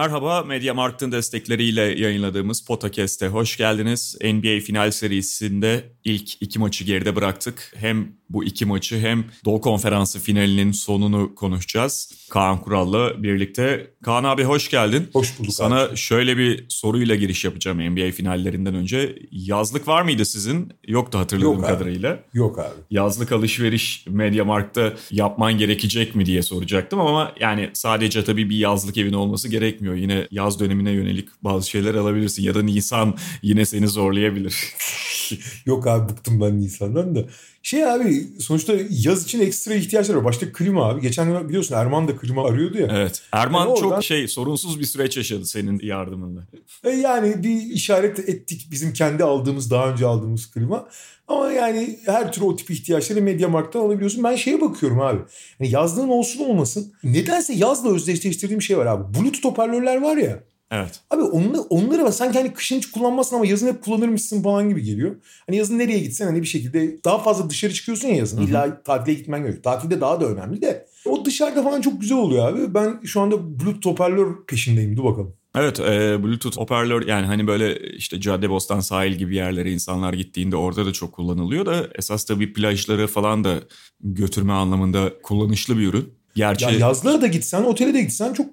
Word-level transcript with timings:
Merhaba, 0.00 0.42
Media 0.42 0.74
Markt'ın 0.74 1.12
destekleriyle 1.12 1.82
yayınladığımız 1.82 2.64
Potakast'e 2.64 3.28
hoş 3.28 3.56
geldiniz. 3.56 4.16
NBA 4.24 4.60
final 4.60 4.90
serisinde 4.90 5.84
ilk 6.04 6.42
iki 6.42 6.58
maçı 6.58 6.84
geride 6.84 7.16
bıraktık. 7.16 7.72
Hem 7.76 8.08
bu 8.30 8.44
iki 8.44 8.66
maçı 8.66 8.98
hem 8.98 9.24
Doğu 9.44 9.60
Konferansı 9.60 10.20
finalinin 10.20 10.72
sonunu 10.72 11.34
konuşacağız. 11.34 12.12
Kaan 12.30 12.60
Kural'la 12.60 13.22
birlikte. 13.22 13.90
Kaan 14.04 14.24
abi 14.24 14.44
hoş 14.44 14.70
geldin. 14.70 15.08
Hoş 15.12 15.38
bulduk 15.38 15.52
Sana 15.52 15.80
abi. 15.80 15.96
şöyle 15.96 16.36
bir 16.36 16.64
soruyla 16.68 17.14
giriş 17.14 17.44
yapacağım 17.44 17.78
NBA 17.78 18.10
finallerinden 18.12 18.74
önce. 18.74 19.18
Yazlık 19.30 19.88
var 19.88 20.02
mıydı 20.02 20.24
sizin? 20.24 20.72
Yoktu 20.86 21.18
hatırladığım 21.18 21.52
Yok 21.52 21.64
abi. 21.64 21.72
kadarıyla. 21.72 22.20
Yok 22.34 22.58
abi. 22.58 22.74
yazlık 22.90 23.32
alışveriş 23.32 24.04
Mediamarkt'ta 24.08 24.92
yapman 25.10 25.58
gerekecek 25.58 26.14
mi 26.14 26.26
diye 26.26 26.42
soracaktım 26.42 27.00
ama 27.00 27.32
yani 27.40 27.70
sadece 27.72 28.24
tabii 28.24 28.50
bir 28.50 28.56
yazlık 28.56 28.96
evin 28.98 29.12
olması 29.12 29.48
gerekmiyor. 29.48 29.85
Yine 29.94 30.28
yaz 30.30 30.60
dönemine 30.60 30.90
yönelik 30.90 31.28
bazı 31.42 31.70
şeyler 31.70 31.94
alabilirsin 31.94 32.42
ya 32.42 32.54
da 32.54 32.62
Nisan 32.62 33.14
yine 33.42 33.64
seni 33.64 33.88
zorlayabilir. 33.88 34.74
Yok 35.66 35.86
abi 35.86 36.08
bıktım 36.12 36.40
ben 36.40 36.60
Nisan'dan 36.60 37.14
da. 37.14 37.24
Şey 37.66 37.84
abi 37.84 38.26
sonuçta 38.40 38.72
yaz 38.90 39.24
için 39.24 39.40
ekstra 39.40 39.74
ihtiyaçlar 39.74 40.14
var. 40.14 40.24
Başta 40.24 40.52
klima 40.52 40.88
abi. 40.88 41.00
Geçen 41.00 41.48
biliyorsun 41.48 41.74
Erman 41.74 42.08
da 42.08 42.16
klima 42.16 42.48
arıyordu 42.48 42.78
ya. 42.78 42.88
evet. 42.90 43.22
Erman 43.32 43.60
Yani 43.60 43.70
oradan- 43.70 43.90
çok 43.90 44.04
şey 44.04 44.28
sorunsuz 44.28 44.80
bir 44.80 44.84
süreç 44.84 45.16
yaşadı 45.16 45.46
senin 45.46 45.80
yardımınla. 45.82 46.40
E 46.84 46.90
yani 46.90 47.42
bir 47.42 47.60
işaret 47.62 48.18
ettik 48.18 48.68
bizim 48.70 48.92
kendi 48.92 49.24
aldığımız 49.24 49.70
daha 49.70 49.90
önce 49.92 50.06
aldığımız 50.06 50.50
klima. 50.50 50.88
Ama 51.28 51.52
yani 51.52 51.98
her 52.06 52.32
türlü 52.32 52.44
o 52.44 52.56
tip 52.56 52.70
ihtiyaçları 52.70 53.22
Mediamarkt'tan 53.22 53.80
alabiliyorsun. 53.80 54.24
Ben 54.24 54.36
şeye 54.36 54.60
bakıyorum 54.60 55.00
abi. 55.00 55.20
Yani 55.60 55.70
yazlığın 55.70 56.08
olsun 56.08 56.44
olmasın. 56.44 56.92
Nedense 57.04 57.52
yazla 57.52 57.94
özdeşleştirdiğim 57.94 58.62
şey 58.62 58.78
var 58.78 58.86
abi. 58.86 59.14
Bluetooth 59.18 59.44
hoparlörler 59.44 60.02
var 60.02 60.16
ya. 60.16 60.42
Evet. 60.70 61.00
Abi 61.10 61.22
onları, 61.22 61.60
onları 61.60 62.04
bak 62.04 62.14
sanki 62.14 62.38
hani 62.38 62.54
kışın 62.54 62.76
hiç 62.76 62.90
kullanmazsın 62.90 63.36
ama 63.36 63.46
yazın 63.46 63.66
hep 63.66 63.84
kullanırmışsın 63.84 64.42
falan 64.42 64.68
gibi 64.68 64.82
geliyor. 64.82 65.16
Hani 65.46 65.56
yazın 65.56 65.78
nereye 65.78 65.98
gitsen 65.98 66.26
hani 66.26 66.42
bir 66.42 66.46
şekilde 66.46 67.04
daha 67.04 67.18
fazla 67.18 67.50
dışarı 67.50 67.72
çıkıyorsun 67.72 68.08
ya 68.08 68.16
yazın. 68.16 68.42
İlla 68.42 68.82
tatile 68.82 69.14
gitmen 69.14 69.40
gerekiyor. 69.40 69.62
Tatilde 69.62 70.00
daha 70.00 70.20
da 70.20 70.26
önemli 70.26 70.62
de. 70.62 70.86
O 71.04 71.24
dışarıda 71.24 71.62
falan 71.62 71.80
çok 71.80 72.00
güzel 72.00 72.18
oluyor 72.18 72.48
abi. 72.48 72.74
Ben 72.74 73.00
şu 73.04 73.20
anda 73.20 73.60
Bluetooth 73.60 73.86
hoparlör 73.86 74.46
peşindeyim. 74.46 74.96
Dur 74.96 75.04
bakalım. 75.04 75.34
Evet 75.56 75.80
e, 75.80 76.22
Bluetooth 76.24 76.56
hoparlör 76.56 77.06
yani 77.06 77.26
hani 77.26 77.46
böyle 77.46 77.78
işte 77.96 78.20
Caddebostan 78.20 78.80
sahil 78.80 79.12
gibi 79.12 79.36
yerlere 79.36 79.72
insanlar 79.72 80.12
gittiğinde 80.12 80.56
orada 80.56 80.86
da 80.86 80.92
çok 80.92 81.12
kullanılıyor 81.12 81.66
da 81.66 81.88
esas 81.94 82.24
tabii 82.24 82.52
plajları 82.52 83.06
falan 83.06 83.44
da 83.44 83.54
götürme 84.00 84.52
anlamında 84.52 85.12
kullanışlı 85.22 85.78
bir 85.78 85.86
ürün. 85.88 86.14
Gerçi 86.34 86.64
Ya 86.64 86.70
yazlara 86.70 87.20
da 87.20 87.26
gitsen, 87.26 87.62
otele 87.62 87.94
de 87.94 88.00
gitsen 88.00 88.32
çok 88.32 88.46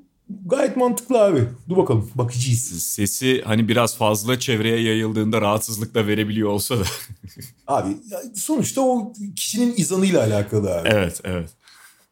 gayet 0.46 0.78
mantıklı 0.78 1.24
abi. 1.24 1.44
Dur 1.70 1.78
bakalım. 1.78 2.12
Bakacağız. 2.16 2.84
sesi 2.84 3.42
hani 3.46 3.68
biraz 3.68 3.98
fazla 3.98 4.40
çevreye 4.40 4.82
yayıldığında 4.82 5.42
rahatsızlık 5.42 5.96
da 5.96 6.08
verebiliyor 6.08 6.50
olsa 6.50 6.80
da. 6.80 6.84
Abi 7.68 7.90
sonuçta 8.36 8.82
o 8.82 9.14
kişinin 9.36 9.74
izanıyla 9.78 10.24
alakalı 10.24 10.76
abi. 10.76 10.90
evet, 10.90 11.22
evet. 11.24 11.50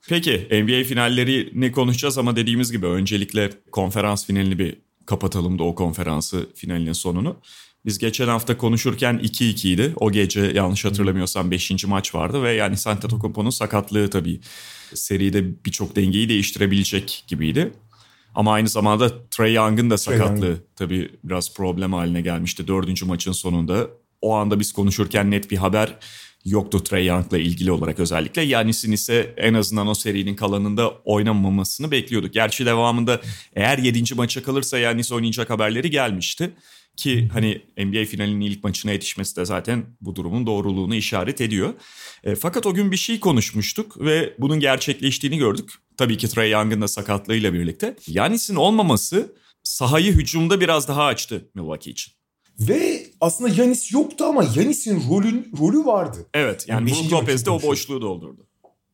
Peki 0.10 0.48
NBA 0.52 0.84
finallerini 0.84 1.72
konuşacağız 1.72 2.18
ama 2.18 2.36
dediğimiz 2.36 2.72
gibi 2.72 2.86
öncelikle 2.86 3.50
konferans 3.72 4.26
finalini 4.26 4.60
bir 4.60 4.78
kapatalım 5.06 5.60
da 5.60 5.64
o 5.64 5.76
konferansı 5.76 6.50
finalinin 6.56 6.94
sonunu. 6.94 7.38
Biz 7.86 7.98
geçen 7.98 8.28
hafta 8.28 8.58
konuşurken 8.58 9.20
2-2 9.24 9.68
idi. 9.68 9.94
O 9.96 10.12
gece 10.12 10.42
yanlış 10.42 10.86
hatırlamıyorsam 10.86 11.52
5. 11.52 11.86
maç 11.86 12.16
vardı 12.16 12.44
ve 12.44 12.54
yani 12.54 12.76
Antetokounmpo'nun 12.86 13.50
sakatlığı 13.50 14.10
tabii 14.10 14.40
seride 14.94 15.66
birçok 15.66 15.96
dengeyi 15.96 16.30
değiştirebilecek 16.30 17.24
gibiydi. 17.28 17.72
Ama 18.36 18.54
aynı 18.54 18.68
zamanda 18.68 19.28
Trey 19.30 19.54
Young'ın 19.54 19.90
da 19.90 19.96
Trae 19.96 20.18
Young. 20.18 20.28
sakatlığı 20.28 20.58
tabii 20.76 21.10
biraz 21.24 21.54
problem 21.54 21.94
haline 21.94 22.22
gelmişti 22.22 22.68
dördüncü 22.68 23.06
maçın 23.06 23.32
sonunda. 23.32 23.88
O 24.22 24.36
anda 24.36 24.60
biz 24.60 24.72
konuşurken 24.74 25.32
net 25.32 25.52
bir 25.52 25.58
haber 25.58 25.98
yoktu 26.46 26.84
Trey 26.84 27.06
Young'la 27.06 27.38
ilgili 27.38 27.72
olarak 27.72 28.00
özellikle. 28.00 28.42
Yanis'in 28.42 28.92
ise 28.92 29.34
en 29.38 29.54
azından 29.54 29.88
o 29.88 29.94
serinin 29.94 30.36
kalanında 30.36 30.90
oynamamasını 30.90 31.92
bekliyorduk. 31.92 32.34
Gerçi 32.34 32.66
devamında 32.66 33.22
eğer 33.56 33.78
7. 33.78 34.16
maça 34.16 34.44
kalırsa 34.44 34.78
Yanis 34.78 35.12
oynayacak 35.12 35.50
haberleri 35.50 35.90
gelmişti. 35.90 36.52
Ki 36.98 37.30
hani 37.34 37.62
NBA 37.78 38.06
finalinin 38.06 38.42
ilk 38.42 38.64
maçına 38.64 38.92
yetişmesi 38.92 39.36
de 39.36 39.46
zaten 39.46 39.86
bu 40.02 40.16
durumun 40.16 40.46
doğruluğunu 40.46 40.96
işaret 40.96 41.42
ediyor. 41.42 41.74
E, 42.24 42.36
fakat 42.36 42.66
o 42.66 42.74
gün 42.74 42.92
bir 42.92 42.98
şey 42.98 43.20
konuşmuştuk 43.20 44.02
ve 44.02 44.34
bunun 44.40 44.60
gerçekleştiğini 44.60 45.38
gördük. 45.38 45.70
Tabii 46.02 46.18
ki 46.18 46.28
Trey 46.28 46.52
Young'ın 46.52 46.82
da 46.82 46.88
sakatlığıyla 46.88 47.54
birlikte. 47.54 47.96
Yanis'in 48.08 48.56
olmaması 48.56 49.36
sahayı 49.64 50.14
hücumda 50.14 50.62
biraz 50.62 50.88
daha 50.88 51.04
açtı 51.04 51.50
Milwaukee 51.56 51.92
için. 51.92 52.14
Ve 52.60 53.06
aslında 53.22 53.62
Yanis 53.62 53.94
yoktu 53.94 54.26
ama 54.26 54.44
Yanis'in 54.56 55.04
rolün, 55.10 55.52
rolü 55.60 55.86
vardı. 55.86 56.18
Evet 56.34 56.66
yani 56.68 56.92
Brook 56.92 57.12
Lopez 57.12 57.46
de 57.46 57.50
o 57.50 57.62
boşluğu 57.62 58.02
doldurdu. 58.02 58.48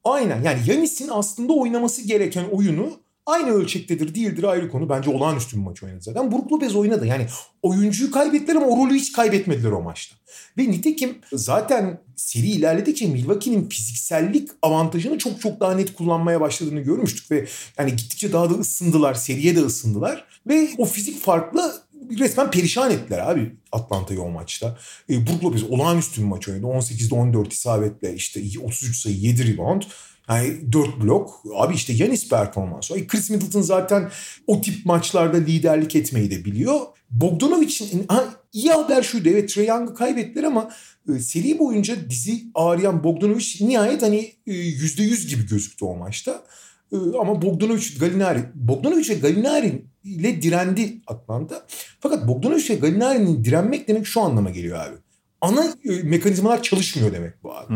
Aynen 0.04 0.44
yani 0.44 0.60
Yanis'in 0.68 1.10
aslında 1.12 1.54
oynaması 1.54 2.08
gereken 2.08 2.46
oyunu 2.52 3.00
aynı 3.28 3.52
ölçektedir 3.52 4.16
değildir 4.16 4.44
ayrı 4.44 4.70
konu. 4.70 4.90
Bence 4.90 5.10
olağanüstü 5.10 5.58
bir 5.58 5.62
maç 5.62 5.84
oynadı 5.84 6.02
zaten. 6.02 6.32
Brook 6.32 6.52
Lopez 6.52 6.76
oynadı. 6.76 7.06
Yani 7.06 7.28
oyuncuyu 7.62 8.12
kaybettiler 8.12 8.56
ama 8.56 8.66
o 8.66 8.78
rolü 8.78 8.94
hiç 8.94 9.12
kaybetmediler 9.12 9.72
o 9.72 9.82
maçta. 9.82 10.16
Ve 10.58 10.72
nitekim 10.72 11.18
zaten 11.34 12.02
seri 12.16 12.48
ilerledikçe 12.48 13.08
Milwaukee'nin 13.08 13.70
fiziksellik 13.70 14.50
avantajını 14.62 15.18
çok 15.18 15.42
çok 15.42 15.60
daha 15.60 15.76
net 15.76 15.94
kullanmaya 15.94 16.42
başladığını 16.42 16.80
görmüştük. 16.80 17.32
Ve 17.32 17.48
yani 17.78 17.96
gittikçe 17.96 18.34
daha 18.34 18.50
da 18.50 18.54
ısındılar. 18.54 19.14
Seriye 19.14 19.56
de 19.56 19.60
ısındılar. 19.60 20.26
Ve 20.48 20.70
o 20.78 20.86
fizik 20.86 21.22
farkla 21.22 21.74
resmen 22.20 22.52
perişan 22.52 22.92
ettiler 22.92 23.20
abi 23.20 23.56
Atlanta'yı 23.72 24.22
o 24.22 24.30
maçta. 24.30 24.78
E, 25.10 25.28
Brook 25.28 25.44
Lopez 25.44 25.64
olağanüstü 25.64 26.22
bir 26.22 26.28
maç 26.28 26.48
oynadı. 26.48 26.66
18'de 26.66 27.16
14 27.16 27.54
isabetle 27.54 28.14
işte 28.14 28.42
33 28.64 28.98
sayı 28.98 29.16
7 29.16 29.54
rebound. 29.54 29.82
Yani 30.30 30.72
4 30.72 31.02
blok. 31.02 31.44
Abi 31.56 31.76
işte 31.76 31.94
Yanis 31.94 32.30
performansı. 32.30 32.94
Ay 32.94 33.08
Chris 33.08 33.30
Middleton 33.30 33.62
zaten 33.62 34.12
o 34.48 34.62
tip 34.62 34.86
maçlarda 34.86 35.38
liderlik 35.38 35.96
etmeyi 35.96 36.32
de 36.32 36.46
biliyor. 36.46 36.80
Bogdanovic'in 37.10 38.08
iyi 38.54 38.72
haber 38.72 39.04
şuydu. 39.04 39.30
Evet 39.30 39.54
Trae 39.54 39.66
Young'ı 39.66 39.96
kaybettiler 39.96 40.44
ama 40.44 40.70
e, 41.16 41.20
seri 41.20 41.60
boyunca 41.60 42.10
dizi 42.10 42.44
ağrıyan 42.56 43.04
Bogdanovic 43.04 43.46
nihayet 43.62 44.02
hani 44.02 44.34
e, 44.48 44.52
%100 44.52 45.28
gibi 45.28 45.48
gözüktü 45.48 45.86
o 45.86 45.96
maçta. 45.96 46.44
E, 46.92 46.96
ama 47.20 47.42
Bogdanovic, 47.42 48.00
Galinari, 48.00 48.44
Bogdanovic 48.56 49.10
ve 49.10 49.14
Galinari 49.14 49.86
ile 50.04 50.42
direndi 50.42 51.02
Atlanta. 51.08 51.66
Fakat 52.00 52.28
Bogdanovic 52.28 52.70
ve 52.70 52.76
Galinari'nin 52.76 53.44
direnmek 53.44 53.88
demek 53.88 54.08
şu 54.08 54.22
anlama 54.22 54.50
geliyor 54.50 54.80
abi. 54.80 54.96
Ana 55.42 55.76
e, 55.86 55.90
mekanizmalar 56.04 56.64
çalışmıyor 56.64 57.14
demek 57.14 57.44
bu 57.44 57.54
abi. 57.56 57.74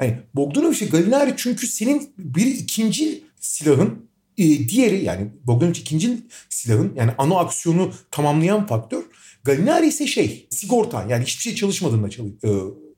Yani 0.00 0.18
Bogdanovic 0.34 0.80
ve 0.80 0.86
Galinari 0.86 1.34
çünkü 1.36 1.66
senin 1.66 2.12
bir 2.18 2.46
ikinci 2.46 3.24
silahın 3.40 4.06
e, 4.38 4.68
diğeri 4.68 5.04
yani 5.04 5.28
Bogdanovic 5.46 5.80
ikinci 5.80 6.16
silahın 6.48 6.92
yani 6.96 7.10
ana 7.18 7.38
aksiyonu 7.38 7.92
tamamlayan 8.10 8.66
faktör. 8.66 9.02
Galinari 9.44 9.86
ise 9.86 10.06
şey 10.06 10.46
sigortan 10.50 11.08
yani 11.08 11.24
hiçbir 11.24 11.42
şey 11.42 11.54
çalışmadığında 11.54 12.10
çalı- 12.10 12.28
e, 12.44 12.50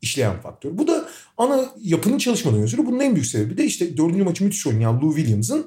işleyen 0.02 0.40
faktör. 0.40 0.78
Bu 0.78 0.86
da 0.86 1.08
ana 1.38 1.66
yapının 1.82 2.18
çalışmadığını 2.18 2.60
gösteriyor. 2.60 2.88
Bunun 2.88 3.00
en 3.00 3.14
büyük 3.14 3.26
sebebi 3.26 3.56
de 3.58 3.64
işte 3.64 3.96
dördüncü 3.96 4.24
maçı 4.24 4.44
müthiş 4.44 4.66
oynayan 4.66 5.00
Lou 5.00 5.16
Williams'ın 5.16 5.66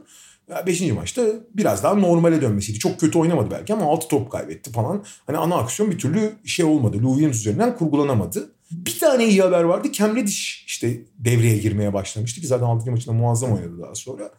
Beşinci 0.68 0.94
maçta 0.94 1.26
biraz 1.54 1.84
daha 1.84 1.94
normale 1.94 2.42
dönmesiydi. 2.42 2.80
Çok 2.80 3.00
kötü 3.00 3.20
oynamadı 3.20 3.52
belki 3.52 3.74
ama 3.74 3.86
6 3.86 4.08
top 4.08 4.32
kaybetti 4.32 4.72
falan. 4.72 5.04
Hani 5.28 5.38
ana 5.38 5.56
aksiyon 5.56 5.92
bir 5.92 5.98
türlü 6.00 6.34
şey 6.46 6.66
olmadı. 6.66 6.98
Lou 7.04 7.12
Williams 7.14 7.36
üzerinden 7.40 7.78
kurgulanamadı. 7.78 8.52
Bir 8.72 9.00
tane 9.00 9.28
iyi 9.28 9.42
haber 9.42 9.64
vardı. 9.64 9.92
Cam 9.92 10.16
Reddish 10.16 10.64
işte 10.68 11.02
devreye 11.20 11.58
girmeye 11.58 11.94
başlamıştı 11.94 12.42
ki 12.42 12.48
zaten 12.48 12.66
6. 12.66 12.92
maçında 12.92 13.14
muazzam 13.16 13.52
oynadı 13.54 13.82
daha 13.82 13.96
sonra. 13.96 14.32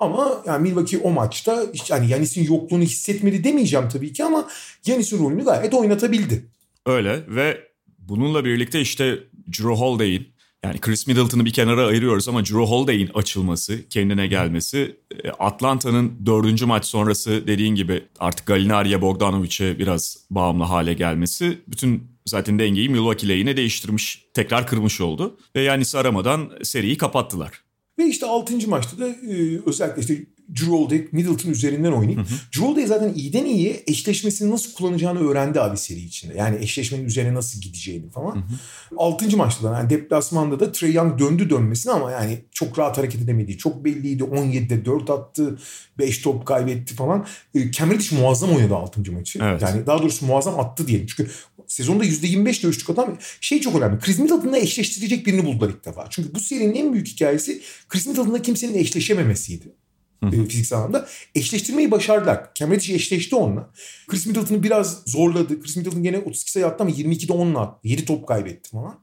Ama 0.00 0.42
yani 0.46 0.62
Milwaukee 0.62 0.98
o 0.98 1.10
maçta 1.10 1.62
hiç- 1.74 1.90
yani 1.90 2.08
Yanis'in 2.10 2.44
yokluğunu 2.44 2.82
hissetmedi 2.82 3.44
demeyeceğim 3.44 3.88
tabii 3.88 4.12
ki 4.12 4.24
ama 4.24 4.48
Yanis'in 4.86 5.18
rolünü 5.24 5.44
gayet 5.44 5.74
oynatabildi. 5.74 6.44
Öyle 6.86 7.24
ve 7.28 7.58
bununla 7.98 8.44
birlikte 8.44 8.80
işte 8.80 9.18
Drew 9.48 9.68
Holiday'in 9.74 10.33
Yani 10.64 10.80
Chris 10.80 11.06
Middleton'ı 11.06 11.44
bir 11.44 11.52
kenara 11.52 11.86
ayırıyoruz 11.86 12.28
ama 12.28 12.40
Drew 12.40 12.58
Holiday'in 12.58 13.10
açılması, 13.14 13.88
kendine 13.88 14.26
gelmesi, 14.26 14.96
e, 15.24 15.30
Atlanta'nın 15.30 16.12
dördüncü 16.26 16.66
maç 16.66 16.84
sonrası 16.84 17.46
dediğin 17.46 17.74
gibi 17.74 18.04
artık 18.18 18.46
Galinari'ye 18.46 19.00
Bogdanovic'e 19.00 19.78
biraz 19.78 20.26
bağımlı 20.30 20.64
hale 20.64 20.94
gelmesi 20.94 21.58
bütün 21.68 22.02
zaten 22.26 22.58
dengeyi 22.58 22.88
Milwaukee 22.88 23.28
lehine 23.28 23.56
değiştirmiş, 23.56 24.24
tekrar 24.34 24.66
kırmış 24.66 25.00
oldu. 25.00 25.36
Ve 25.56 25.62
Yanis'i 25.62 25.98
aramadan 25.98 26.50
seriyi 26.62 26.96
kapattılar. 26.98 27.64
Ve 27.98 28.06
işte 28.06 28.26
6. 28.26 28.68
maçta 28.68 28.98
da 28.98 29.08
e, 29.08 29.60
özellikle 29.66 30.00
işte 30.02 30.26
Drew 30.50 30.70
Holiday 30.72 31.08
Middleton 31.12 31.50
üzerinden 31.50 31.92
oynayıp 31.92 32.20
Drew 32.28 32.66
Holiday 32.66 32.86
zaten 32.86 33.14
iyiden 33.14 33.44
iyiye 33.44 33.82
eşleşmesini 33.86 34.50
nasıl 34.50 34.74
kullanacağını 34.74 35.28
öğrendi 35.28 35.60
abi 35.60 35.76
seri 35.76 36.00
içinde. 36.00 36.34
Yani 36.36 36.56
eşleşmenin 36.60 37.04
üzerine 37.04 37.34
nasıl 37.34 37.60
gideceğini 37.60 38.10
falan. 38.10 38.34
Hı 38.34 38.38
hı. 38.38 38.96
6. 38.96 39.36
maçta 39.36 39.70
da 39.70 39.78
yani 39.78 39.90
deplasmanda 39.90 40.60
da 40.60 40.72
Trey 40.72 40.92
Young 40.92 41.18
döndü 41.18 41.50
dönmesine 41.50 41.92
ama 41.92 42.10
yani 42.10 42.38
çok 42.52 42.78
rahat 42.78 42.98
hareket 42.98 43.22
edemediği 43.22 43.58
çok 43.58 43.84
belliydi. 43.84 44.22
17'de 44.22 44.84
4 44.84 45.10
attı, 45.10 45.58
5 45.98 46.18
top 46.18 46.46
kaybetti 46.46 46.94
falan. 46.94 47.26
E, 47.54 47.72
Cam 47.72 47.90
Reddish 47.90 48.12
muazzam 48.12 48.50
oynadı 48.50 48.74
6. 48.74 49.12
maçı. 49.12 49.38
Evet. 49.42 49.62
Yani 49.62 49.86
daha 49.86 50.02
doğrusu 50.02 50.26
muazzam 50.26 50.60
attı 50.60 50.86
diyelim. 50.86 51.06
Çünkü 51.06 51.30
sezonda 51.66 52.04
%25 52.04 52.62
de 52.62 52.66
üçlük 52.66 52.90
adam 52.90 53.18
şey 53.40 53.60
çok 53.60 53.74
önemli. 53.76 53.98
Chris 53.98 54.18
Middleton'la 54.18 54.58
eşleştirecek 54.58 55.26
birini 55.26 55.44
buldular 55.44 55.68
ilk 55.68 55.84
defa. 55.84 56.06
Çünkü 56.10 56.34
bu 56.34 56.40
serinin 56.40 56.74
en 56.74 56.92
büyük 56.92 57.08
hikayesi 57.08 57.62
Chris 57.88 58.06
Middleton'la 58.06 58.42
kimsenin 58.42 58.74
eşleşememesiydi. 58.74 59.83
E, 60.22 60.46
fiziksel 60.46 60.78
anlamda. 60.78 61.08
Eşleştirmeyi 61.34 61.90
başardılar. 61.90 62.50
Cam 62.54 62.72
eşleşti 62.72 63.36
onunla. 63.36 63.70
Chris 64.08 64.26
Middleton'ı 64.26 64.62
biraz 64.62 65.02
zorladı. 65.06 65.60
Chris 65.60 65.76
Middleton 65.76 66.02
gene 66.02 66.18
32 66.18 66.50
sayı 66.50 66.66
attı 66.66 66.84
ama 66.84 66.90
22'de 66.90 67.32
10'la 67.32 67.60
attı. 67.60 67.88
7 67.88 68.04
top 68.04 68.28
kaybetti 68.28 68.70
falan. 68.70 68.98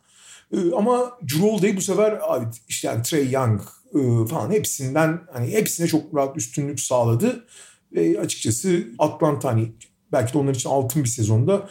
E, 0.53 0.57
ama 0.77 1.17
Drew 1.23 1.47
Holiday 1.47 1.77
bu 1.77 1.81
sefer 1.81 2.19
abi 2.27 2.45
işte 2.67 2.87
yani 2.87 3.03
Trey 3.03 3.31
Young 3.31 3.61
e, 3.95 4.27
falan 4.27 4.51
hepsinden 4.51 5.21
hani 5.33 5.51
hepsine 5.51 5.87
çok 5.87 6.15
rahat 6.15 6.37
üstünlük 6.37 6.79
sağladı. 6.79 7.45
Ve 7.93 8.19
açıkçası 8.19 8.83
Atlanta 8.99 9.49
hani 9.49 9.71
belki 10.11 10.33
de 10.33 10.37
onlar 10.37 10.55
için 10.55 10.69
altın 10.69 11.03
bir 11.03 11.09
sezonda 11.09 11.69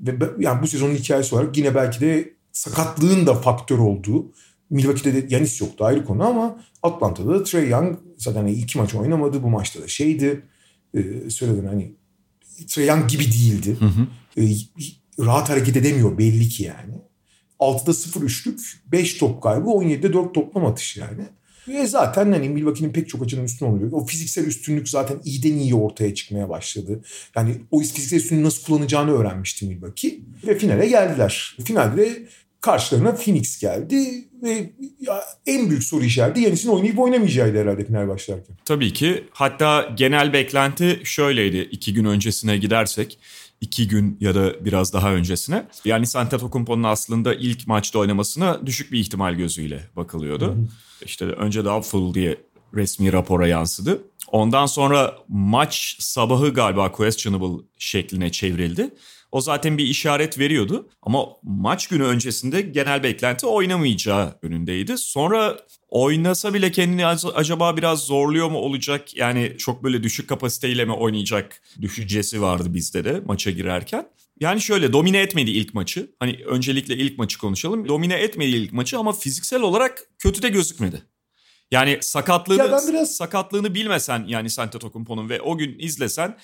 ve 0.00 0.12
yani 0.38 0.62
bu 0.62 0.66
sezonun 0.66 0.94
hikayesi 0.94 1.34
olarak 1.34 1.56
yine 1.56 1.74
belki 1.74 2.00
de 2.00 2.34
sakatlığın 2.52 3.26
da 3.26 3.34
faktör 3.34 3.78
olduğu 3.78 4.32
Milwaukee'de 4.70 5.22
de 5.22 5.34
Yanis 5.34 5.60
yoktu 5.60 5.84
ayrı 5.84 6.04
konu 6.04 6.24
ama 6.24 6.60
Atlanta'da 6.82 7.34
da 7.34 7.44
Trey 7.44 7.68
Young 7.68 7.98
zaten 8.16 8.40
hani 8.40 8.52
iki 8.52 8.78
maç 8.78 8.94
oynamadı. 8.94 9.42
Bu 9.42 9.48
maçta 9.50 9.82
da 9.82 9.88
şeydi 9.88 10.42
e, 10.94 11.30
söyledin 11.30 11.66
hani 11.66 11.92
Trey 12.68 12.86
Young 12.86 13.10
gibi 13.10 13.24
değildi. 13.24 13.76
Hı 13.78 13.84
hı. 13.84 14.06
E, 14.38 14.44
rahat 15.18 15.50
hareket 15.50 15.76
edemiyor 15.76 16.18
belli 16.18 16.48
ki 16.48 16.62
yani. 16.62 16.94
6'da 17.60 17.94
0 17.94 18.22
üçlük, 18.22 18.60
5 18.92 19.14
top 19.14 19.42
kaybı, 19.42 19.68
17'de 19.68 20.12
4 20.12 20.34
toplam 20.34 20.66
atış 20.66 20.96
yani. 20.96 21.22
Ve 21.68 21.86
zaten 21.86 22.32
hani 22.32 22.48
Milwaukee'nin 22.48 22.92
pek 22.92 23.08
çok 23.08 23.22
açının 23.22 23.44
üstüne 23.44 23.68
oluyor. 23.68 23.92
O 23.92 24.06
fiziksel 24.06 24.46
üstünlük 24.46 24.88
zaten 24.88 25.20
iyiden 25.24 25.54
iyi 25.54 25.74
ortaya 25.74 26.14
çıkmaya 26.14 26.48
başladı. 26.48 27.00
Yani 27.36 27.56
o 27.70 27.80
fiziksel 27.80 28.16
üstünlüğü 28.16 28.44
nasıl 28.44 28.64
kullanacağını 28.64 29.12
öğrenmişti 29.12 29.66
Milwaukee. 29.66 30.18
Ve 30.46 30.58
finale 30.58 30.88
geldiler. 30.88 31.56
Finalde 31.64 32.28
karşılarına 32.60 33.14
Phoenix 33.14 33.60
geldi 33.60 34.28
ve 34.42 34.72
en 35.46 35.70
büyük 35.70 35.84
soru 35.84 36.04
işareti 36.04 36.40
Yanis'in 36.40 36.68
oynayıp 36.68 36.98
oynamayacağıydı 36.98 37.60
herhalde 37.60 37.84
final 37.84 38.08
başlarken. 38.08 38.56
Tabii 38.64 38.92
ki. 38.92 39.24
Hatta 39.30 39.92
genel 39.96 40.32
beklenti 40.32 41.00
şöyleydi 41.04 41.68
iki 41.70 41.94
gün 41.94 42.04
öncesine 42.04 42.58
gidersek 42.58 43.18
iki 43.60 43.88
gün 43.88 44.16
ya 44.20 44.34
da 44.34 44.64
biraz 44.64 44.92
daha 44.92 45.12
öncesine. 45.12 45.66
Yani 45.84 46.04
Antetokounmpo'nun 46.14 46.82
aslında 46.82 47.34
ilk 47.34 47.66
maçta 47.66 47.98
oynamasına 47.98 48.66
düşük 48.66 48.92
bir 48.92 48.98
ihtimal 48.98 49.34
gözüyle 49.34 49.80
bakılıyordu. 49.96 50.46
Hı 50.46 50.50
hı. 50.50 50.68
İşte 51.04 51.24
önce 51.24 51.64
doubtful 51.64 52.14
diye 52.14 52.36
resmi 52.74 53.12
rapora 53.12 53.46
yansıdı. 53.46 54.02
Ondan 54.32 54.66
sonra 54.66 55.18
maç 55.28 55.96
sabahı 55.98 56.54
galiba 56.54 56.92
questionable 56.92 57.64
şekline 57.78 58.32
çevrildi. 58.32 58.90
O 59.32 59.40
zaten 59.40 59.78
bir 59.78 59.84
işaret 59.84 60.38
veriyordu 60.38 60.88
ama 61.02 61.26
maç 61.42 61.86
günü 61.86 62.04
öncesinde 62.04 62.60
genel 62.60 63.02
beklenti 63.02 63.46
oynamayacağı 63.46 64.38
önündeydi. 64.42 64.98
Sonra 64.98 65.58
oynasa 65.88 66.54
bile 66.54 66.72
kendini 66.72 67.06
acaba 67.34 67.76
biraz 67.76 68.00
zorluyor 68.00 68.50
mu 68.50 68.58
olacak? 68.58 69.16
Yani 69.16 69.54
çok 69.58 69.84
böyle 69.84 70.02
düşük 70.02 70.28
kapasiteyle 70.28 70.84
mi 70.84 70.92
oynayacak 70.92 71.62
düşüncesi 71.80 72.42
vardı 72.42 72.74
bizde 72.74 73.04
de 73.04 73.22
maça 73.26 73.50
girerken. 73.50 74.08
Yani 74.40 74.60
şöyle 74.60 74.92
domine 74.92 75.18
etmedi 75.18 75.50
ilk 75.50 75.74
maçı. 75.74 76.10
Hani 76.18 76.38
öncelikle 76.46 76.96
ilk 76.96 77.18
maçı 77.18 77.38
konuşalım. 77.38 77.88
Domine 77.88 78.14
etmedi 78.14 78.50
ilk 78.50 78.72
maçı 78.72 78.98
ama 78.98 79.12
fiziksel 79.12 79.62
olarak 79.62 80.02
kötü 80.18 80.42
de 80.42 80.48
gözükmedi. 80.48 81.02
Yani 81.70 81.98
sakatlığını 82.00 82.58
ya 82.58 82.80
biraz... 82.88 83.16
sakatlığını 83.16 83.74
bilmesen 83.74 84.24
yani 84.28 84.48
Antetokounmpo'nun 84.58 85.28
ve 85.28 85.40
o 85.40 85.58
gün 85.58 85.78
izlesen 85.78 86.38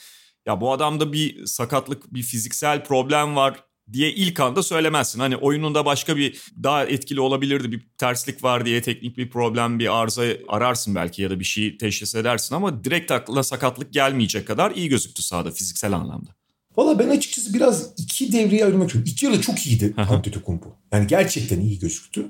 ya 0.46 0.61
bu 0.61 0.73
adamda 0.73 1.12
bir 1.12 1.46
sakatlık, 1.46 2.14
bir 2.14 2.23
fiziksel 2.23 2.85
problem 2.85 3.37
var 3.37 3.64
diye 3.93 4.12
ilk 4.12 4.41
anda 4.41 4.62
söylemezsin. 4.62 5.20
Hani 5.20 5.37
oyununda 5.37 5.85
başka 5.85 6.17
bir 6.17 6.41
daha 6.62 6.85
etkili 6.85 7.20
olabilirdi 7.20 7.73
bir 7.73 7.87
terslik 7.99 8.44
var 8.44 8.67
diye 8.67 8.82
teknik 8.82 9.19
bir 9.19 9.31
problem 9.31 9.79
bir 9.79 10.00
arıza 10.00 10.25
ararsın 10.49 10.94
belki 10.94 11.23
ya 11.23 11.31
da 11.31 11.41
bir 11.41 11.44
şey 11.44 11.79
teşhis 11.79 12.14
edersin 12.14 12.55
ama 12.55 12.85
direkt 12.85 13.11
aklına 13.11 13.43
sakatlık 13.43 13.93
gelmeyecek 13.93 14.46
kadar 14.46 14.70
iyi 14.70 14.88
gözüktü 14.88 15.23
sahada 15.23 15.50
fiziksel 15.50 15.93
anlamda. 15.93 16.31
Valla 16.76 16.99
ben 16.99 17.08
açıkçası 17.08 17.55
biraz 17.55 17.93
iki 17.96 18.32
devreye 18.32 18.64
ayırmak 18.64 18.88
istiyorum. 18.88 19.11
İki 19.12 19.26
yarı 19.26 19.41
çok 19.41 19.67
iyiydi 19.67 19.94
Antetokounmpo. 19.96 20.76
Yani 20.93 21.06
gerçekten 21.06 21.61
iyi 21.61 21.79
gözüktü. 21.79 22.26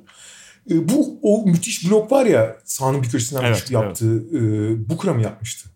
E, 0.71 0.89
bu 0.89 1.19
o 1.23 1.47
müthiş 1.47 1.91
blok 1.91 2.13
var 2.13 2.27
ya 2.27 2.57
sahanın 2.65 3.03
bir 3.03 3.09
köşesinden 3.09 3.45
evet, 3.45 3.71
yaptığı 3.71 4.25
evet. 4.33 4.43
e, 4.43 4.89
Bukra 4.89 5.15
mı 5.15 5.23
yapmıştı? 5.23 5.74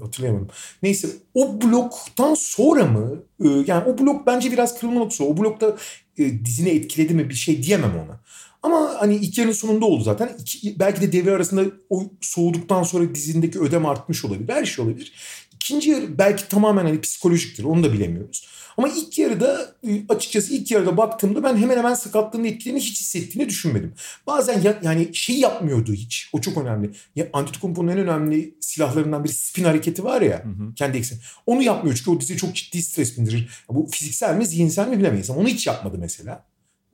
Hatırlayamadım. 0.00 0.48
Neyse 0.82 1.08
o 1.34 1.62
bloktan 1.62 2.34
sonra 2.34 2.84
mı 2.84 3.22
e, 3.44 3.48
yani 3.66 3.84
o 3.84 3.98
blok 3.98 4.26
bence 4.26 4.52
biraz 4.52 4.80
kırılma 4.80 5.00
noktası. 5.00 5.24
O 5.24 5.36
blokta 5.36 5.76
e, 6.18 6.44
dizini 6.44 6.68
etkiledi 6.68 7.14
mi 7.14 7.28
bir 7.28 7.34
şey 7.34 7.62
diyemem 7.62 7.92
ona. 8.06 8.20
Ama 8.62 8.94
hani 8.98 9.16
ilk 9.16 9.38
yarının 9.38 9.52
sonunda 9.52 9.84
oldu 9.84 10.02
zaten. 10.02 10.30
İki, 10.38 10.78
belki 10.78 11.00
de 11.00 11.12
devre 11.12 11.30
arasında 11.30 11.64
o 11.90 12.04
soğuduktan 12.20 12.82
sonra 12.82 13.14
dizindeki 13.14 13.60
ödem 13.60 13.86
artmış 13.86 14.24
olabilir. 14.24 14.48
Her 14.48 14.64
şey 14.64 14.84
olabilir. 14.84 15.12
İkinci 15.54 15.90
yarı 15.90 16.18
belki 16.18 16.48
tamamen 16.48 16.84
hani 16.84 17.00
psikolojiktir 17.00 17.64
onu 17.64 17.84
da 17.84 17.92
bilemiyoruz. 17.92 18.48
Ama 18.76 18.88
ilk 18.88 19.18
yarıda 19.18 19.74
açıkçası 20.08 20.54
ilk 20.54 20.70
yarıda 20.70 20.96
baktığımda 20.96 21.42
ben 21.42 21.56
hemen 21.56 21.76
hemen 21.76 21.94
sakatlığın 21.94 22.44
etkilerini 22.44 22.80
hiç 22.80 23.00
hissettiğini 23.00 23.48
düşünmedim. 23.48 23.94
Bazen 24.26 24.60
ya, 24.60 24.80
yani 24.82 25.14
şey 25.14 25.38
yapmıyordu 25.38 25.92
hiç. 25.92 26.30
O 26.32 26.40
çok 26.40 26.58
önemli. 26.58 26.90
Ya, 27.16 27.28
Antetokounmpo'nun 27.32 27.88
en 27.88 27.98
önemli 27.98 28.54
silahlarından 28.60 29.24
biri 29.24 29.32
spin 29.32 29.64
hareketi 29.64 30.04
var 30.04 30.22
ya. 30.22 30.44
Hı 30.44 30.48
hı. 30.48 30.74
Kendi 30.74 30.98
ekseni. 30.98 31.18
Onu 31.46 31.62
yapmıyor 31.62 31.96
çünkü 31.96 32.10
o 32.10 32.20
dizi 32.20 32.36
çok 32.36 32.54
ciddi 32.54 32.82
stres 32.82 33.18
bindirir. 33.18 33.64
Bu 33.68 33.88
fiziksel 33.90 34.36
mi 34.36 34.46
zihinsel 34.46 34.88
mi 34.88 34.98
bilemeyiz. 34.98 35.30
Ama 35.30 35.40
onu 35.40 35.48
hiç 35.48 35.66
yapmadı 35.66 35.96
mesela. 36.00 36.44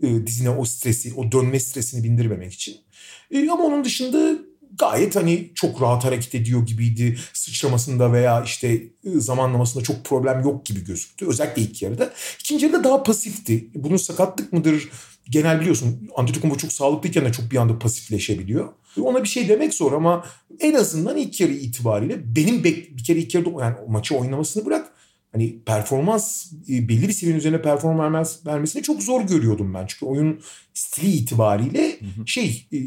E, 0.03 0.27
dizine 0.27 0.51
o 0.51 0.65
stresi, 0.65 1.15
o 1.15 1.33
dönme 1.33 1.61
stresini 1.61 2.05
bindirmemek 2.05 2.53
için. 2.53 2.77
E, 3.31 3.51
ama 3.51 3.65
onun 3.65 3.85
dışında 3.85 4.39
gayet 4.79 5.17
hani 5.17 5.51
çok 5.55 5.83
rahat 5.83 6.05
hareket 6.05 6.35
ediyor 6.35 6.67
gibiydi. 6.67 7.19
Sıçramasında 7.33 8.13
veya 8.13 8.43
işte 8.43 8.83
ıı, 9.07 9.21
zamanlamasında 9.21 9.85
çok 9.85 10.05
problem 10.05 10.41
yok 10.41 10.67
gibi 10.67 10.85
gözüktü. 10.85 11.27
Özellikle 11.27 11.63
ilk 11.63 11.83
yarıda. 11.83 12.11
İkinci 12.41 12.67
yarıda 12.67 12.85
daha 12.85 13.03
pasifti. 13.03 13.71
Bunun 13.75 13.97
sakatlık 13.97 14.53
mıdır? 14.53 14.89
Genel 15.31 15.61
biliyorsun 15.61 16.09
Antetokounmpo 16.17 16.59
çok 16.59 16.73
sağlıklıyken 16.73 17.25
de 17.25 17.33
çok 17.33 17.51
bir 17.51 17.57
anda 17.57 17.79
pasifleşebiliyor. 17.79 18.69
Ona 19.03 19.23
bir 19.23 19.29
şey 19.29 19.49
demek 19.49 19.75
zor 19.75 19.93
ama 19.93 20.25
en 20.61 20.75
azından 20.75 21.17
ilk 21.17 21.41
yarı 21.41 21.53
itibariyle 21.53 22.37
benim 22.37 22.65
bir 22.65 23.05
kere 23.05 23.19
ilk 23.19 23.35
yarıda 23.35 23.65
yani 23.65 23.77
maçı 23.89 24.17
oynamasını 24.17 24.67
bırak 24.67 24.93
hani 25.33 25.59
performans 25.67 26.53
ıı, 26.53 26.89
belli 26.89 27.09
bir 27.09 27.13
seviyenin 27.13 27.39
üzerine 27.39 27.63
performans 27.63 28.47
vermesini 28.47 28.83
çok 28.83 29.03
zor 29.03 29.21
görüyordum 29.21 29.75
ben. 29.75 29.87
Çünkü 29.87 30.07
oyun 30.07 30.41
stili 30.75 31.11
itibariyle 31.11 31.99
şey 32.27 32.69
ıı, 32.75 32.81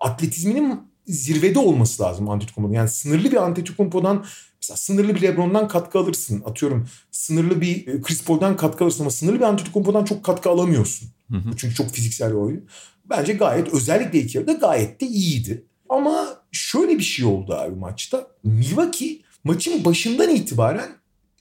atletizminin 0.00 0.80
zirvede 1.08 1.58
olması 1.58 2.02
lazım 2.02 2.28
Antetokounmpo'nun. 2.28 2.76
Yani 2.76 2.88
sınırlı 2.88 3.30
bir 3.30 3.36
Antetokounmpo'dan 3.36 4.24
mesela 4.62 4.76
sınırlı 4.76 5.14
bir 5.14 5.22
LeBron'dan 5.22 5.68
katkı 5.68 5.98
alırsın. 5.98 6.42
Atıyorum 6.46 6.88
sınırlı 7.10 7.60
bir 7.60 7.86
e, 7.86 8.02
Chris 8.02 8.24
Paul'dan 8.24 8.56
katkı 8.56 8.84
alırsın 8.84 9.00
ama 9.02 9.10
sınırlı 9.10 9.38
bir 9.38 9.44
Antetokounmpo'dan 9.44 10.04
çok 10.04 10.24
katkı 10.24 10.50
alamıyorsun. 10.50 11.08
Hı 11.30 11.36
hı. 11.36 11.56
Çünkü 11.56 11.74
çok 11.74 11.90
fiziksel 11.90 12.30
bir 12.30 12.36
oyun. 12.36 12.64
Bence 13.10 13.32
gayet 13.32 13.68
özellikle 13.68 14.20
ilk 14.20 14.34
yarıda 14.34 14.52
gayet 14.52 15.00
de 15.00 15.06
iyiydi. 15.06 15.64
Ama 15.88 16.42
şöyle 16.52 16.98
bir 16.98 17.02
şey 17.02 17.26
oldu 17.26 17.54
abi 17.54 17.74
maçta. 17.74 18.26
Milwaukee 18.44 19.20
maçın 19.44 19.84
başından 19.84 20.28
itibaren 20.28 20.88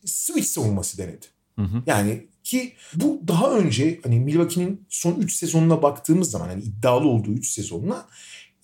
switch 0.06 0.48
savunması 0.48 0.98
denedi. 0.98 1.26
Hı 1.56 1.62
hı. 1.62 1.84
Yani 1.86 2.28
ki 2.44 2.74
bu 2.94 3.22
daha 3.28 3.52
önce 3.52 4.00
hani 4.04 4.20
Milwaukee'nin 4.20 4.86
son 4.90 5.16
3 5.16 5.34
sezonuna 5.34 5.82
baktığımız 5.82 6.32
zaman 6.32 6.48
hani 6.48 6.64
iddialı 6.64 7.08
olduğu 7.08 7.32
3 7.32 7.50
sezonuna 7.50 8.06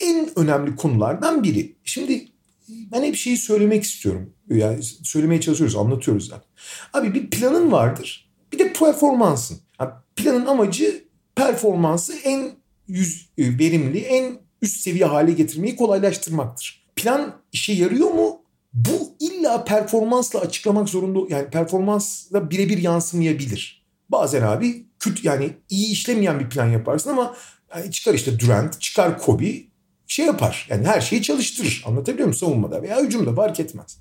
en 0.03 0.39
önemli 0.39 0.75
konulardan 0.75 1.43
biri. 1.43 1.75
Şimdi 1.83 2.27
ben 2.69 3.03
hep 3.03 3.15
şeyi 3.15 3.37
söylemek 3.37 3.83
istiyorum. 3.83 4.33
Yani 4.49 4.83
söylemeye 4.83 5.41
çalışıyoruz, 5.41 5.75
anlatıyoruz 5.75 6.27
zaten. 6.27 6.49
Abi 6.93 7.13
bir 7.13 7.29
planın 7.29 7.71
vardır. 7.71 8.31
Bir 8.53 8.59
de 8.59 8.73
performansın. 8.73 9.59
Yani 9.79 9.91
planın 10.15 10.45
amacı 10.45 11.03
performansı 11.35 12.13
en 12.23 12.51
yüz 12.87 13.29
e, 13.37 13.57
verimli, 13.59 13.99
en 13.99 14.37
üst 14.61 14.81
seviye 14.81 15.05
hale 15.05 15.31
getirmeyi 15.31 15.75
kolaylaştırmaktır. 15.75 16.85
Plan 16.95 17.35
işe 17.53 17.73
yarıyor 17.73 18.11
mu? 18.11 18.41
Bu 18.73 19.15
illa 19.19 19.63
performansla 19.63 20.39
açıklamak 20.39 20.89
zorunda 20.89 21.35
yani 21.35 21.49
performansla 21.49 22.51
birebir 22.51 22.77
yansımayabilir. 22.77 23.85
Bazen 24.09 24.41
abi 24.41 24.85
kötü 24.99 25.27
yani 25.27 25.49
iyi 25.69 25.91
işlemeyen 25.91 26.39
bir 26.39 26.49
plan 26.49 26.65
yaparsın 26.65 27.09
ama 27.09 27.35
yani 27.75 27.91
çıkar 27.91 28.13
işte 28.13 28.39
Durant, 28.39 28.81
çıkar 28.81 29.19
Kobe 29.19 29.72
şey 30.07 30.25
yapar. 30.25 30.67
Yani 30.69 30.87
her 30.87 31.01
şeyi 31.01 31.21
çalıştırır. 31.21 31.83
Anlatabiliyor 31.87 32.27
muyum? 32.27 32.39
Savunmada 32.39 32.81
veya 32.81 33.01
hücumda 33.01 33.35
fark 33.35 33.59
etmez. 33.59 33.97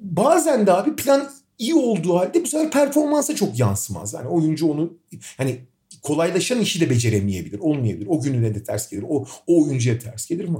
Bazen 0.00 0.66
de 0.66 0.72
abi 0.72 0.96
plan 0.96 1.30
iyi 1.58 1.74
olduğu 1.74 2.18
halde 2.18 2.44
bu 2.44 2.46
sefer 2.46 2.70
performansa 2.70 3.34
çok 3.34 3.58
yansımaz. 3.58 4.14
Yani 4.14 4.28
oyuncu 4.28 4.66
onu 4.70 4.98
hani 5.36 5.58
kolaylaşan 6.02 6.60
işi 6.60 6.80
de 6.80 6.90
beceremeyebilir, 6.90 7.58
olmayabilir. 7.58 8.06
O 8.10 8.20
gününe 8.20 8.54
de 8.54 8.62
ters 8.62 8.90
gelir. 8.90 9.04
O, 9.08 9.26
o 9.46 9.64
oyuncuya 9.64 9.98
ters 9.98 10.26
gelir 10.26 10.48
mi? 10.48 10.58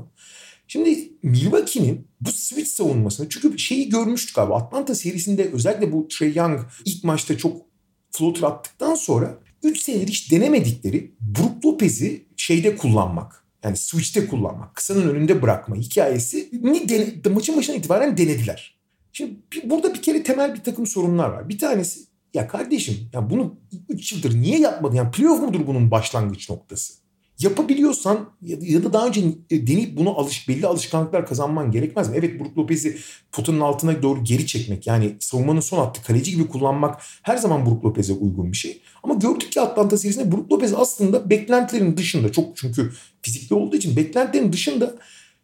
Şimdi 0.69 1.13
Milwaukee'nin 1.23 2.09
bu 2.21 2.33
switch 2.33 2.71
savunmasını 2.71 3.29
çünkü 3.29 3.59
şeyi 3.59 3.89
görmüştük 3.89 4.39
abi 4.39 4.55
Atlanta 4.55 4.95
serisinde 4.95 5.51
özellikle 5.53 5.93
bu 5.93 6.09
Trey 6.09 6.35
Young 6.35 6.61
ilk 6.85 7.05
maçta 7.05 7.39
çok 7.39 7.63
floater 8.11 8.43
attıktan 8.43 8.95
sonra 8.95 9.39
3 9.63 9.81
senedir 9.81 10.09
hiç 10.09 10.33
denemedikleri 10.33 11.15
Brook 11.21 11.65
Lopez'i 11.65 12.27
şeyde 12.37 12.77
kullanmak. 12.77 13.45
Yani 13.65 13.77
switch'te 13.77 14.27
kullanmak, 14.27 14.75
kısanın 14.75 15.09
önünde 15.09 15.43
bırakma 15.43 15.77
hikayesi 15.77 16.49
ni 16.63 16.89
dene, 16.89 17.35
maçın 17.35 17.57
başına 17.57 17.77
itibaren 17.77 18.17
denediler. 18.17 18.79
Şimdi 19.13 19.37
bir, 19.53 19.71
burada 19.71 19.95
bir 19.95 20.03
kere 20.03 20.23
temel 20.23 20.55
bir 20.55 20.65
takım 20.65 20.87
sorunlar 20.87 21.29
var. 21.29 21.49
Bir 21.49 21.59
tanesi 21.59 22.01
ya 22.35 22.49
kardeşim 22.49 23.11
ya 23.13 23.31
bunu 23.31 23.57
3 23.89 24.13
yıldır 24.13 24.35
niye 24.35 24.59
yapmadın? 24.59 24.97
Yani 24.97 25.11
playoff 25.11 25.43
mudur 25.43 25.67
bunun 25.67 25.91
başlangıç 25.91 26.51
noktası? 26.51 26.95
Yapabiliyorsan 27.39 28.31
ya 28.43 28.85
da 28.85 28.93
daha 28.93 29.07
önce 29.07 29.21
e, 29.51 29.67
deneyip 29.67 29.97
bunu 29.97 30.19
alış, 30.19 30.49
belli 30.49 30.67
alışkanlıklar 30.67 31.27
kazanman 31.27 31.71
gerekmez 31.71 32.09
mi? 32.09 32.17
Evet 32.19 32.41
Brook 32.41 32.59
Lopez'i 32.59 32.99
potanın 33.33 33.61
altına 33.61 34.03
doğru 34.03 34.25
geri 34.25 34.47
çekmek 34.47 34.87
yani 34.87 35.17
savunmanın 35.21 35.61
son 35.61 35.79
hattı 35.79 36.03
kaleci 36.03 36.31
gibi 36.31 36.49
kullanmak 36.49 37.01
her 37.23 37.37
zaman 37.37 37.67
Brook 37.67 37.85
Lopez'e 37.85 38.13
uygun 38.13 38.53
bir 38.53 38.57
şey. 38.57 38.83
Ama 39.03 39.15
gördük 39.15 39.53
ki 39.53 39.61
Atlanta 39.61 39.99
serisinde 39.99 40.33
Brook 40.33 40.53
Lopez 40.53 40.75
aslında 40.75 41.31
beklentilerin 41.31 41.97
dışında 41.97 42.33
çok 42.33 42.57
çünkü 42.57 42.93
fizikli 43.23 43.55
olduğu 43.55 43.77
için 43.77 43.97
beklentilerin 43.97 44.53
dışında 44.53 44.95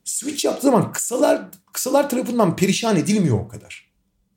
switch 0.05 0.45
yaptığı 0.45 0.67
zaman 0.67 0.93
kısalar 0.93 1.43
kısalar 1.73 2.11
tarafından 2.11 2.57
perişan 2.57 2.97
edilmiyor 2.97 3.39
o 3.39 3.49
kadar. 3.49 3.85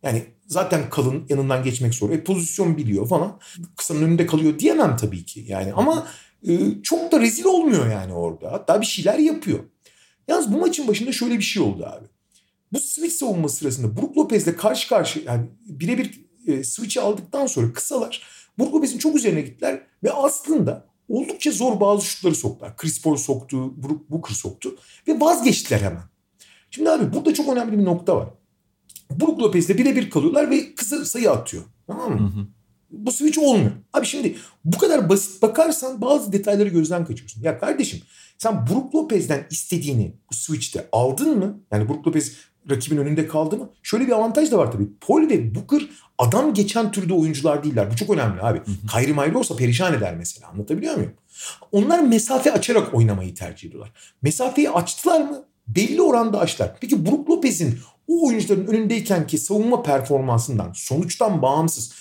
Yani 0.04 0.24
zaten 0.48 0.90
kalın 0.90 1.26
yanından 1.30 1.64
geçmek 1.64 1.96
zor. 1.96 2.10
E, 2.10 2.24
pozisyon 2.24 2.78
biliyor 2.78 3.08
falan. 3.08 3.40
Kısanın 3.78 4.02
önünde 4.02 4.26
kalıyor 4.26 4.60
diyemem 4.60 4.98
tabii 4.98 5.26
ki. 5.26 5.46
Yani 5.48 5.74
ama 5.74 6.08
çok 6.84 7.12
da 7.12 7.20
rezil 7.20 7.46
olmuyor 7.46 7.92
yani 7.92 8.14
orada. 8.14 8.52
Hatta 8.52 8.82
bir 8.82 8.86
şeyler 8.86 9.20
yapıyor. 9.20 9.60
Yalnız 10.28 10.54
bu 10.54 10.58
maçın 10.58 10.88
başında 10.88 11.12
şöyle 11.12 11.38
bir 11.38 11.44
şey 11.44 11.64
oldu 11.64 11.86
abi. 11.86 12.06
Bu 12.74 12.80
switch 12.80 13.16
savunma 13.16 13.50
sırasında 13.50 13.98
Brook 13.98 14.18
Lopez'le 14.18 14.56
karşı 14.58 14.90
karşı 14.90 15.20
yani 15.20 15.46
birebir 15.66 16.26
e, 16.48 16.64
switch'i 16.64 17.02
aldıktan 17.02 17.48
sonra 17.48 17.74
kısalar 17.74 18.24
Brook 18.60 18.74
Lopez'in 18.74 18.98
çok 18.98 19.16
üzerine 19.16 19.42
gittiler 19.42 19.82
ve 20.04 20.12
aslında 20.12 20.88
oldukça 21.10 21.52
zor 21.52 21.80
bazı 21.80 22.06
şutları 22.06 22.36
soktular. 22.36 22.78
Chris 22.78 23.02
Paul 23.02 23.16
soktu, 23.16 23.84
Brook 23.84 24.12
Booker 24.12 24.34
soktu 24.36 24.76
ve 25.08 25.20
vazgeçtiler 25.20 25.80
hemen. 25.80 26.04
Şimdi 26.72 26.90
abi 26.90 27.14
burada 27.14 27.34
çok 27.34 27.50
önemli 27.50 27.80
bir 27.80 27.86
nokta 27.86 28.16
var. 28.16 28.30
Brook 29.12 29.42
Lopez'le 29.42 29.70
birebir 29.70 30.10
kalıyorlar 30.10 30.50
ve 30.50 30.76
kısa 30.76 31.06
sayı 31.06 31.32
atıyor. 31.32 31.64
Tamam 31.88 32.12
mı? 32.12 32.20
Hı 32.20 32.40
hı. 32.40 32.48
Bu 32.92 33.12
switch 33.12 33.40
olmuyor. 33.40 33.72
Abi 33.94 34.06
şimdi 34.06 34.36
bu 34.66 34.78
kadar 34.78 35.10
basit 35.10 35.42
bakarsan 35.42 36.02
bazı 36.02 36.32
detayları 36.32 36.70
gözden 36.70 37.06
kaçırıyorsun. 37.06 37.42
Ya 37.42 37.60
kardeşim 37.60 38.02
sen 38.38 38.68
Brook 38.68 38.96
Lopez'den 38.96 39.48
istediğini 39.52 40.16
bu 40.32 40.36
switch'te 40.36 40.90
aldın 40.92 41.38
mı? 41.38 41.60
Yani 41.72 41.90
Brook 41.90 42.08
Lopez 42.08 42.34
rakibin 42.70 42.98
önünde 42.98 43.28
kaldı 43.28 43.58
mı? 43.58 43.70
Şöyle 43.84 44.08
bir 44.08 44.12
avantaj 44.12 44.52
da 44.52 44.58
var 44.58 44.72
tabii. 44.72 44.88
Paul 45.02 45.30
ve 45.30 45.56
Booker 45.56 45.82
adam 46.18 46.54
geçen 46.54 46.92
türde 46.92 47.14
oyuncular 47.14 47.64
değiller. 47.64 47.92
Bu 47.92 47.96
çok 47.96 48.10
önemli 48.10 48.42
abi. 48.42 48.62
Kyrie 48.92 49.14
Mayri 49.14 49.38
olsa 49.38 49.56
perişan 49.56 49.94
eder 49.94 50.16
mesela. 50.16 50.48
Anlatabiliyor 50.48 50.96
muyum? 50.96 51.14
Onlar 51.72 52.00
mesafe 52.00 52.52
açarak 52.52 52.94
oynamayı 52.94 53.36
tercih 53.36 53.68
ediyorlar. 53.68 53.94
Mesafeyi 54.22 54.70
açtılar 54.70 55.22
mı? 55.22 55.44
Belli 55.68 56.02
oranda 56.02 56.40
açtılar. 56.40 56.78
Peki 56.82 57.06
Brook 57.06 57.30
Lopez'in 57.30 57.80
o 58.08 58.28
oyuncuların 58.28 58.68
önündeyken 58.68 59.28
ki 59.28 59.38
savunma 59.38 59.84
performansından, 59.84 60.72
sonuçtan 60.76 61.42
bağımsız 61.42 61.94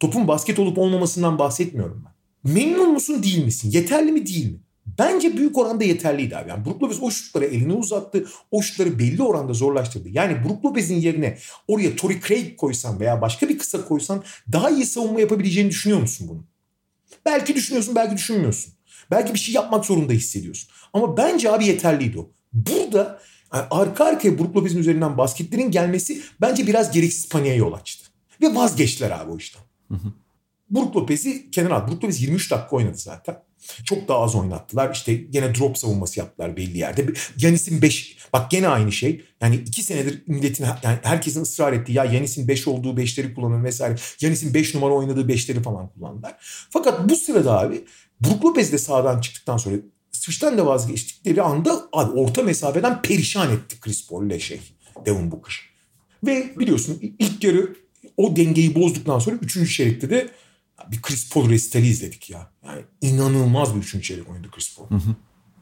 topun 0.00 0.28
basket 0.28 0.58
olup 0.58 0.78
olmamasından 0.78 1.38
bahsetmiyorum 1.38 2.04
ben. 2.06 2.14
Memnun 2.52 2.92
musun 2.92 3.22
değil 3.22 3.44
misin? 3.44 3.70
Yeterli 3.70 4.12
mi 4.12 4.26
değil 4.26 4.52
mi? 4.52 4.58
Bence 4.98 5.36
büyük 5.36 5.58
oranda 5.58 5.84
yeterliydi 5.84 6.36
abi. 6.36 6.50
Yani 6.50 6.64
Brook 6.64 6.82
Lopez 6.82 7.02
o 7.02 7.10
şutları 7.10 7.44
elini 7.44 7.72
uzattı. 7.72 8.26
O 8.50 8.62
şutları 8.62 8.98
belli 8.98 9.22
oranda 9.22 9.52
zorlaştırdı. 9.52 10.08
Yani 10.08 10.44
Brook 10.44 10.64
Lopez'in 10.64 11.00
yerine 11.00 11.38
oraya 11.68 11.96
Torrey 11.96 12.20
Craig 12.20 12.56
koysan 12.56 13.00
veya 13.00 13.20
başka 13.20 13.48
bir 13.48 13.58
kısa 13.58 13.84
koysan 13.84 14.22
daha 14.52 14.70
iyi 14.70 14.86
savunma 14.86 15.20
yapabileceğini 15.20 15.70
düşünüyor 15.70 16.00
musun 16.00 16.28
bunu? 16.30 16.44
Belki 17.26 17.54
düşünüyorsun 17.54 17.94
belki 17.94 18.16
düşünmüyorsun. 18.16 18.72
Belki 19.10 19.34
bir 19.34 19.38
şey 19.38 19.54
yapmak 19.54 19.84
zorunda 19.84 20.12
hissediyorsun. 20.12 20.70
Ama 20.92 21.16
bence 21.16 21.50
abi 21.50 21.66
yeterliydi 21.66 22.18
o. 22.18 22.30
Burada 22.52 23.20
yani 23.54 23.66
arka 23.70 24.04
arkaya 24.04 24.38
Brook 24.38 24.56
Lopez'in 24.56 24.78
üzerinden 24.78 25.18
basketlerin 25.18 25.70
gelmesi 25.70 26.22
bence 26.40 26.66
biraz 26.66 26.92
gereksiz 26.92 27.28
paniğe 27.28 27.54
yol 27.54 27.72
açtı. 27.72 28.03
Ve 28.42 28.54
vazgeçtiler 28.54 29.10
abi 29.10 29.32
o 29.32 29.36
işten. 29.36 29.62
Hı 29.88 29.94
hı. 29.94 30.12
Brook 30.70 30.96
Lopez'i 30.96 31.50
kenara 31.50 31.74
aldı. 31.74 31.92
Brook 31.92 32.04
Lopez 32.04 32.22
23 32.22 32.50
dakika 32.50 32.76
oynadı 32.76 32.96
zaten. 32.96 33.42
Çok 33.84 34.08
daha 34.08 34.20
az 34.20 34.34
oynattılar. 34.34 34.92
İşte 34.92 35.14
gene 35.14 35.54
drop 35.54 35.78
savunması 35.78 36.18
yaptılar 36.20 36.56
belli 36.56 36.78
yerde. 36.78 37.06
Yanis'in 37.38 37.82
5 37.82 38.18
bak 38.32 38.50
gene 38.50 38.68
aynı 38.68 38.92
şey. 38.92 39.24
Yani 39.40 39.56
2 39.56 39.82
senedir 39.82 40.22
milletin 40.26 40.64
yani 40.82 40.98
herkesin 41.02 41.42
ısrar 41.42 41.72
ettiği 41.72 41.92
ya 41.92 42.04
Yanis'in 42.04 42.48
5 42.48 42.68
olduğu 42.68 42.94
5'leri 42.94 43.34
kullanın 43.34 43.64
vesaire. 43.64 43.96
Yanis'in 44.20 44.54
5 44.54 44.74
numara 44.74 44.94
oynadığı 44.94 45.28
5'leri 45.28 45.62
falan 45.62 45.88
kullandılar. 45.88 46.36
Fakat 46.70 47.08
bu 47.08 47.16
sırada 47.16 47.60
abi 47.60 47.84
Brook 48.20 48.44
Lopez 48.44 48.72
de 48.72 48.78
sağdan 48.78 49.20
çıktıktan 49.20 49.56
sonra 49.56 49.76
switch'ten 50.12 50.58
de 50.58 50.66
vazgeçtikleri 50.66 51.42
anda 51.42 51.88
abi 51.92 52.12
orta 52.12 52.42
mesafeden 52.42 53.02
perişan 53.02 53.52
etti 53.52 53.80
Chris 53.80 54.08
Paul 54.08 54.26
ile 54.26 54.40
şey 54.40 54.60
Devin 55.06 55.30
Booker. 55.30 55.54
Ve 56.26 56.58
biliyorsun 56.58 56.98
ilk 57.18 57.44
yarı 57.44 57.83
o 58.16 58.36
dengeyi 58.36 58.74
bozduktan 58.74 59.18
sonra 59.18 59.36
3. 59.42 59.76
çeyrekte 59.76 60.10
de 60.10 60.30
bir 60.90 61.02
Chris 61.02 61.30
Paul 61.30 61.50
resitali 61.50 61.86
izledik 61.86 62.30
ya. 62.30 62.50
Yani 62.66 62.82
inanılmaz 63.00 63.74
bir 63.74 63.80
3. 63.80 64.04
çeyrek 64.04 64.30
oynadı 64.30 64.48
Chris 64.50 64.76
Paul. 64.76 64.90
Hı 64.90 64.94
hı. 64.94 65.14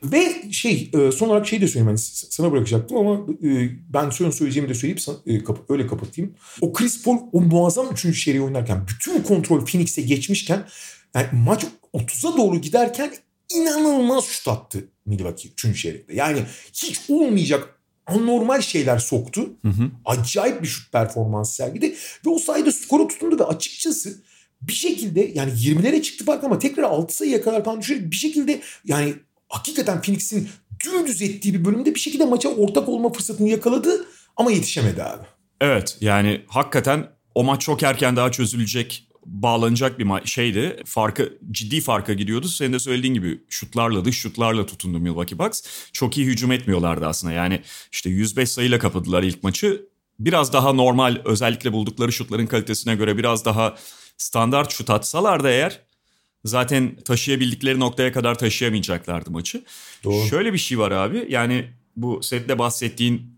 Ve 0.02 0.52
şey 0.52 0.90
e, 0.94 1.12
son 1.12 1.28
olarak 1.28 1.48
şey 1.48 1.60
de 1.60 1.68
söyleyeyim. 1.68 1.88
Yani 1.88 1.98
sana 1.98 2.52
bırakacaktım 2.52 2.96
ama 2.96 3.26
e, 3.44 3.70
ben 3.88 4.10
son 4.10 4.30
söyleyeceğimi 4.30 4.68
de 4.68 4.74
söyleyip 4.74 5.00
e, 5.26 5.40
öyle 5.68 5.86
kapatayım. 5.86 6.34
O 6.60 6.72
Chris 6.72 7.02
Paul 7.02 7.18
o 7.32 7.40
muazzam 7.40 7.86
3. 7.92 8.24
çeyreği 8.24 8.44
oynarken 8.44 8.86
bütün 8.88 9.22
kontrol 9.22 9.64
Phoenix'e 9.66 10.02
geçmişken 10.02 10.68
yani 11.14 11.26
maç 11.32 11.66
30'a 11.94 12.36
doğru 12.36 12.60
giderken 12.60 13.12
inanılmaz 13.54 14.24
şut 14.24 14.48
attı 14.48 14.88
Milwaukee 15.06 15.48
3. 15.48 15.82
çeyrekte. 15.82 16.14
Yani 16.14 16.42
hiç 16.72 17.00
olmayacak 17.08 17.81
anormal 18.06 18.60
şeyler 18.60 18.98
soktu. 18.98 19.50
Hı 19.62 19.68
hı. 19.68 19.90
Acayip 20.04 20.62
bir 20.62 20.66
şut 20.66 20.92
performansı 20.92 21.54
sergiledi. 21.54 21.94
Ve 22.26 22.30
o 22.30 22.38
sayede 22.38 22.72
skoru 22.72 23.08
tutundu 23.08 23.38
ve 23.38 23.44
açıkçası 23.44 24.22
bir 24.62 24.72
şekilde 24.72 25.32
yani 25.34 25.50
20'lere 25.50 26.02
çıktı 26.02 26.24
fark 26.24 26.44
ama 26.44 26.58
tekrar 26.58 26.82
6 26.82 27.16
sayıya 27.16 27.42
kadar 27.42 27.64
falan 27.64 27.80
düşerek 27.80 28.10
bir 28.10 28.16
şekilde 28.16 28.60
yani 28.84 29.14
hakikaten 29.48 30.02
Phoenix'in 30.02 30.48
dümdüz 30.84 31.22
ettiği 31.22 31.54
bir 31.54 31.64
bölümde 31.64 31.94
bir 31.94 32.00
şekilde 32.00 32.24
maça 32.24 32.48
ortak 32.48 32.88
olma 32.88 33.12
fırsatını 33.12 33.48
yakaladı 33.48 34.06
ama 34.36 34.52
yetişemedi 34.52 35.02
abi. 35.02 35.24
Evet 35.60 35.96
yani 36.00 36.40
hakikaten 36.46 37.08
o 37.34 37.44
maç 37.44 37.60
çok 37.60 37.82
erken 37.82 38.16
daha 38.16 38.32
çözülecek 38.32 39.08
bağlanacak 39.26 39.98
bir 39.98 40.26
şeydi. 40.26 40.82
Farkı 40.84 41.38
ciddi 41.50 41.80
farka 41.80 42.12
gidiyordu. 42.12 42.48
Senin 42.48 42.72
de 42.72 42.78
söylediğin 42.78 43.14
gibi 43.14 43.40
şutlarla 43.48 44.04
dış 44.04 44.18
şutlarla 44.18 44.66
tutundu 44.66 44.98
Milwaukee 44.98 45.38
Bucks. 45.38 45.62
Çok 45.92 46.18
iyi 46.18 46.26
hücum 46.26 46.52
etmiyorlardı 46.52 47.06
aslında. 47.06 47.32
Yani 47.32 47.62
işte 47.92 48.10
105 48.10 48.48
sayıyla 48.48 48.78
kapadılar 48.78 49.22
ilk 49.22 49.42
maçı. 49.42 49.86
Biraz 50.18 50.52
daha 50.52 50.72
normal 50.72 51.20
özellikle 51.24 51.72
buldukları 51.72 52.12
şutların 52.12 52.46
kalitesine 52.46 52.94
göre 52.94 53.18
biraz 53.18 53.44
daha 53.44 53.76
standart 54.16 54.72
şut 54.72 54.90
atsalar 54.90 55.44
da 55.44 55.50
eğer 55.50 55.80
zaten 56.44 56.96
taşıyabildikleri 57.04 57.80
noktaya 57.80 58.12
kadar 58.12 58.38
taşıyamayacaklardı 58.38 59.30
maçı. 59.30 59.64
Doğru. 60.04 60.26
Şöyle 60.26 60.52
bir 60.52 60.58
şey 60.58 60.78
var 60.78 60.90
abi 60.90 61.26
yani 61.28 61.70
bu 61.96 62.22
sette 62.22 62.58
bahsettiğin 62.58 63.31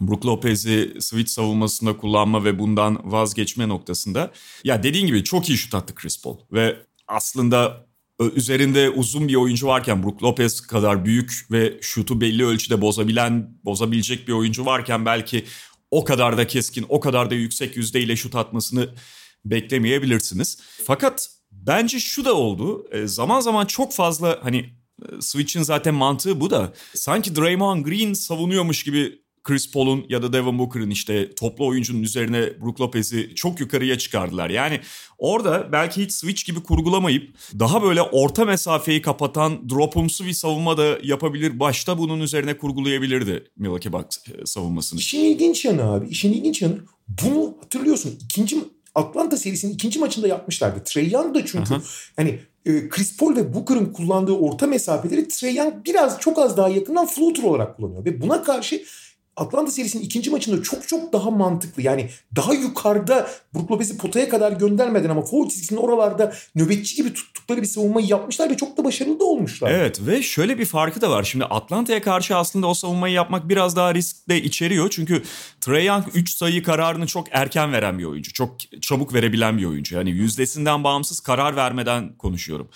Brook 0.00 0.26
Lopez'i 0.26 0.94
switch 1.00 1.30
savunmasında 1.30 1.96
kullanma 1.96 2.44
ve 2.44 2.58
bundan 2.58 3.12
vazgeçme 3.12 3.68
noktasında 3.68 4.32
ya 4.64 4.82
dediğin 4.82 5.06
gibi 5.06 5.24
çok 5.24 5.48
iyi 5.48 5.58
şut 5.58 5.74
attı 5.74 5.94
Chris 5.94 6.22
Paul 6.22 6.38
ve 6.52 6.76
aslında 7.08 7.86
üzerinde 8.34 8.90
uzun 8.90 9.28
bir 9.28 9.34
oyuncu 9.34 9.66
varken 9.66 10.02
Brook 10.02 10.22
Lopez 10.22 10.60
kadar 10.60 11.04
büyük 11.04 11.46
ve 11.50 11.78
şutu 11.80 12.20
belli 12.20 12.44
ölçüde 12.44 12.80
bozabilen, 12.80 13.58
bozabilecek 13.64 14.28
bir 14.28 14.32
oyuncu 14.32 14.66
varken 14.66 15.06
belki 15.06 15.44
o 15.90 16.04
kadar 16.04 16.38
da 16.38 16.46
keskin, 16.46 16.86
o 16.88 17.00
kadar 17.00 17.30
da 17.30 17.34
yüksek 17.34 17.76
yüzdeyle 17.76 18.16
şut 18.16 18.34
atmasını 18.34 18.94
beklemeyebilirsiniz. 19.44 20.58
Fakat 20.86 21.28
bence 21.52 22.00
şu 22.00 22.24
da 22.24 22.34
oldu. 22.34 22.86
E, 22.92 23.06
zaman 23.06 23.40
zaman 23.40 23.66
çok 23.66 23.92
fazla 23.92 24.38
hani 24.42 24.70
Switch'in 25.20 25.62
zaten 25.62 25.94
mantığı 25.94 26.40
bu 26.40 26.50
da. 26.50 26.72
Sanki 26.94 27.36
Draymond 27.36 27.84
Green 27.84 28.12
savunuyormuş 28.12 28.84
gibi 28.84 29.25
Chris 29.46 29.70
Paul'un 29.70 30.04
ya 30.08 30.22
da 30.22 30.32
Devin 30.32 30.58
Booker'ın 30.58 30.90
işte 30.90 31.34
toplu 31.34 31.66
oyuncunun 31.66 32.02
üzerine 32.02 32.60
Brook 32.60 32.80
Lopez'i 32.80 33.34
çok 33.34 33.60
yukarıya 33.60 33.98
çıkardılar. 33.98 34.50
Yani 34.50 34.80
orada 35.18 35.72
belki 35.72 36.02
hiç 36.02 36.12
switch 36.12 36.46
gibi 36.46 36.62
kurgulamayıp 36.62 37.34
daha 37.58 37.82
böyle 37.82 38.02
orta 38.02 38.44
mesafeyi 38.44 39.02
kapatan 39.02 39.68
dropumsu 39.70 40.24
bir 40.24 40.32
savunma 40.32 40.78
da 40.78 40.98
yapabilir. 41.02 41.60
Başta 41.60 41.98
bunun 41.98 42.20
üzerine 42.20 42.58
kurgulayabilirdi 42.58 43.44
Milwaukee 43.56 43.92
Bucks 43.92 44.18
e, 44.28 44.46
savunmasını. 44.46 45.00
İşin 45.00 45.24
ilginç 45.24 45.64
yanı 45.64 45.82
abi. 45.82 46.08
İşin 46.08 46.32
ilginç 46.32 46.62
yanı 46.62 46.78
bunu 47.08 47.56
hatırlıyorsun. 47.60 48.18
İkinci 48.24 48.56
Atlanta 48.94 49.36
serisinin 49.36 49.74
ikinci 49.74 49.98
maçında 49.98 50.28
yapmışlardı. 50.28 50.84
Trey 50.84 51.10
Young 51.10 51.34
da 51.34 51.46
çünkü 51.46 51.74
Aha. 51.74 51.82
hani 52.16 52.38
e, 52.66 52.88
Chris 52.88 53.16
Paul 53.16 53.36
ve 53.36 53.54
Booker'ın 53.54 53.92
kullandığı 53.92 54.32
orta 54.32 54.66
mesafeleri 54.66 55.28
Trey 55.28 55.54
Young 55.54 55.74
biraz 55.86 56.20
çok 56.20 56.38
az 56.38 56.56
daha 56.56 56.68
yakından 56.68 57.06
floater 57.06 57.42
olarak 57.42 57.76
kullanıyor. 57.76 58.04
Ve 58.04 58.20
buna 58.20 58.42
karşı 58.42 58.82
Atlanta 59.36 59.70
serisinin 59.70 60.02
ikinci 60.02 60.30
maçında 60.30 60.62
çok 60.62 60.88
çok 60.88 61.12
daha 61.12 61.30
mantıklı. 61.30 61.82
Yani 61.82 62.10
daha 62.36 62.54
yukarıda 62.54 63.30
Brook 63.54 63.70
Lopez'i 63.70 63.96
potaya 63.96 64.28
kadar 64.28 64.52
göndermeden 64.52 65.10
ama 65.10 65.22
foul 65.22 65.48
çizgisinin 65.48 65.80
oralarda 65.80 66.34
nöbetçi 66.54 66.96
gibi 66.96 67.12
tuttukları 67.12 67.62
bir 67.62 67.66
savunmayı 67.66 68.06
yapmışlar 68.06 68.50
ve 68.50 68.56
çok 68.56 68.76
da 68.76 68.84
başarılı 68.84 69.20
da 69.20 69.24
olmuşlar. 69.24 69.70
Evet 69.70 70.00
ve 70.06 70.22
şöyle 70.22 70.58
bir 70.58 70.64
farkı 70.64 71.00
da 71.00 71.10
var. 71.10 71.24
Şimdi 71.24 71.44
Atlanta'ya 71.44 72.02
karşı 72.02 72.36
aslında 72.36 72.66
o 72.66 72.74
savunmayı 72.74 73.14
yapmak 73.14 73.48
biraz 73.48 73.76
daha 73.76 73.94
risk 73.94 74.16
içeriyor. 74.28 74.90
Çünkü 74.90 75.22
Trae 75.60 75.84
Young 75.84 76.04
3 76.14 76.30
sayı 76.30 76.62
kararını 76.62 77.06
çok 77.06 77.26
erken 77.30 77.72
veren 77.72 77.98
bir 77.98 78.04
oyuncu. 78.04 78.32
Çok 78.32 78.56
çabuk 78.82 79.14
verebilen 79.14 79.58
bir 79.58 79.64
oyuncu. 79.64 79.96
Yani 79.96 80.10
yüzdesinden 80.10 80.84
bağımsız 80.84 81.20
karar 81.20 81.56
vermeden 81.56 82.16
konuşuyorum. 82.16 82.68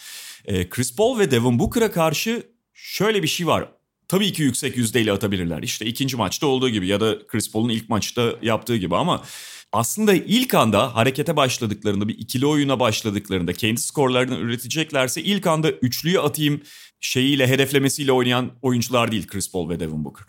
Ee, 0.44 0.68
Chris 0.68 0.96
Paul 0.96 1.18
ve 1.18 1.30
Devin 1.30 1.58
Booker'a 1.58 1.90
karşı 1.90 2.42
şöyle 2.74 3.22
bir 3.22 3.28
şey 3.28 3.46
var 3.46 3.68
tabii 4.10 4.32
ki 4.32 4.42
yüksek 4.42 4.76
yüzdeyle 4.76 5.12
atabilirler. 5.12 5.62
İşte 5.62 5.86
ikinci 5.86 6.16
maçta 6.16 6.46
olduğu 6.46 6.68
gibi 6.68 6.86
ya 6.86 7.00
da 7.00 7.26
Chris 7.26 7.52
Paul'un 7.52 7.68
ilk 7.68 7.88
maçta 7.88 8.32
yaptığı 8.42 8.76
gibi 8.76 8.96
ama 8.96 9.22
aslında 9.72 10.14
ilk 10.14 10.54
anda 10.54 10.94
harekete 10.94 11.36
başladıklarında 11.36 12.08
bir 12.08 12.18
ikili 12.18 12.46
oyuna 12.46 12.80
başladıklarında 12.80 13.52
kendi 13.52 13.80
skorlarını 13.80 14.38
üreteceklerse 14.38 15.22
ilk 15.22 15.46
anda 15.46 15.70
üçlüyü 15.70 16.20
atayım 16.20 16.60
şeyiyle 17.00 17.46
hedeflemesiyle 17.46 18.12
oynayan 18.12 18.50
oyuncular 18.62 19.12
değil 19.12 19.26
Chris 19.26 19.52
Paul 19.52 19.68
ve 19.68 19.80
Devin 19.80 20.04
Booker. 20.04 20.26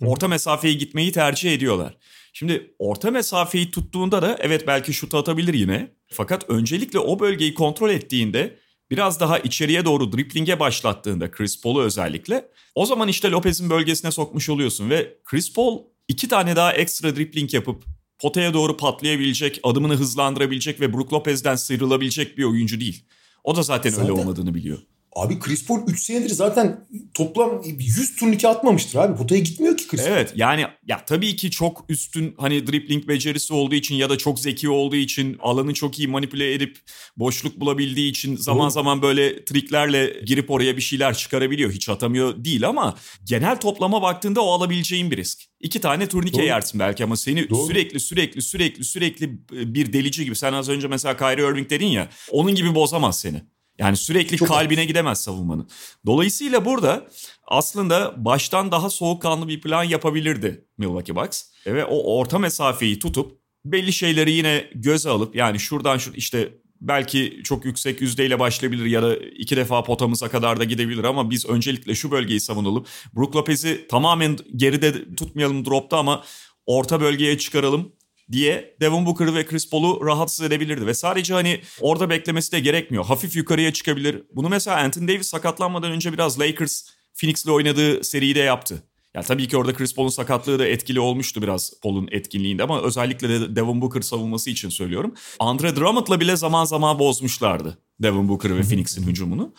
orta 0.00 0.28
mesafeyi 0.28 0.78
gitmeyi 0.78 1.12
tercih 1.12 1.52
ediyorlar. 1.52 1.96
Şimdi 2.32 2.74
orta 2.78 3.10
mesafeyi 3.10 3.70
tuttuğunda 3.70 4.22
da 4.22 4.36
evet 4.40 4.66
belki 4.66 4.92
şut 4.92 5.14
atabilir 5.14 5.54
yine. 5.54 5.92
Fakat 6.10 6.50
öncelikle 6.50 6.98
o 6.98 7.20
bölgeyi 7.20 7.54
kontrol 7.54 7.90
ettiğinde 7.90 8.61
biraz 8.92 9.20
daha 9.20 9.38
içeriye 9.38 9.84
doğru 9.84 10.12
driplinge 10.12 10.60
başlattığında 10.60 11.30
Chris 11.30 11.60
Paul'u 11.60 11.82
özellikle 11.82 12.48
o 12.74 12.86
zaman 12.86 13.08
işte 13.08 13.30
Lopez'in 13.30 13.70
bölgesine 13.70 14.10
sokmuş 14.10 14.48
oluyorsun 14.48 14.90
ve 14.90 15.18
Chris 15.24 15.52
Paul 15.52 15.78
iki 16.08 16.28
tane 16.28 16.56
daha 16.56 16.72
ekstra 16.72 17.16
dripling 17.16 17.54
yapıp 17.54 17.84
potaya 18.18 18.54
doğru 18.54 18.76
patlayabilecek, 18.76 19.60
adımını 19.62 19.94
hızlandırabilecek 19.94 20.80
ve 20.80 20.92
Brook 20.92 21.12
Lopez'den 21.12 21.56
sıyrılabilecek 21.56 22.38
bir 22.38 22.44
oyuncu 22.44 22.80
değil. 22.80 23.04
O 23.44 23.56
da 23.56 23.62
zaten, 23.62 23.90
zaten 23.90 24.10
öyle 24.10 24.20
olmadığını 24.20 24.54
biliyor. 24.54 24.78
Abi 25.16 25.38
Chris 25.38 25.66
Paul 25.66 25.80
3 25.86 26.02
senedir 26.02 26.30
zaten 26.30 26.86
toplam 27.14 27.62
100 27.78 28.16
turnike 28.16 28.48
atmamıştır 28.48 28.98
abi. 28.98 29.16
Potaya 29.16 29.40
gitmiyor 29.40 29.76
ki 29.76 29.88
Chris 29.88 30.00
Paul. 30.00 30.12
Evet 30.12 30.32
yani 30.36 30.66
ya 30.86 31.04
tabii 31.04 31.36
ki 31.36 31.50
çok 31.50 31.84
üstün 31.88 32.34
hani 32.38 32.66
dribbling 32.66 33.08
becerisi 33.08 33.54
olduğu 33.54 33.74
için 33.74 33.94
ya 33.94 34.10
da 34.10 34.18
çok 34.18 34.40
zeki 34.40 34.68
olduğu 34.68 34.96
için 34.96 35.36
alanı 35.40 35.74
çok 35.74 35.98
iyi 35.98 36.08
manipüle 36.08 36.54
edip 36.54 36.78
boşluk 37.16 37.60
bulabildiği 37.60 38.10
için 38.10 38.36
zaman 38.36 38.64
Doğru. 38.64 38.70
zaman 38.70 39.02
böyle 39.02 39.44
triklerle 39.44 40.20
girip 40.26 40.50
oraya 40.50 40.76
bir 40.76 40.82
şeyler 40.82 41.14
çıkarabiliyor. 41.14 41.72
Hiç 41.72 41.88
atamıyor 41.88 42.44
değil 42.44 42.68
ama 42.68 42.96
genel 43.24 43.60
toplama 43.60 44.02
baktığında 44.02 44.40
o 44.40 44.52
alabileceğin 44.52 45.10
bir 45.10 45.16
risk. 45.16 45.42
İki 45.60 45.80
tane 45.80 46.08
turnike 46.08 46.38
Doğru. 46.38 46.46
yersin 46.46 46.80
belki 46.80 47.04
ama 47.04 47.16
seni 47.16 47.50
Doğru. 47.50 47.66
sürekli 47.66 48.00
sürekli 48.00 48.42
sürekli 48.42 48.84
sürekli 48.84 49.38
bir 49.50 49.92
delici 49.92 50.24
gibi. 50.24 50.36
Sen 50.36 50.52
az 50.52 50.68
önce 50.68 50.88
mesela 50.88 51.16
Kyrie 51.16 51.50
Irving 51.50 51.70
dedin 51.70 51.86
ya 51.86 52.08
onun 52.30 52.54
gibi 52.54 52.74
bozamaz 52.74 53.20
seni. 53.20 53.42
Yani 53.78 53.96
sürekli 53.96 54.36
Çok 54.36 54.48
kalbine 54.48 54.78
önemli. 54.78 54.88
gidemez 54.88 55.22
savunmanın. 55.22 55.68
Dolayısıyla 56.06 56.64
burada 56.64 57.08
aslında 57.46 58.24
baştan 58.24 58.72
daha 58.72 58.90
soğukkanlı 58.90 59.48
bir 59.48 59.60
plan 59.60 59.84
yapabilirdi 59.84 60.64
Milwaukee 60.78 61.16
Bucks. 61.16 61.44
Ve 61.66 61.84
o 61.84 62.18
orta 62.18 62.38
mesafeyi 62.38 62.98
tutup 62.98 63.38
belli 63.64 63.92
şeyleri 63.92 64.32
yine 64.32 64.70
göze 64.74 65.10
alıp 65.10 65.36
yani 65.36 65.58
şuradan 65.58 65.98
şu 65.98 66.12
işte 66.14 66.52
belki 66.80 67.40
çok 67.44 67.64
yüksek 67.64 68.00
yüzdeyle 68.00 68.38
başlayabilir 68.38 68.84
ya 68.84 69.02
da 69.02 69.16
iki 69.16 69.56
defa 69.56 69.84
potamıza 69.84 70.28
kadar 70.28 70.60
da 70.60 70.64
gidebilir 70.64 71.04
ama 71.04 71.30
biz 71.30 71.46
öncelikle 71.46 71.94
şu 71.94 72.10
bölgeyi 72.10 72.40
savunalım. 72.40 72.84
Brook 73.16 73.36
Lopez'i 73.36 73.86
tamamen 73.90 74.38
geride 74.56 75.14
tutmayalım 75.14 75.64
dropta 75.64 75.98
ama 75.98 76.24
orta 76.66 77.00
bölgeye 77.00 77.38
çıkaralım 77.38 77.92
diye 78.32 78.76
Devin 78.80 79.06
Booker 79.06 79.34
ve 79.34 79.46
Chris 79.46 79.70
Paul'u 79.70 80.06
rahatsız 80.06 80.46
edebilirdi. 80.46 80.86
Ve 80.86 80.94
sadece 80.94 81.34
hani 81.34 81.60
orada 81.80 82.10
beklemesi 82.10 82.52
de 82.52 82.60
gerekmiyor. 82.60 83.04
Hafif 83.04 83.36
yukarıya 83.36 83.72
çıkabilir. 83.72 84.22
Bunu 84.34 84.48
mesela 84.48 84.76
Anthony 84.76 85.08
Davis 85.08 85.26
sakatlanmadan 85.26 85.90
önce 85.92 86.12
biraz 86.12 86.40
Lakers 86.40 86.84
Phoenix'le 87.14 87.48
oynadığı 87.48 88.04
seride 88.04 88.40
yaptı. 88.40 88.82
Yani 89.14 89.26
tabii 89.26 89.48
ki 89.48 89.56
orada 89.56 89.74
Chris 89.74 89.94
Paul'un 89.94 90.08
sakatlığı 90.08 90.58
da 90.58 90.66
etkili 90.66 91.00
olmuştu 91.00 91.42
biraz 91.42 91.72
Paul'un 91.82 92.08
etkinliğinde 92.10 92.62
ama 92.62 92.82
özellikle 92.82 93.28
de 93.28 93.56
Devin 93.56 93.80
Booker 93.80 94.00
savunması 94.00 94.50
için 94.50 94.68
söylüyorum. 94.68 95.14
Andre 95.38 95.76
Drummond'la 95.76 96.20
bile 96.20 96.36
zaman 96.36 96.64
zaman 96.64 96.98
bozmuşlardı 96.98 97.78
Devin 98.00 98.28
Booker 98.28 98.56
ve 98.56 98.62
Phoenix'in 98.62 99.02
hücumunu. 99.02 99.54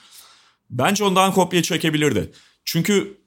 Bence 0.70 1.04
ondan 1.04 1.34
kopya 1.34 1.64
çekebilirdi. 1.64 2.32
Çünkü 2.66 3.23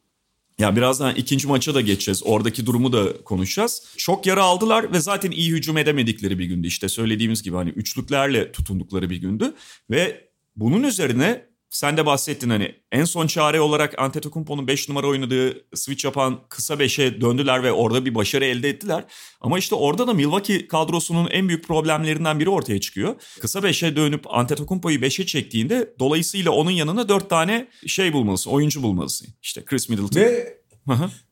ya 0.59 0.77
birazdan 0.77 1.15
ikinci 1.15 1.49
maça 1.49 1.75
da 1.75 1.81
geçeceğiz. 1.81 2.23
Oradaki 2.25 2.67
durumu 2.67 2.93
da 2.93 3.23
konuşacağız. 3.25 3.83
Çok 3.97 4.27
yara 4.27 4.43
aldılar 4.43 4.93
ve 4.93 5.01
zaten 5.01 5.31
iyi 5.31 5.51
hücum 5.51 5.79
edemedikleri 5.79 6.39
bir 6.39 6.45
gündü. 6.45 6.67
İşte 6.67 6.89
söylediğimiz 6.89 7.43
gibi 7.43 7.57
hani 7.57 7.71
üçlüklerle 7.71 8.53
tutundukları 8.53 9.11
bir 9.11 9.17
gündü. 9.17 9.55
Ve 9.91 10.31
bunun 10.57 10.83
üzerine 10.83 11.47
sen 11.71 11.97
de 11.97 12.07
bahsettin 12.07 12.51
hani 12.51 12.75
en 12.93 13.05
son 13.05 13.27
çare 13.27 13.61
olarak 13.61 13.99
Antetokounmpo'nun 13.99 14.67
5 14.67 14.89
numara 14.89 15.07
oynadığı 15.07 15.65
switch 15.75 16.05
yapan 16.05 16.41
kısa 16.49 16.75
5'e 16.75 17.21
döndüler 17.21 17.63
ve 17.63 17.73
orada 17.73 18.05
bir 18.05 18.15
başarı 18.15 18.45
elde 18.45 18.69
ettiler. 18.69 19.05
Ama 19.41 19.59
işte 19.59 19.75
orada 19.75 20.07
da 20.07 20.15
Milwaukee 20.15 20.69
kadrosunun 20.69 21.29
en 21.31 21.49
büyük 21.49 21.65
problemlerinden 21.65 22.41
biri 22.41 22.51
ortaya 22.51 22.81
çıkıyor. 22.81 23.15
Kısa 23.41 23.59
5'e 23.59 23.97
dönüp 23.97 24.35
Antetokounmpo'yu 24.35 24.99
5'e 24.99 25.27
çektiğinde 25.27 25.95
dolayısıyla 25.99 26.51
onun 26.51 26.71
yanına 26.71 27.09
4 27.09 27.31
tane 27.31 27.69
şey 27.87 28.13
bulmalısın, 28.13 28.51
oyuncu 28.51 28.83
bulmalısın. 28.83 29.29
İşte 29.43 29.65
Chris 29.65 29.89
Middleton. 29.89 30.21
Ve 30.21 30.59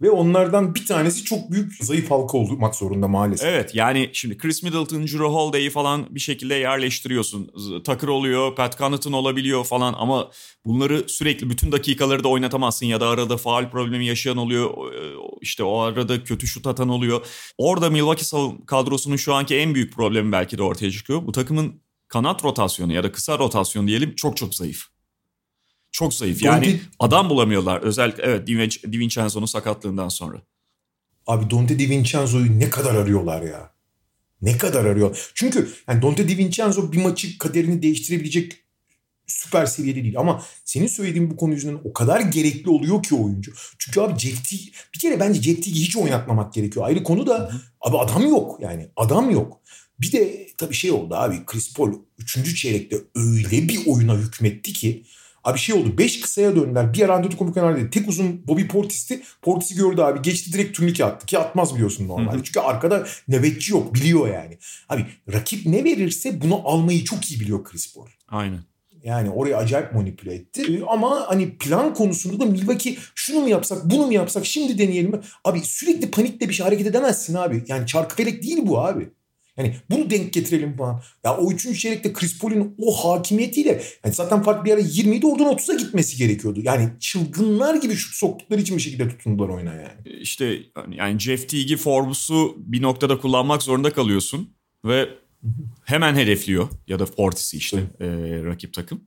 ve 0.02 0.10
onlardan 0.10 0.74
bir 0.74 0.86
tanesi 0.86 1.24
çok 1.24 1.50
büyük 1.50 1.84
zayıf 1.84 2.10
halka 2.10 2.38
olmak 2.38 2.74
zorunda 2.74 3.08
maalesef. 3.08 3.48
Evet 3.48 3.74
yani 3.74 4.10
şimdi 4.12 4.38
Chris 4.38 4.62
Middleton, 4.62 5.02
Drew 5.02 5.24
Holiday'i 5.24 5.70
falan 5.70 6.06
bir 6.10 6.20
şekilde 6.20 6.54
yerleştiriyorsun. 6.54 7.50
Takır 7.84 8.08
oluyor, 8.08 8.54
Pat 8.54 8.78
Connaughton 8.78 9.12
olabiliyor 9.12 9.64
falan 9.64 9.94
ama 9.98 10.30
bunları 10.66 11.04
sürekli 11.08 11.50
bütün 11.50 11.72
dakikaları 11.72 12.24
da 12.24 12.28
oynatamazsın 12.28 12.86
ya 12.86 13.00
da 13.00 13.08
arada 13.08 13.36
faal 13.36 13.70
problemi 13.70 14.06
yaşayan 14.06 14.36
oluyor. 14.36 14.70
İşte 15.40 15.64
o 15.64 15.78
arada 15.78 16.24
kötü 16.24 16.46
şut 16.46 16.66
atan 16.66 16.88
oluyor. 16.88 17.26
Orada 17.58 17.90
Milwaukee 17.90 18.56
kadrosunun 18.66 19.16
şu 19.16 19.34
anki 19.34 19.56
en 19.56 19.74
büyük 19.74 19.92
problemi 19.92 20.32
belki 20.32 20.58
de 20.58 20.62
ortaya 20.62 20.90
çıkıyor. 20.90 21.26
Bu 21.26 21.32
takımın 21.32 21.82
kanat 22.08 22.44
rotasyonu 22.44 22.92
ya 22.92 23.04
da 23.04 23.12
kısa 23.12 23.38
rotasyon 23.38 23.86
diyelim 23.86 24.14
çok 24.14 24.36
çok 24.36 24.54
zayıf. 24.54 24.93
Çok 25.94 26.14
zayıf. 26.14 26.42
Yani 26.42 26.66
Dante... 26.66 26.80
adam 26.98 27.30
bulamıyorlar. 27.30 27.80
Özellikle 27.80 28.22
evet 28.22 28.46
Di 28.92 28.98
Vincenzo'nun 28.98 29.46
sakatlığından 29.46 30.08
sonra. 30.08 30.42
Abi 31.26 31.50
Dante 31.50 31.78
Di 31.78 31.90
Vincenzo'yu 31.90 32.58
ne 32.58 32.70
kadar 32.70 32.94
arıyorlar 32.94 33.42
ya. 33.42 33.70
Ne 34.42 34.58
kadar 34.58 34.84
arıyor. 34.84 35.30
Çünkü 35.34 35.68
yani 35.88 36.02
Dante 36.02 36.28
Di 36.28 36.38
Vincenzo 36.38 36.92
bir 36.92 37.02
maçı 37.02 37.38
kaderini 37.38 37.82
değiştirebilecek 37.82 38.52
süper 39.26 39.66
seviyede 39.66 40.02
değil. 40.02 40.18
Ama 40.18 40.42
senin 40.64 40.86
söylediğin 40.86 41.30
bu 41.30 41.36
konu 41.36 41.52
yüzünden 41.52 41.80
o 41.84 41.92
kadar 41.92 42.20
gerekli 42.20 42.70
oluyor 42.70 43.02
ki 43.02 43.14
oyuncu. 43.14 43.52
Çünkü 43.78 44.00
abi 44.00 44.18
Jack 44.18 44.48
T, 44.48 44.56
bir 44.94 44.98
kere 44.98 45.20
bence 45.20 45.42
Jack 45.42 45.62
T'yi 45.62 45.74
hiç 45.74 45.96
oynatmamak 45.96 46.54
gerekiyor. 46.54 46.86
Ayrı 46.86 47.02
konu 47.02 47.26
da 47.26 47.50
abi 47.80 47.98
adam 47.98 48.22
yok 48.28 48.60
yani 48.60 48.88
adam 48.96 49.30
yok. 49.30 49.60
Bir 50.00 50.12
de 50.12 50.46
tabii 50.58 50.74
şey 50.74 50.90
oldu 50.90 51.14
abi 51.14 51.46
Chris 51.46 51.74
Paul 51.74 51.92
3. 52.18 52.56
çeyrekte 52.56 52.96
öyle 53.14 53.68
bir 53.68 53.86
oyuna 53.86 54.16
hükmetti 54.16 54.72
ki 54.72 55.04
Abi 55.44 55.58
şey 55.58 55.74
oldu 55.74 55.98
5 55.98 56.20
kısaya 56.20 56.56
döndüler. 56.56 56.94
Bir 56.94 57.02
ara 57.02 57.14
Antetokounmpo 57.14 57.54
kenarda 57.60 57.78
dedi. 57.78 57.90
Tek 57.90 58.08
uzun 58.08 58.46
Bobby 58.48 58.66
Portis'ti. 58.66 59.22
Portis'i 59.42 59.74
gördü 59.74 60.00
abi. 60.00 60.22
Geçti 60.22 60.52
direkt 60.52 60.76
turnike 60.76 61.04
attı. 61.04 61.26
Ki 61.26 61.38
atmaz 61.38 61.74
biliyorsun 61.74 62.08
normalde. 62.08 62.44
Çünkü 62.44 62.60
arkada 62.60 63.06
nöbetçi 63.28 63.72
yok. 63.72 63.94
Biliyor 63.94 64.28
yani. 64.28 64.58
Abi 64.88 65.06
rakip 65.32 65.66
ne 65.66 65.84
verirse 65.84 66.40
bunu 66.40 66.68
almayı 66.68 67.04
çok 67.04 67.30
iyi 67.30 67.40
biliyor 67.40 67.64
Chris 67.64 67.94
Paul. 67.94 68.06
Aynen. 68.28 68.60
Yani 69.04 69.30
orayı 69.30 69.56
acayip 69.56 69.92
manipüle 69.92 70.34
etti. 70.34 70.62
Ee, 70.62 70.82
ama 70.88 71.24
hani 71.28 71.58
plan 71.58 71.94
konusunda 71.94 72.40
da 72.40 72.50
Milwaukee 72.50 72.96
şunu 73.14 73.40
mu 73.40 73.48
yapsak 73.48 73.90
bunu 73.90 74.06
mu 74.06 74.12
yapsak 74.12 74.46
şimdi 74.46 74.78
deneyelim 74.78 75.10
mi? 75.10 75.20
Abi 75.44 75.60
sürekli 75.60 76.10
panikle 76.10 76.48
bir 76.48 76.54
şey 76.54 76.64
hareket 76.64 76.86
edemezsin 76.86 77.34
abi. 77.34 77.64
Yani 77.68 77.86
çarkı 77.86 78.16
felek 78.16 78.42
değil 78.42 78.58
bu 78.62 78.80
abi. 78.80 79.10
Yani 79.56 79.76
bunu 79.90 80.10
denk 80.10 80.32
getirelim 80.32 80.76
falan. 80.76 81.02
Ya 81.24 81.36
o 81.36 81.52
üçüncü 81.52 81.78
çeyrekte 81.78 82.12
Chris 82.12 82.38
Paul'un 82.38 82.74
o 82.78 82.92
hakimiyetiyle 82.92 83.82
yani 84.04 84.14
zaten 84.14 84.42
fark 84.42 84.64
bir 84.64 84.72
ara 84.72 84.80
20 84.80 85.16
idi 85.16 85.26
oradan 85.26 85.46
30'a 85.46 85.74
gitmesi 85.74 86.16
gerekiyordu. 86.16 86.60
Yani 86.62 86.90
çılgınlar 87.00 87.74
gibi 87.74 87.94
şut 87.94 88.14
soktukları 88.14 88.60
için 88.60 88.76
bir 88.76 88.82
şekilde 88.82 89.08
tutundular 89.08 89.48
oyuna 89.48 89.74
yani. 89.74 90.18
İşte 90.20 90.58
yani 90.90 91.18
Jeff 91.18 91.48
Teague'i 91.48 91.76
Forbes'u 91.76 92.54
bir 92.58 92.82
noktada 92.82 93.20
kullanmak 93.20 93.62
zorunda 93.62 93.92
kalıyorsun 93.92 94.54
ve 94.84 95.08
hemen 95.84 96.14
hedefliyor 96.14 96.68
ya 96.86 96.98
da 96.98 97.06
Fortis'i 97.06 97.56
işte 97.56 97.76
e, 98.00 98.06
rakip 98.44 98.74
takım. 98.74 99.00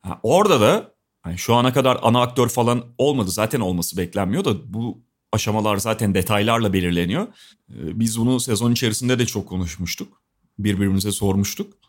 Ha, 0.00 0.20
orada 0.22 0.60
da 0.60 0.94
yani 1.26 1.38
şu 1.38 1.54
ana 1.54 1.72
kadar 1.72 1.98
ana 2.02 2.22
aktör 2.22 2.48
falan 2.48 2.84
olmadı. 2.98 3.30
Zaten 3.30 3.60
olması 3.60 3.96
beklenmiyor 3.96 4.44
da 4.44 4.72
bu 4.74 5.02
aşamalar 5.32 5.76
zaten 5.76 6.14
detaylarla 6.14 6.72
belirleniyor. 6.72 7.26
Ee, 7.70 8.00
biz 8.00 8.18
bunu 8.18 8.40
sezon 8.40 8.72
içerisinde 8.72 9.18
de 9.18 9.26
çok 9.26 9.48
konuşmuştuk. 9.48 10.22
Birbirimize 10.58 11.12
sormuştuk. 11.12 11.80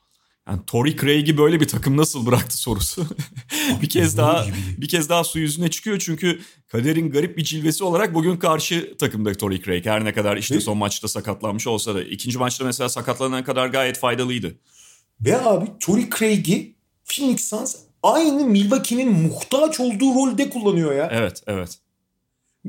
Yani 0.47 0.59
Tory 0.67 0.95
Craig'i 0.95 1.37
böyle 1.37 1.59
bir 1.59 1.67
takım 1.67 1.97
nasıl 1.97 2.25
bıraktı 2.25 2.57
sorusu. 2.57 3.05
bir 3.81 3.89
kez 3.89 4.17
daha 4.17 4.45
bir 4.77 4.87
kez 4.87 5.09
daha 5.09 5.23
su 5.23 5.39
yüzüne 5.39 5.69
çıkıyor 5.69 5.99
çünkü 5.99 6.39
kaderin 6.67 7.11
garip 7.11 7.37
bir 7.37 7.43
cilvesi 7.43 7.83
olarak 7.83 8.13
bugün 8.13 8.37
karşı 8.37 8.97
takımda 8.97 9.33
Tory 9.33 9.61
Craig. 9.61 9.85
Her 9.85 10.05
ne 10.05 10.13
kadar 10.13 10.37
işte 10.37 10.59
son 10.59 10.77
maçta 10.77 11.07
sakatlanmış 11.07 11.67
olsa 11.67 11.95
da 11.95 12.03
ikinci 12.03 12.37
maçta 12.37 12.65
mesela 12.65 12.89
sakatlanan 12.89 13.43
kadar 13.43 13.67
gayet 13.67 13.99
faydalıydı. 13.99 14.55
Ve 15.21 15.41
abi 15.41 15.65
Tory 15.79 16.09
Craig'i 16.19 16.75
Phoenix 17.05 17.49
Suns 17.49 17.75
aynı 18.03 18.45
Milwaukee'nin 18.45 19.11
muhtaç 19.11 19.79
olduğu 19.79 20.15
rolde 20.15 20.49
kullanıyor 20.49 20.95
ya. 20.95 21.09
Evet, 21.11 21.43
evet. 21.47 21.79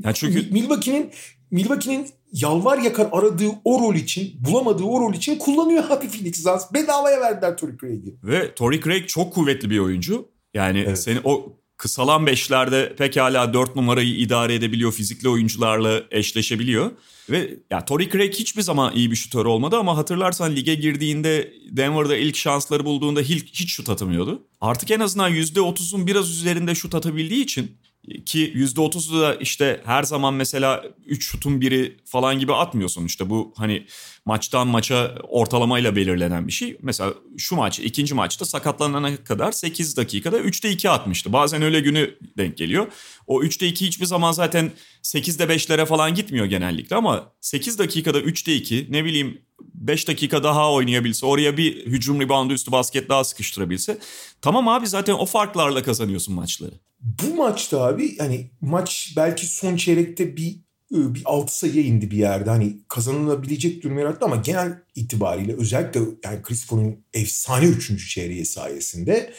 Yani 0.03 0.15
çünkü 0.15 0.51
Milwaukee'nin 0.51 1.11
Milwaukee'nin 1.51 2.07
yalvar 2.31 2.77
yakar 2.77 3.07
aradığı 3.11 3.49
o 3.63 3.79
rol 3.79 3.95
için, 3.95 4.33
bulamadığı 4.39 4.83
o 4.83 4.99
rol 5.01 5.13
için 5.13 5.37
kullanıyor 5.37 5.83
abi 5.89 6.09
Phoenix 6.09 6.43
Suns. 6.43 6.73
Bedavaya 6.73 7.21
verdiler 7.21 7.57
Tory 7.57 7.77
Craig'i. 7.81 8.15
Ve 8.23 8.55
Tory 8.55 8.81
Craig 8.81 9.07
çok 9.07 9.33
kuvvetli 9.33 9.69
bir 9.69 9.79
oyuncu. 9.79 10.29
Yani 10.53 10.83
evet. 10.87 10.99
seni 10.99 11.19
o 11.23 11.57
kısalan 11.77 12.25
beşlerde 12.25 12.95
pekala 12.95 13.53
dört 13.53 13.75
numarayı 13.75 14.15
idare 14.15 14.55
edebiliyor. 14.55 14.91
Fizikli 14.91 15.29
oyuncularla 15.29 16.03
eşleşebiliyor. 16.11 16.91
Ve 17.29 17.53
ya 17.71 17.85
Tory 17.85 18.09
Craig 18.09 18.33
hiçbir 18.33 18.61
zaman 18.61 18.95
iyi 18.95 19.11
bir 19.11 19.15
şutör 19.15 19.45
olmadı 19.45 19.77
ama 19.77 19.97
hatırlarsan 19.97 20.55
lige 20.55 20.75
girdiğinde 20.75 21.53
Denver'da 21.69 22.17
ilk 22.17 22.35
şansları 22.35 22.85
bulduğunda 22.85 23.21
hiç, 23.21 23.53
hiç 23.53 23.73
şut 23.73 23.89
atamıyordu. 23.89 24.47
Artık 24.61 24.91
en 24.91 24.99
azından 24.99 25.31
%30'un 25.31 26.07
biraz 26.07 26.29
üzerinde 26.29 26.75
şut 26.75 26.95
atabildiği 26.95 27.43
için 27.43 27.77
ki 28.25 28.53
%30'u 28.55 29.21
da 29.21 29.35
işte 29.35 29.81
her 29.85 30.03
zaman 30.03 30.33
mesela 30.33 30.83
3 31.05 31.25
şutun 31.25 31.61
biri 31.61 31.97
falan 32.05 32.39
gibi 32.39 32.53
atmıyorsun. 32.53 33.05
İşte 33.05 33.29
bu 33.29 33.53
hani 33.57 33.85
maçtan 34.25 34.67
maça 34.67 35.15
ortalamayla 35.29 35.95
belirlenen 35.95 36.47
bir 36.47 36.51
şey. 36.51 36.77
Mesela 36.81 37.13
şu 37.37 37.55
maç, 37.55 37.79
ikinci 37.79 38.13
maçta 38.13 38.45
sakatlanana 38.45 39.23
kadar 39.23 39.51
8 39.51 39.97
dakikada 39.97 40.39
3'te 40.39 40.71
2 40.71 40.89
atmıştı. 40.89 41.33
Bazen 41.33 41.61
öyle 41.61 41.79
günü 41.79 42.15
denk 42.37 42.57
geliyor. 42.57 42.87
O 43.27 43.43
3'te 43.43 43.67
2 43.67 43.85
hiçbir 43.85 44.05
zaman 44.05 44.31
zaten 44.31 44.71
8'de 45.03 45.43
5'lere 45.43 45.85
falan 45.85 46.15
gitmiyor 46.15 46.45
genellikle 46.45 46.95
ama 46.95 47.31
8 47.41 47.79
dakikada 47.79 48.19
3'te 48.19 48.55
2 48.55 48.87
ne 48.89 49.05
bileyim 49.05 49.41
5 49.73 50.07
dakika 50.07 50.43
daha 50.43 50.73
oynayabilse, 50.73 51.25
oraya 51.25 51.57
bir 51.57 51.85
hücum 51.85 52.21
reboundu 52.21 52.53
üstü 52.53 52.71
basket 52.71 53.09
daha 53.09 53.23
sıkıştırabilse. 53.23 53.97
Tamam 54.41 54.67
abi 54.67 54.87
zaten 54.87 55.13
o 55.13 55.25
farklarla 55.25 55.83
kazanıyorsun 55.83 56.35
maçları. 56.35 56.73
Bu 57.03 57.35
maçta 57.35 57.81
abi 57.81 58.17
hani 58.17 58.51
maç 58.61 59.13
belki 59.17 59.45
son 59.45 59.75
çeyrekte 59.75 60.37
bir 60.37 60.63
bir 60.91 61.21
altı 61.25 61.57
sayıya 61.57 61.83
indi 61.83 62.11
bir 62.11 62.17
yerde. 62.17 62.49
Hani 62.49 62.77
kazanılabilecek 62.87 63.83
durum 63.83 63.99
yarattı 63.99 64.25
ama 64.25 64.35
genel 64.35 64.79
itibariyle 64.95 65.55
özellikle 65.57 65.99
yani 66.23 66.41
Chris 66.41 66.67
Paul'un 66.67 67.05
efsane 67.13 67.65
üçüncü 67.65 68.07
çeyreği 68.07 68.45
sayesinde 68.45 69.33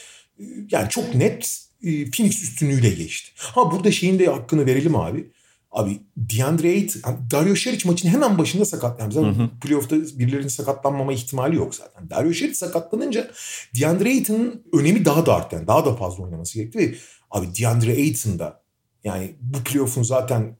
yani 0.70 0.88
çok 0.90 1.14
net 1.14 1.64
Phoenix 1.82 2.42
üstünlüğüyle 2.42 2.90
geçti. 2.90 3.30
Ha 3.36 3.72
burada 3.72 3.92
şeyin 3.92 4.18
de 4.18 4.26
hakkını 4.26 4.66
verelim 4.66 4.96
abi. 4.96 5.30
Abi 5.70 6.00
DeAndre 6.16 6.68
Ayton, 6.68 7.02
Dario 7.30 7.54
Saric 7.54 7.88
maçın 7.88 8.08
hemen 8.08 8.38
başında 8.38 8.64
sakatlandı. 8.64 9.14
Zaten 9.14 9.34
hı 9.34 9.42
hı. 9.42 9.50
playoff'ta 9.60 9.96
birilerinin 9.96 10.48
sakatlanmama 10.48 11.12
ihtimali 11.12 11.56
yok 11.56 11.74
zaten. 11.74 12.10
Dario 12.10 12.32
Saric 12.32 12.54
sakatlanınca 12.54 13.30
DeAndre 13.80 14.08
Ayton'un 14.08 14.62
önemi 14.72 15.04
daha 15.04 15.26
da 15.26 15.34
arttı. 15.34 15.56
Yani 15.56 15.66
daha 15.66 15.86
da 15.86 15.96
fazla 15.96 16.24
oynaması 16.24 16.58
gerekti 16.58 16.78
ve 16.78 16.94
abi 17.34 17.46
DeAndre 17.58 17.92
Ayton 17.92 18.38
da 18.38 18.62
yani 19.04 19.34
bu 19.40 19.58
playoff'un 19.58 20.02
zaten 20.02 20.56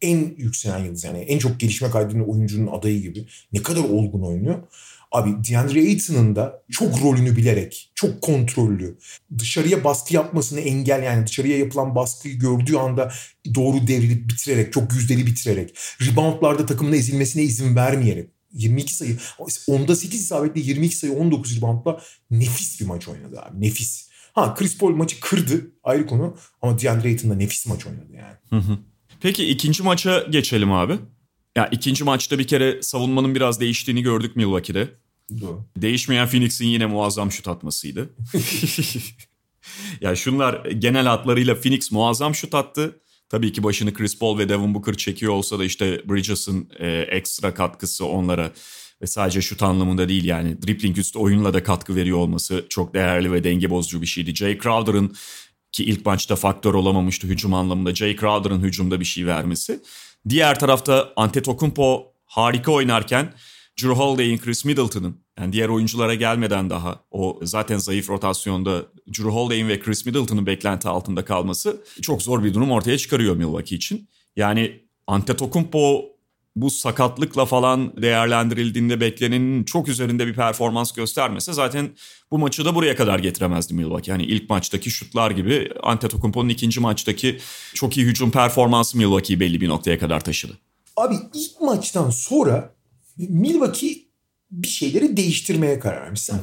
en 0.00 0.34
yükselen 0.36 0.84
yıldız 0.84 1.04
yani 1.04 1.18
en 1.18 1.38
çok 1.38 1.60
gelişme 1.60 1.90
kaydeden 1.90 2.28
oyuncunun 2.28 2.72
adayı 2.72 3.02
gibi 3.02 3.26
ne 3.52 3.62
kadar 3.62 3.84
olgun 3.84 4.22
oynuyor. 4.22 4.58
Abi 5.12 5.30
DeAndre 5.48 5.80
Ayton'un 5.80 6.36
da 6.36 6.62
çok 6.70 7.02
rolünü 7.02 7.36
bilerek, 7.36 7.92
çok 7.94 8.22
kontrollü, 8.22 8.98
dışarıya 9.38 9.84
baskı 9.84 10.14
yapmasını 10.14 10.60
engel 10.60 11.02
yani 11.02 11.26
dışarıya 11.26 11.58
yapılan 11.58 11.94
baskıyı 11.94 12.38
gördüğü 12.38 12.76
anda 12.76 13.12
doğru 13.54 13.86
devrilip 13.86 14.30
bitirerek, 14.30 14.72
çok 14.72 14.92
yüzdeli 14.92 15.26
bitirerek, 15.26 15.78
reboundlarda 16.00 16.66
takımın 16.66 16.92
ezilmesine 16.92 17.42
izin 17.42 17.76
vermeyerek 17.76 18.30
22 18.52 18.94
sayı, 18.94 19.18
onda 19.68 19.96
8 19.96 20.20
isabetle 20.20 20.60
22 20.60 20.96
sayı 20.96 21.12
19 21.12 21.56
reboundla 21.56 22.00
nefis 22.30 22.80
bir 22.80 22.86
maç 22.86 23.08
oynadı 23.08 23.40
abi. 23.40 23.60
Nefis. 23.60 24.05
Ha 24.36 24.54
Chris 24.54 24.78
Paul 24.78 24.90
maçı 24.90 25.20
kırdı 25.20 25.70
ayrı 25.82 26.06
konu 26.06 26.36
ama 26.62 26.80
DeAndre 26.80 27.08
Ayton 27.08 27.30
da 27.30 27.34
nefis 27.34 27.66
maç 27.66 27.86
oynadı 27.86 28.12
yani. 28.12 28.36
Hı 28.50 28.56
hı. 28.56 28.78
Peki 29.20 29.46
ikinci 29.46 29.82
maça 29.82 30.18
geçelim 30.30 30.72
abi. 30.72 30.98
Ya 31.56 31.66
ikinci 31.66 32.04
maçta 32.04 32.38
bir 32.38 32.46
kere 32.46 32.82
savunmanın 32.82 33.34
biraz 33.34 33.60
değiştiğini 33.60 34.02
gördük 34.02 34.36
Milwaukee'de. 34.36 34.88
Doğru. 35.40 35.64
Değişmeyen 35.76 36.28
Phoenix'in 36.28 36.66
yine 36.66 36.86
muazzam 36.86 37.32
şut 37.32 37.48
atmasıydı. 37.48 38.10
ya 40.00 40.16
şunlar 40.16 40.64
genel 40.64 41.06
hatlarıyla 41.06 41.60
Phoenix 41.60 41.92
muazzam 41.92 42.34
şut 42.34 42.54
attı. 42.54 43.00
Tabii 43.28 43.52
ki 43.52 43.62
başını 43.62 43.94
Chris 43.94 44.18
Paul 44.18 44.38
ve 44.38 44.48
Devin 44.48 44.74
Booker 44.74 44.94
çekiyor 44.94 45.32
olsa 45.32 45.58
da 45.58 45.64
işte 45.64 46.02
Bridges'ın 46.08 46.70
e, 46.78 46.88
ekstra 46.88 47.54
katkısı 47.54 48.06
onlara 48.06 48.52
ve 49.02 49.06
sadece 49.06 49.40
şut 49.40 49.62
anlamında 49.62 50.08
değil 50.08 50.24
yani 50.24 50.62
dribbling 50.62 50.98
üstü 50.98 51.18
oyunla 51.18 51.54
da 51.54 51.62
katkı 51.62 51.96
veriyor 51.96 52.18
olması 52.18 52.66
çok 52.68 52.94
değerli 52.94 53.32
ve 53.32 53.44
denge 53.44 53.70
bozucu 53.70 54.02
bir 54.02 54.06
şeydi. 54.06 54.34
Jay 54.34 54.58
Crowder'ın 54.58 55.16
ki 55.72 55.84
ilk 55.84 56.06
maçta 56.06 56.36
faktör 56.36 56.74
olamamıştı 56.74 57.26
hücum 57.26 57.54
anlamında. 57.54 57.94
Jay 57.94 58.16
Crowder'ın 58.16 58.60
hücumda 58.60 59.00
bir 59.00 59.04
şey 59.04 59.26
vermesi. 59.26 59.80
Diğer 60.28 60.58
tarafta 60.58 61.12
Antetokounmpo 61.16 62.12
harika 62.24 62.72
oynarken 62.72 63.32
Drew 63.82 63.94
Holiday'in, 63.94 64.38
Chris 64.38 64.64
Middleton'ın 64.64 65.20
yani 65.38 65.52
diğer 65.52 65.68
oyunculara 65.68 66.14
gelmeden 66.14 66.70
daha 66.70 67.00
o 67.10 67.40
zaten 67.42 67.78
zayıf 67.78 68.10
rotasyonda 68.10 68.82
Drew 69.08 69.28
Holiday'in 69.28 69.68
ve 69.68 69.80
Chris 69.80 70.06
Middleton'ın 70.06 70.46
beklenti 70.46 70.88
altında 70.88 71.24
kalması 71.24 71.84
çok 72.02 72.22
zor 72.22 72.44
bir 72.44 72.54
durum 72.54 72.70
ortaya 72.70 72.98
çıkarıyor 72.98 73.36
Milwaukee 73.36 73.76
için. 73.76 74.08
Yani 74.36 74.80
Antetokounmpo 75.06 76.04
bu 76.56 76.70
sakatlıkla 76.70 77.44
falan 77.44 78.02
değerlendirildiğinde 78.02 79.00
beklenenin 79.00 79.64
çok 79.64 79.88
üzerinde 79.88 80.26
bir 80.26 80.34
performans 80.34 80.92
göstermese 80.92 81.52
zaten 81.52 81.90
bu 82.30 82.38
maçı 82.38 82.64
da 82.64 82.74
buraya 82.74 82.96
kadar 82.96 83.18
getiremezdi 83.18 83.74
Milwaukee. 83.74 84.10
Yani 84.10 84.24
ilk 84.24 84.50
maçtaki 84.50 84.90
şutlar 84.90 85.30
gibi 85.30 85.70
Antetokounmpo'nun 85.82 86.48
ikinci 86.48 86.80
maçtaki 86.80 87.38
çok 87.74 87.96
iyi 87.96 88.06
hücum 88.06 88.30
performansı 88.30 88.98
Milwaukee'yi 88.98 89.40
belli 89.40 89.60
bir 89.60 89.68
noktaya 89.68 89.98
kadar 89.98 90.24
taşıdı. 90.24 90.58
Abi 90.96 91.14
ilk 91.34 91.60
maçtan 91.60 92.10
sonra 92.10 92.74
Milwaukee 93.16 94.06
bir 94.50 94.68
şeyleri 94.68 95.16
değiştirmeye 95.16 95.78
karar 95.78 96.02
vermiş. 96.02 96.22
Sen, 96.22 96.40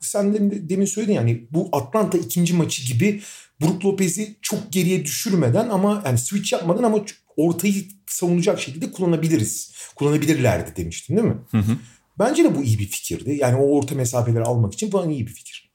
sen 0.00 0.34
de, 0.34 0.68
demin 0.68 0.86
söyledin 0.86 1.12
yani 1.12 1.46
bu 1.50 1.68
Atlanta 1.72 2.18
ikinci 2.18 2.54
maçı 2.54 2.86
gibi 2.86 3.22
Brook 3.60 3.84
Lopez'i 3.84 4.36
çok 4.42 4.72
geriye 4.72 5.04
düşürmeden 5.04 5.68
ama 5.68 6.02
yani 6.06 6.18
switch 6.18 6.52
yapmadan 6.52 6.82
ama 6.82 7.04
ortayı 7.36 7.84
savunacak 8.06 8.60
şekilde 8.60 8.92
kullanabiliriz. 8.92 9.72
Kullanabilirlerdi 9.94 10.76
demiştin 10.76 11.16
değil 11.16 11.28
mi? 11.28 11.36
Hı 11.50 11.58
hı. 11.58 11.76
Bence 12.18 12.44
de 12.44 12.56
bu 12.56 12.62
iyi 12.62 12.78
bir 12.78 12.86
fikirdi. 12.86 13.36
Yani 13.40 13.56
o 13.56 13.76
orta 13.76 13.94
mesafeleri 13.94 14.42
almak 14.42 14.74
için 14.74 14.90
falan 14.90 15.10
iyi 15.10 15.26
bir 15.26 15.32
fikir. 15.32 15.72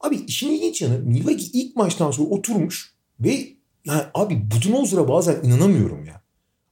Abi 0.00 0.16
işin 0.16 0.52
ilginç 0.52 0.82
yanı 0.82 0.98
Milwaukee 0.98 1.46
ilk 1.52 1.76
maçtan 1.76 2.10
sonra 2.10 2.28
oturmuş 2.28 2.94
ve 3.20 3.48
yani 3.84 4.02
abi 4.14 4.50
Budenholzer'a 4.50 5.08
bazen 5.08 5.42
inanamıyorum 5.42 6.04
ya. 6.06 6.22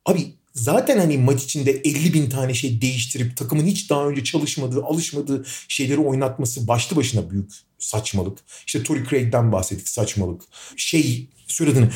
Abi 0.07 0.35
zaten 0.55 0.99
hani 0.99 1.19
maç 1.19 1.45
içinde 1.45 1.71
50 1.71 2.15
bin 2.15 2.31
tane 2.31 2.55
şey 2.55 2.81
değiştirip 2.81 3.37
takımın 3.37 3.65
hiç 3.65 3.91
daha 3.91 4.07
önce 4.07 4.25
çalışmadığı, 4.25 4.85
alışmadığı 4.85 5.45
şeyleri 5.69 5.99
oynatması 5.99 6.69
başlı 6.69 6.97
başına 6.97 7.31
büyük 7.31 7.53
saçmalık. 7.79 8.39
İşte 8.67 8.83
Tory 8.83 9.05
Craig'den 9.11 9.53
bahsettik 9.53 9.89
saçmalık. 9.89 10.43
Şey 10.77 11.29
söylediğini 11.47 11.89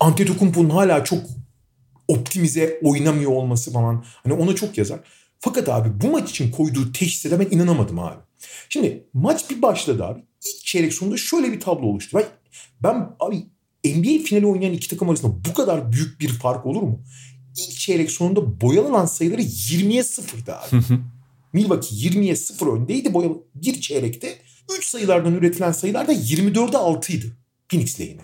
Antetokounmpo'nun 0.00 0.70
hala 0.70 1.04
çok 1.04 1.20
optimize 2.08 2.80
oynamıyor 2.82 3.30
olması 3.30 3.72
falan. 3.72 4.04
Hani 4.22 4.32
ona 4.32 4.54
çok 4.54 4.78
yazar. 4.78 5.00
Fakat 5.38 5.68
abi 5.68 6.00
bu 6.00 6.10
maç 6.10 6.30
için 6.30 6.50
koyduğu 6.50 6.92
teşhise 6.92 7.40
ben 7.40 7.46
inanamadım 7.50 7.98
abi. 7.98 8.18
Şimdi 8.68 9.06
maç 9.14 9.50
bir 9.50 9.62
başladı 9.62 10.04
abi. 10.04 10.20
İlk 10.20 10.64
çeyrek 10.64 10.94
sonunda 10.94 11.16
şöyle 11.16 11.52
bir 11.52 11.60
tablo 11.60 11.86
oluştu. 11.86 12.18
Ben, 12.18 12.24
ben 12.82 13.16
abi 13.20 13.36
NBA 13.84 14.24
finali 14.24 14.46
oynayan 14.46 14.72
iki 14.72 14.88
takım 14.88 15.10
arasında 15.10 15.32
bu 15.48 15.54
kadar 15.54 15.92
büyük 15.92 16.20
bir 16.20 16.28
fark 16.28 16.66
olur 16.66 16.82
mu? 16.82 17.02
ilk 17.56 17.78
çeyrek 17.78 18.10
sonunda 18.10 18.60
boyalanan 18.60 19.06
sayıları 19.06 19.42
20'ye 19.42 20.04
sıfırdı 20.04 20.54
abi. 20.54 20.82
Milwaukee 21.52 21.96
20'ye 21.96 22.36
0 22.36 22.66
öndeydi 22.66 23.14
boyalı 23.14 23.42
bir 23.54 23.80
çeyrekte. 23.80 24.38
3 24.78 24.86
sayılardan 24.86 25.34
üretilen 25.34 25.72
sayılar 25.72 26.08
da 26.08 26.12
24'e 26.12 26.76
6'ydı 26.76 27.26
Phoenix 27.68 28.00
lehine. 28.00 28.20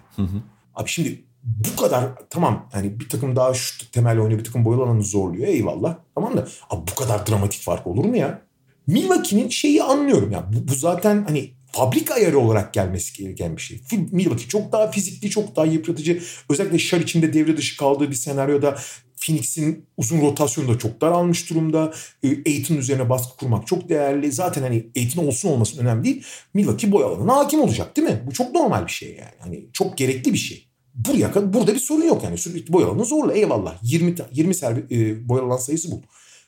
Abi 0.75 0.89
şimdi 0.89 1.25
bu 1.43 1.77
kadar 1.77 2.09
tamam 2.31 2.69
yani 2.75 3.01
bir 3.01 3.09
takım 3.09 3.37
daha 3.37 3.55
şu 3.55 3.91
temel 3.91 4.19
oynuyor 4.19 4.39
bir 4.39 4.45
takım 4.45 4.65
boyalı 4.65 4.83
alanı 4.83 5.03
zorluyor 5.03 5.49
eyvallah. 5.49 5.97
Tamam 6.15 6.37
da 6.37 6.49
abi 6.71 6.91
bu 6.91 6.95
kadar 6.95 7.27
dramatik 7.27 7.61
fark 7.61 7.87
olur 7.87 8.05
mu 8.05 8.17
ya? 8.17 8.43
Milwaukee'nin 8.87 9.49
şeyi 9.49 9.83
anlıyorum 9.83 10.33
ya 10.33 10.49
bu, 10.53 10.69
bu 10.69 10.75
zaten 10.75 11.25
hani 11.29 11.51
fabrika 11.73 12.15
ayarı 12.15 12.39
olarak 12.39 12.75
gelmesi 12.75 13.23
gereken 13.23 13.57
bir 13.57 13.63
şey. 13.63 13.81
Milwaukee 14.11 14.49
çok 14.49 14.73
daha 14.73 14.91
fizikli, 14.91 15.31
çok 15.31 15.57
daha 15.57 15.67
yıpratıcı. 15.67 16.23
Özellikle 16.51 16.79
şar 16.79 17.01
içinde 17.01 17.33
devre 17.33 17.57
dışı 17.57 17.77
kaldığı 17.77 18.11
bir 18.11 18.15
senaryoda 18.15 18.79
Phoenix'in 19.27 19.87
uzun 19.97 20.21
rotasyonu 20.21 20.75
da 20.75 20.79
çok 20.79 21.01
daralmış 21.01 21.51
durumda. 21.51 21.93
Aiton 22.25 22.77
üzerine 22.77 23.11
baskı 23.11 23.37
kurmak 23.37 23.67
çok 23.67 23.89
değerli. 23.89 24.33
Zaten 24.33 24.63
hani 24.63 24.87
Aiton 24.97 25.27
olsun 25.27 25.49
olmasın 25.49 25.79
önemli 25.79 26.05
değil. 26.05 26.25
Milwaukee 26.55 26.93
boy 26.93 27.05
alanına 27.05 27.37
hakim 27.37 27.61
olacak 27.61 27.97
değil 27.97 28.09
mi? 28.09 28.23
Bu 28.27 28.33
çok 28.33 28.55
normal 28.55 28.87
bir 28.87 28.93
şey 28.93 29.09
yani. 29.09 29.35
Hani 29.39 29.67
çok 29.73 29.99
gerekli 29.99 30.33
bir 30.33 30.39
şey. 30.39 30.72
Buraya 30.95 31.33
kadar 31.33 31.53
burada 31.53 31.75
bir 31.75 31.79
sorun 31.79 32.05
yok 32.05 32.25
yani. 32.25 32.39
Sürekli 32.39 32.73
boy 32.73 32.85
alanı 32.85 33.05
zorla 33.05 33.33
eyvallah. 33.33 33.79
20 33.83 34.15
20 34.33 34.55
serbi, 34.55 34.95
e, 34.97 35.29
boy 35.29 35.41
alan 35.41 35.57
sayısı 35.57 35.91
bu. 35.91 36.03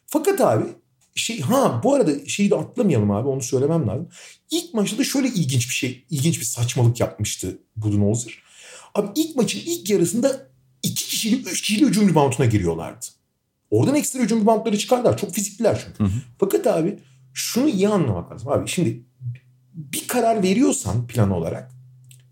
Fakat 0.07 0.40
abi 0.40 0.64
şey 1.14 1.40
ha 1.40 1.80
bu 1.85 1.94
arada 1.94 2.26
şeyi 2.26 2.50
de 2.50 2.57
atlamayalım 2.57 3.11
abi 3.11 3.28
onu 3.28 3.42
söylemem 3.42 3.88
lazım. 3.88 4.09
İlk 4.50 4.74
maçta 4.74 4.98
da 4.98 5.04
şöyle 5.04 5.28
ilginç 5.28 5.68
bir 5.68 5.74
şey, 5.74 6.04
ilginç 6.11 6.40
bir 6.40 6.44
saçmalık 6.44 7.00
yapmıştı 7.00 7.59
Budenholzer. 7.76 8.38
Abi 8.94 9.09
ilk 9.14 9.37
maçın 9.37 9.61
ilk 9.66 9.90
yarısında 9.90 10.48
iki 10.83 11.07
kişilik, 11.07 11.48
üç 11.52 11.61
kişilik 11.61 11.88
hücum 11.88 12.09
rebounduna 12.09 12.46
giriyorlardı. 12.46 13.07
Oradan 13.70 13.94
ekstra 13.94 14.20
hücum 14.20 14.40
reboundları 14.40 14.78
çıkardılar. 14.78 15.18
Çok 15.18 15.35
fizikliler 15.35 15.85
çünkü. 15.85 16.04
Hı 16.04 16.16
hı. 16.16 16.20
Fakat 16.38 16.66
abi 16.66 16.98
şunu 17.35 17.68
iyi 17.68 17.88
anlamak 17.88 18.33
lazım. 18.33 18.48
Abi 18.48 18.68
şimdi 18.68 19.04
bir 19.74 20.09
karar 20.09 20.42
veriyorsan 20.42 21.07
plan 21.07 21.30
olarak 21.30 21.72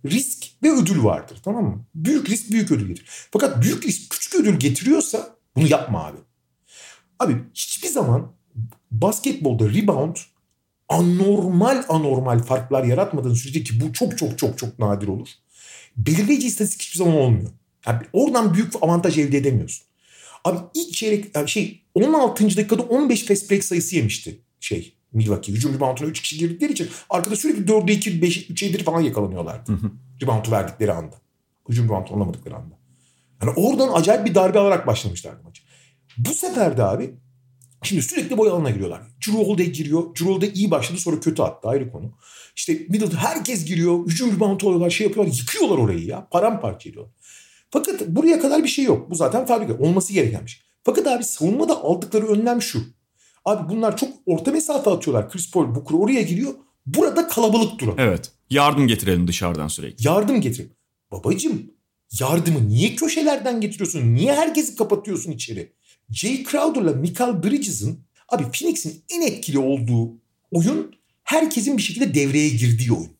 risk 0.06 0.41
ve 0.62 0.70
ödül 0.70 1.04
vardır 1.04 1.38
tamam 1.44 1.64
mı? 1.64 1.84
Büyük 1.94 2.30
risk 2.30 2.50
büyük 2.50 2.70
ödül 2.70 2.88
getirir. 2.88 3.08
Fakat 3.30 3.62
büyük 3.62 3.86
risk 3.86 4.10
küçük 4.10 4.34
ödül 4.34 4.58
getiriyorsa 4.58 5.36
bunu 5.56 5.68
yapma 5.68 6.04
abi. 6.04 6.18
Abi 7.18 7.36
hiçbir 7.54 7.88
zaman 7.88 8.32
basketbolda 8.90 9.68
rebound 9.68 10.16
anormal 10.88 11.84
anormal 11.88 12.42
farklar 12.42 12.84
yaratmadığın 12.84 13.34
sürece 13.34 13.64
ki 13.64 13.80
bu 13.80 13.92
çok 13.92 14.18
çok 14.18 14.38
çok 14.38 14.58
çok 14.58 14.78
nadir 14.78 15.08
olur. 15.08 15.28
Belirleyici 15.96 16.46
istatistik 16.46 16.82
hiçbir 16.82 16.98
zaman 16.98 17.14
olmuyor. 17.14 17.50
Yani 17.86 18.02
oradan 18.12 18.54
büyük 18.54 18.82
avantaj 18.82 19.18
elde 19.18 19.38
edemiyorsun. 19.38 19.86
Abi 20.44 20.58
ilk 20.74 20.92
çeyrek 20.92 21.48
şey 21.48 21.82
16. 21.94 22.44
dakikada 22.44 22.82
15 22.82 23.26
fast 23.26 23.50
break 23.50 23.64
sayısı 23.64 23.96
yemişti 23.96 24.40
şey 24.60 24.94
Milwaukee. 25.12 25.52
Hücum 25.52 25.74
rebounduna 25.74 26.06
3 26.06 26.22
kişi 26.22 26.38
girdikleri 26.38 26.72
için 26.72 26.88
arkada 27.10 27.36
sürekli 27.36 27.64
4'e 27.64 27.94
2, 27.94 28.22
5, 28.22 28.50
3'e 28.50 28.74
1 28.74 28.84
falan 28.84 29.00
yakalanıyorlardı. 29.00 29.72
Reboundu 30.22 30.50
verdikleri 30.50 30.92
anda. 30.92 31.16
Hücum 31.68 31.86
reboundu 31.86 32.14
alamadıkları 32.14 32.56
anda. 32.56 32.78
Yani 33.42 33.52
oradan 33.56 33.92
acayip 33.92 34.26
bir 34.26 34.34
darbe 34.34 34.58
alarak 34.58 34.86
başlamışlardı 34.86 35.42
maçı. 35.42 35.62
Bu 36.18 36.34
sefer 36.34 36.76
de 36.76 36.84
abi 36.84 37.14
Şimdi 37.82 38.02
sürekli 38.02 38.38
boy 38.38 38.50
alanına 38.50 38.70
giriyorlar. 38.70 39.02
Drew 39.26 39.44
Holiday 39.44 39.66
giriyor. 39.66 40.02
Drew 40.02 40.24
Holiday 40.24 40.50
iyi 40.54 40.70
başladı 40.70 40.98
sonra 40.98 41.20
kötü 41.20 41.42
attı 41.42 41.68
ayrı 41.68 41.92
konu. 41.92 42.12
İşte 42.56 42.72
Middleton 42.72 43.16
herkes 43.16 43.64
giriyor. 43.64 44.06
Hücum 44.06 44.36
rebound 44.36 44.60
oluyorlar 44.60 44.90
şey 44.90 45.06
yapıyorlar. 45.06 45.34
Yıkıyorlar 45.34 45.78
orayı 45.78 46.04
ya. 46.04 46.28
Paramparça 46.30 46.90
ediyorlar. 46.90 47.14
Fakat 47.70 48.08
buraya 48.08 48.40
kadar 48.40 48.62
bir 48.62 48.68
şey 48.68 48.84
yok. 48.84 49.10
Bu 49.10 49.14
zaten 49.14 49.46
fabrika. 49.46 49.78
Olması 49.78 50.12
gereken 50.12 50.46
şey. 50.46 50.62
Fakat 50.84 51.06
abi 51.06 51.24
savunmada 51.24 51.82
aldıkları 51.82 52.26
önlem 52.26 52.62
şu. 52.62 52.82
Abi 53.44 53.74
bunlar 53.74 53.96
çok 53.96 54.08
orta 54.26 54.50
mesafe 54.50 54.90
atıyorlar. 54.90 55.30
Chris 55.30 55.50
Paul, 55.50 55.74
Booker 55.74 55.98
oraya 55.98 56.22
giriyor. 56.22 56.54
Burada 56.86 57.28
kalabalık 57.28 57.78
durun. 57.78 57.94
Evet. 57.98 58.32
Yardım 58.50 58.86
getirelim 58.86 59.28
dışarıdan 59.28 59.68
sürekli. 59.68 60.08
Yardım 60.08 60.40
getirelim. 60.40 60.72
Babacım 61.12 61.72
yardımı 62.20 62.68
niye 62.68 62.96
köşelerden 62.96 63.60
getiriyorsun? 63.60 64.14
Niye 64.14 64.34
herkesi 64.34 64.76
kapatıyorsun 64.76 65.32
içeri? 65.32 65.72
Jay 66.10 66.44
Crowder'la 66.50 66.92
Michael 66.92 67.42
Bridges'ın 67.42 67.98
abi 68.28 68.42
Phoenix'in 68.42 69.04
en 69.10 69.22
etkili 69.22 69.58
olduğu 69.58 70.12
oyun 70.50 70.94
herkesin 71.22 71.76
bir 71.76 71.82
şekilde 71.82 72.14
devreye 72.14 72.48
girdiği 72.48 72.92
oyun. 72.92 73.10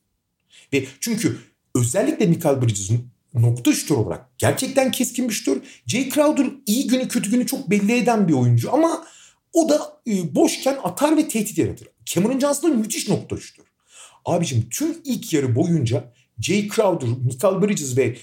Ve 0.73 0.85
çünkü 1.01 1.39
özellikle 1.75 2.27
Michael 2.27 2.63
Bridges'ın 2.63 3.13
nokta 3.35 3.73
şütör 3.73 3.97
olarak 3.97 4.39
gerçekten 4.39 4.91
keskin 4.91 5.29
bir 5.29 5.35
şütör. 5.35 5.57
Jay 5.87 6.11
Crowder 6.11 6.47
iyi 6.67 6.87
günü 6.87 7.09
kötü 7.09 7.31
günü 7.31 7.47
çok 7.47 7.71
belli 7.71 7.93
eden 7.93 8.29
bir 8.29 8.33
oyuncu 8.33 8.75
ama 8.75 9.05
o 9.53 9.69
da 9.69 10.01
e, 10.07 10.35
boşken 10.35 10.79
atar 10.85 11.17
ve 11.17 11.29
tehdit 11.29 11.59
yaratır. 11.59 11.89
Cameron 12.05 12.39
Johnson 12.39 12.71
da 12.71 12.75
müthiş 12.75 13.09
nokta 13.09 13.37
şütör. 13.37 13.65
Abicim 14.25 14.69
tüm 14.71 14.97
ilk 15.05 15.33
yarı 15.33 15.57
boyunca 15.57 16.13
Jay 16.41 16.69
Crowder, 16.69 17.09
Michael 17.09 17.63
Bridges 17.63 17.97
ve 17.97 18.17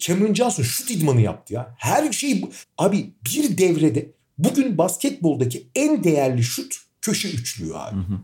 Cameron 0.00 0.34
Johnson 0.34 0.62
şut 0.62 0.90
idmanı 0.90 1.20
yaptı 1.20 1.54
ya. 1.54 1.74
Her 1.78 2.12
şey 2.12 2.44
abi 2.78 3.14
bir 3.24 3.58
devrede 3.58 4.12
bugün 4.38 4.78
basketboldaki 4.78 5.70
en 5.74 6.04
değerli 6.04 6.42
şut 6.42 6.76
köşe 7.00 7.30
üçlüğü 7.30 7.76
abi. 7.76 7.96
Hı 7.96 8.00
hı. 8.00 8.20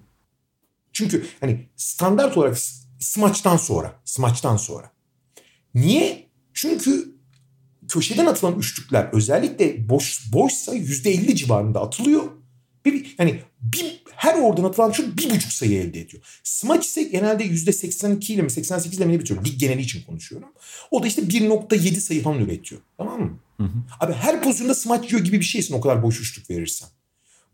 Çünkü 0.92 1.26
hani 1.40 1.68
standart 1.76 2.36
olarak 2.36 2.58
smaçtan 2.98 3.56
sonra, 3.56 4.00
smaçtan 4.04 4.56
sonra. 4.56 4.92
Niye? 5.74 6.26
Çünkü 6.54 7.14
köşeden 7.88 8.26
atılan 8.26 8.58
üçlükler 8.58 9.08
özellikle 9.12 9.88
boş 9.88 10.32
boşsa 10.32 10.74
yüzde 10.74 11.10
elli 11.10 11.36
civarında 11.36 11.80
atılıyor. 11.80 12.22
Bir, 12.84 13.14
yani 13.18 13.40
bir, 13.60 14.02
her 14.16 14.38
oradan 14.38 14.64
atılan 14.64 14.92
şut 14.92 15.18
bir 15.18 15.30
buçuk 15.30 15.52
sayı 15.52 15.78
elde 15.78 16.00
ediyor. 16.00 16.22
Smaç 16.42 16.86
ise 16.86 17.02
genelde 17.02 17.44
yüzde 17.44 17.72
82 17.72 18.34
ile 18.34 18.42
mi 18.42 18.50
88 18.50 18.98
ile 18.98 19.04
mi 19.04 19.12
ne 19.12 19.20
bitiyor? 19.20 19.44
Lig 19.44 19.60
geneli 19.60 19.80
için 19.80 20.02
konuşuyorum. 20.02 20.48
O 20.90 21.02
da 21.02 21.06
işte 21.06 21.22
1.7 21.22 22.00
sayı 22.00 22.22
falan 22.22 22.38
üretiyor. 22.38 22.80
Tamam 22.98 23.20
mı? 23.20 23.38
Hı 23.56 23.62
hı. 23.64 23.72
Abi 24.00 24.12
her 24.12 24.42
pozisyonda 24.42 24.74
smaç 24.74 25.12
yiyor 25.12 25.24
gibi 25.24 25.40
bir 25.40 25.44
şeysin 25.44 25.74
o 25.74 25.80
kadar 25.80 26.02
boş 26.02 26.20
üçlük 26.20 26.50
verirsen. 26.50 26.88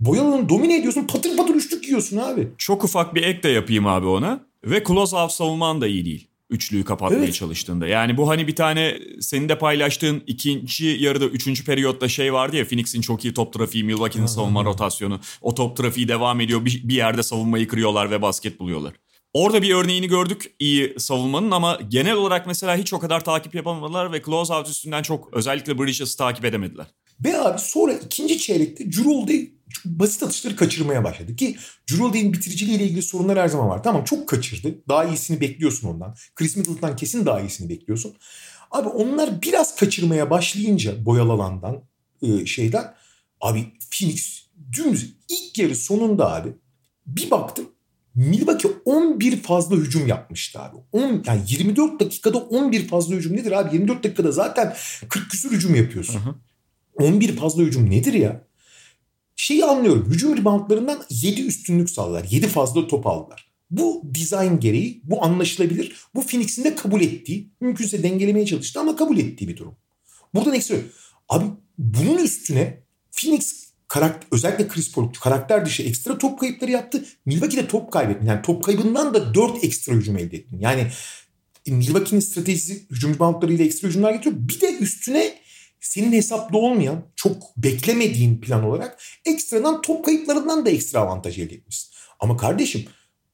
Boyalanı 0.00 0.48
domine 0.48 0.78
ediyorsun 0.78 1.06
patır 1.06 1.36
patır 1.36 1.54
üçlük 1.54 1.88
yiyorsun 1.88 2.16
abi. 2.16 2.48
Çok 2.58 2.84
ufak 2.84 3.14
bir 3.14 3.22
ek 3.22 3.42
de 3.42 3.48
yapayım 3.48 3.86
abi 3.86 4.06
ona. 4.06 4.48
Ve 4.64 4.84
close 4.84 5.16
out 5.16 5.32
savunman 5.32 5.80
da 5.80 5.86
iyi 5.86 6.04
değil 6.04 6.27
üçlüyü 6.50 6.84
kapatmaya 6.84 7.24
evet. 7.24 7.34
çalıştığında. 7.34 7.86
Yani 7.86 8.16
bu 8.16 8.28
hani 8.28 8.46
bir 8.46 8.56
tane 8.56 8.98
senin 9.20 9.48
de 9.48 9.58
paylaştığın 9.58 10.22
ikinci 10.26 10.86
yarıda 10.86 11.26
üçüncü 11.26 11.64
periyotta 11.64 12.08
şey 12.08 12.32
vardı 12.32 12.56
ya 12.56 12.68
Phoenix'in 12.68 13.00
çok 13.00 13.24
iyi 13.24 13.34
top 13.34 13.52
trafiği, 13.52 13.84
Milwaukee'nin 13.84 14.26
savunma 14.26 14.64
rotasyonu. 14.64 15.20
O 15.42 15.54
top 15.54 15.76
trafiği 15.76 16.08
devam 16.08 16.40
ediyor. 16.40 16.64
Bir, 16.64 16.88
bir 16.88 16.94
yerde 16.94 17.22
savunmayı 17.22 17.68
kırıyorlar 17.68 18.10
ve 18.10 18.22
basket 18.22 18.60
buluyorlar. 18.60 18.94
Orada 19.34 19.62
bir 19.62 19.74
örneğini 19.74 20.08
gördük 20.08 20.54
iyi 20.58 20.94
savunmanın 20.98 21.50
ama 21.50 21.78
genel 21.88 22.14
olarak 22.14 22.46
mesela 22.46 22.76
hiç 22.76 22.92
o 22.92 22.98
kadar 22.98 23.24
takip 23.24 23.54
yapamadılar 23.54 24.12
ve 24.12 24.22
close 24.22 24.54
out 24.54 24.68
üstünden 24.68 25.02
çok 25.02 25.34
özellikle 25.34 25.78
Bridges'ı 25.78 26.18
takip 26.18 26.44
edemediler. 26.44 26.86
Ve 27.24 27.38
abi 27.38 27.58
sonra 27.58 27.92
ikinci 27.92 28.38
çeyrekte 28.38 28.92
Drew 28.92 29.28
basit 29.84 30.22
atışları 30.22 30.56
kaçırmaya 30.56 31.04
başladı. 31.04 31.36
Ki 31.36 31.56
Drew 31.90 32.32
bitiriciliğiyle 32.32 32.84
ilgili 32.84 33.02
sorunlar 33.02 33.38
her 33.38 33.48
zaman 33.48 33.68
var. 33.68 33.82
Tamam 33.82 34.04
çok 34.04 34.28
kaçırdı. 34.28 34.74
Daha 34.88 35.04
iyisini 35.04 35.40
bekliyorsun 35.40 35.88
ondan. 35.88 36.16
Chris 36.34 36.56
Middleton'dan 36.56 36.96
kesin 36.96 37.26
daha 37.26 37.40
iyisini 37.40 37.68
bekliyorsun. 37.68 38.14
Abi 38.70 38.88
onlar 38.88 39.42
biraz 39.42 39.76
kaçırmaya 39.76 40.30
başlayınca 40.30 41.04
boyalı 41.04 41.32
alandan 41.32 41.82
e, 42.22 42.46
şeyden 42.46 42.94
abi 43.40 43.66
Phoenix 43.90 44.42
dümdüz 44.76 45.14
ilk 45.28 45.58
yarı 45.58 45.76
sonunda 45.76 46.34
abi 46.34 46.52
bir 47.06 47.30
baktım 47.30 47.68
Milwaukee 48.18 48.68
11 48.84 49.42
fazla 49.42 49.76
hücum 49.76 50.06
yapmıştı 50.06 50.60
abi. 50.60 50.76
10, 50.92 51.22
yani 51.26 51.42
24 51.48 52.00
dakikada 52.00 52.38
11 52.38 52.88
fazla 52.88 53.14
hücum 53.14 53.36
nedir 53.36 53.52
abi? 53.52 53.76
24 53.76 54.04
dakikada 54.04 54.32
zaten 54.32 54.76
40 55.08 55.30
küsur 55.30 55.50
hücum 55.50 55.74
yapıyorsun. 55.74 56.20
Hı 56.20 56.30
hı. 56.30 56.34
11 56.94 57.36
fazla 57.36 57.62
hücum 57.62 57.90
nedir 57.90 58.12
ya? 58.12 58.47
Şeyi 59.40 59.64
anlıyorum. 59.64 60.10
Hücum 60.10 60.36
reboundlarından 60.36 61.02
7 61.10 61.42
üstünlük 61.42 61.90
sağladılar. 61.90 62.26
7 62.30 62.46
fazla 62.46 62.86
top 62.86 63.06
aldılar. 63.06 63.48
Bu 63.70 64.02
dizayn 64.14 64.60
gereği, 64.60 65.00
bu 65.04 65.24
anlaşılabilir. 65.24 65.96
Bu 66.14 66.26
Phoenix'in 66.26 66.64
de 66.64 66.74
kabul 66.74 67.00
ettiği, 67.00 67.50
mümkünse 67.60 68.02
dengelemeye 68.02 68.46
çalıştı 68.46 68.80
ama 68.80 68.96
kabul 68.96 69.18
ettiği 69.18 69.48
bir 69.48 69.56
durum. 69.56 69.76
Buradan 70.34 70.54
ekstra. 70.54 70.76
Abi 71.28 71.44
bunun 71.78 72.24
üstüne 72.24 72.82
Phoenix 73.12 73.68
karakter, 73.88 74.28
özellikle 74.32 74.68
Chris 74.68 74.92
Paul 74.92 75.12
karakter 75.12 75.66
dışı 75.66 75.82
ekstra 75.82 76.18
top 76.18 76.40
kayıpları 76.40 76.70
yaptı. 76.70 77.04
Milwaukee'de 77.26 77.68
top 77.68 77.92
kaybetti. 77.92 78.26
Yani 78.26 78.42
top 78.42 78.64
kaybından 78.64 79.14
da 79.14 79.34
4 79.34 79.64
ekstra 79.64 79.92
hücum 79.92 80.16
elde 80.16 80.36
ettin. 80.36 80.60
Yani 80.60 80.86
Milwaukee'nin 81.66 82.20
stratejisi 82.20 82.86
hücum 82.90 83.14
reboundlarıyla 83.14 83.64
ekstra 83.64 83.88
hücumlar 83.88 84.12
getiriyor. 84.12 84.48
Bir 84.48 84.60
de 84.60 84.78
üstüne 84.78 85.34
senin 85.80 86.12
hesapta 86.12 86.58
olmayan 86.58 87.02
çok 87.16 87.56
beklemediğin 87.56 88.40
plan 88.40 88.64
olarak 88.64 89.02
ekstradan 89.24 89.82
top 89.82 90.04
kayıplarından 90.04 90.66
da 90.66 90.70
ekstra 90.70 90.98
avantaj 90.98 91.38
elde 91.38 91.54
etmişsin. 91.54 91.94
Ama 92.20 92.36
kardeşim 92.36 92.84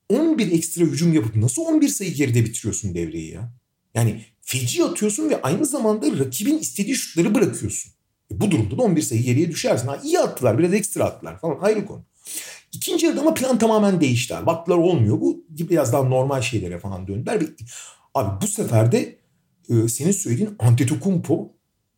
11 0.08 0.52
ekstra 0.52 0.84
hücum 0.84 1.12
yapıp 1.12 1.36
nasıl 1.36 1.62
11 1.62 1.88
sayı 1.88 2.14
geride 2.14 2.44
bitiriyorsun 2.44 2.94
devreyi 2.94 3.32
ya? 3.32 3.52
Yani 3.94 4.24
feci 4.40 4.84
atıyorsun 4.84 5.30
ve 5.30 5.42
aynı 5.42 5.66
zamanda 5.66 6.18
rakibin 6.18 6.58
istediği 6.58 6.94
şutları 6.94 7.34
bırakıyorsun. 7.34 7.92
E 8.30 8.40
bu 8.40 8.50
durumda 8.50 8.78
da 8.78 8.82
11 8.82 9.02
sayı 9.02 9.22
geriye 9.22 9.50
düşersin. 9.50 9.88
Ha 9.88 10.00
iyi 10.04 10.18
attılar 10.18 10.58
biraz 10.58 10.74
ekstra 10.74 11.04
attılar 11.04 11.40
falan 11.40 11.58
ayrı 11.60 11.86
konu. 11.86 12.04
İkinci 12.72 13.06
yarıda 13.06 13.20
ama 13.20 13.34
plan 13.34 13.58
tamamen 13.58 14.00
değişti. 14.00 14.34
Baktılar 14.46 14.76
olmuyor. 14.76 15.20
Bu 15.20 15.44
biraz 15.48 15.92
daha 15.92 16.02
normal 16.02 16.42
şeylere 16.42 16.78
falan 16.78 17.06
döndüler. 17.06 17.42
Abi 18.14 18.42
bu 18.42 18.46
sefer 18.46 18.92
de 18.92 19.18
e, 19.68 19.88
senin 19.88 20.12
söylediğin 20.12 20.56
Antetokounmpo 20.58 21.52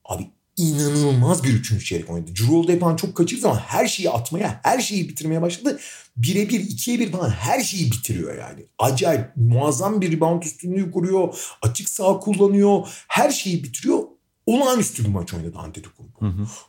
abi 0.05 0.31
inanılmaz 0.57 1.45
bir 1.45 1.55
üçüncü 1.55 1.85
çeyrek 1.85 2.11
oynadı. 2.11 2.31
Drew 2.31 2.79
falan 2.79 2.97
çok 2.97 3.17
kaçırdı 3.17 3.49
ama 3.49 3.61
her 3.61 3.87
şeyi 3.87 4.11
atmaya, 4.11 4.61
her 4.63 4.81
şeyi 4.81 5.09
bitirmeye 5.09 5.43
başladı. 5.43 5.81
Bire 6.17 6.49
bir, 6.49 6.61
ikiye 6.61 6.99
bir 6.99 7.13
falan 7.13 7.31
her 7.31 7.61
şeyi 7.61 7.93
bitiriyor 7.93 8.39
yani. 8.39 8.67
Acayip 8.79 9.37
muazzam 9.37 10.01
bir 10.01 10.13
rebound 10.13 10.43
üstünlüğü 10.43 10.91
kuruyor. 10.91 11.39
Açık 11.63 11.89
sağ 11.89 12.19
kullanıyor. 12.19 12.89
Her 13.09 13.31
şeyi 13.31 13.65
bitiriyor. 13.65 14.03
Olağanüstü 14.47 15.05
bir 15.05 15.09
maç 15.09 15.35
oynadı 15.35 15.59
Antetokounmpo. 15.59 16.27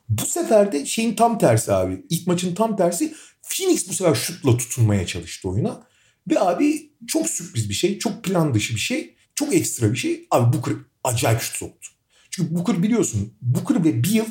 Bu 0.09 0.25
sefer 0.25 0.71
de 0.71 0.85
şeyin 0.85 1.15
tam 1.15 1.37
tersi 1.37 1.73
abi. 1.73 2.05
İlk 2.09 2.27
maçın 2.27 2.55
tam 2.55 2.77
tersi. 2.77 3.13
Phoenix 3.41 3.89
bu 3.89 3.93
sefer 3.93 4.15
şutla 4.15 4.57
tutunmaya 4.57 5.07
çalıştı 5.07 5.49
oyuna. 5.49 5.87
Ve 6.29 6.39
abi 6.39 6.91
çok 7.07 7.29
sürpriz 7.29 7.69
bir 7.69 7.73
şey. 7.73 7.99
Çok 7.99 8.23
plan 8.23 8.53
dışı 8.53 8.75
bir 8.75 8.79
şey. 8.79 9.15
Çok 9.35 9.55
ekstra 9.55 9.91
bir 9.91 9.97
şey. 9.97 10.27
Abi 10.31 10.57
Booker 10.57 10.73
acayip 11.03 11.41
şut 11.41 11.55
soktu. 11.55 11.89
Çünkü 12.37 12.55
Booker 12.55 12.83
biliyorsun 12.83 13.33
Booker 13.41 13.83
ve 13.83 14.03
Beal, 14.03 14.25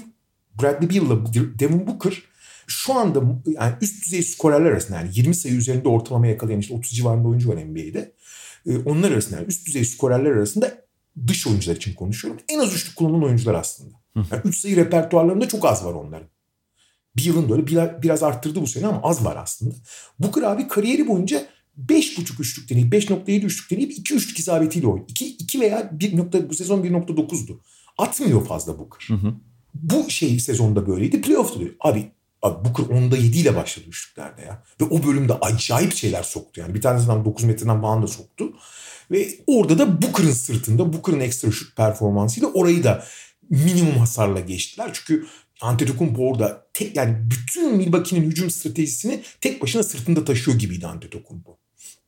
Bradley 0.63 0.91
Beal'la 0.91 1.35
Devin 1.35 1.87
Booker 1.87 2.23
şu 2.67 2.95
anda 2.95 3.23
yani 3.47 3.75
üst 3.81 4.05
düzey 4.05 4.23
skorerler 4.23 4.71
arasında 4.71 4.99
yani 4.99 5.11
20 5.13 5.35
sayı 5.35 5.55
üzerinde 5.55 5.89
ortalama 5.89 6.27
yakalayan 6.27 6.61
işte 6.61 6.75
30 6.75 6.91
civarında 6.91 7.29
oyuncu 7.29 7.49
var 7.49 7.57
NBA'de. 7.57 8.13
Ee, 8.67 8.77
onlar 8.77 9.13
arasında 9.13 9.37
yani 9.37 9.49
üst 9.49 9.67
düzey 9.67 9.85
skorerler 9.85 10.31
arasında 10.31 10.87
dış 11.27 11.47
oyuncular 11.47 11.77
için 11.77 11.95
konuşuyorum. 11.95 12.41
En 12.49 12.59
az 12.59 12.75
üçlük 12.75 12.97
kullanan 12.97 13.25
oyuncular 13.25 13.55
aslında. 13.55 13.95
Yani 14.17 14.43
üç 14.45 14.59
sayı 14.59 14.77
repertuarlarında 14.77 15.49
çok 15.49 15.65
az 15.65 15.85
var 15.85 15.93
onların. 15.93 16.29
Beal'ın 17.19 17.49
da 17.49 17.55
öyle 17.55 17.67
biraz, 17.67 18.03
biraz 18.03 18.23
arttırdı 18.23 18.61
bu 18.61 18.67
sene 18.67 18.87
ama 18.87 19.01
az 19.03 19.25
var 19.25 19.37
aslında. 19.37 19.75
Booker 20.19 20.43
abi 20.43 20.69
kariyeri 20.69 21.09
boyunca 21.09 21.47
5.5 21.89 22.41
üçlük 22.41 22.71
deneyip 22.71 22.93
5.7 22.93 23.45
üçlük 23.45 23.71
deneyip 23.71 23.99
2 23.99 24.15
üçlük 24.15 24.39
isabetiyle 24.39 24.87
oynuyor. 24.87 25.09
2, 25.09 25.27
2 25.27 25.61
veya 25.61 25.91
1 25.93 26.17
nokta, 26.17 26.51
bu 26.51 26.55
sezon 26.55 26.85
1.9'du. 26.85 27.61
Atmıyor 27.99 28.47
fazla 28.47 28.79
Booker. 28.79 29.07
Hı 29.09 29.15
hı. 29.15 29.35
Bu 29.75 30.11
şey 30.11 30.41
sezonda 30.41 30.87
böyleydi. 30.87 31.21
Playoff'ta 31.21 31.61
diyor. 31.61 31.71
Abi, 31.81 32.11
abi 32.43 32.69
Booker 32.69 32.97
onda 32.97 33.17
7 33.17 33.39
ile 33.39 33.57
başladı 33.57 33.87
üçlüklerde 33.89 34.43
ya. 34.43 34.63
Ve 34.81 34.85
o 34.85 35.07
bölümde 35.07 35.33
acayip 35.35 35.95
şeyler 35.95 36.23
soktu 36.23 36.61
yani. 36.61 36.75
Bir 36.75 36.81
tanesinden 36.81 37.25
9 37.25 37.45
metreden 37.45 37.81
falan 37.81 38.03
da 38.03 38.07
soktu. 38.07 38.53
Ve 39.11 39.29
orada 39.47 39.79
da 39.79 40.03
Booker'ın 40.03 40.33
sırtında 40.33 40.93
Booker'ın 40.93 41.21
ekstra 41.21 41.51
şut 41.51 41.77
performansıyla 41.77 42.49
orayı 42.49 42.85
da 42.85 43.05
minimum 43.51 43.99
hasarla 43.99 44.41
geçtiler. 44.41 44.91
Çünkü 44.93 45.27
Antetokounmpo 45.61 46.29
orada 46.29 46.67
tek 46.75 46.97
yani 46.97 47.17
bütün 47.31 47.77
Milwaukee'nin 47.77 48.31
hücum 48.31 48.51
stratejisini 48.51 49.23
tek 49.41 49.63
başına 49.63 49.83
sırtında 49.83 50.25
taşıyor 50.25 50.59
gibiydi 50.59 50.87
Antetokounmpo. 50.87 51.59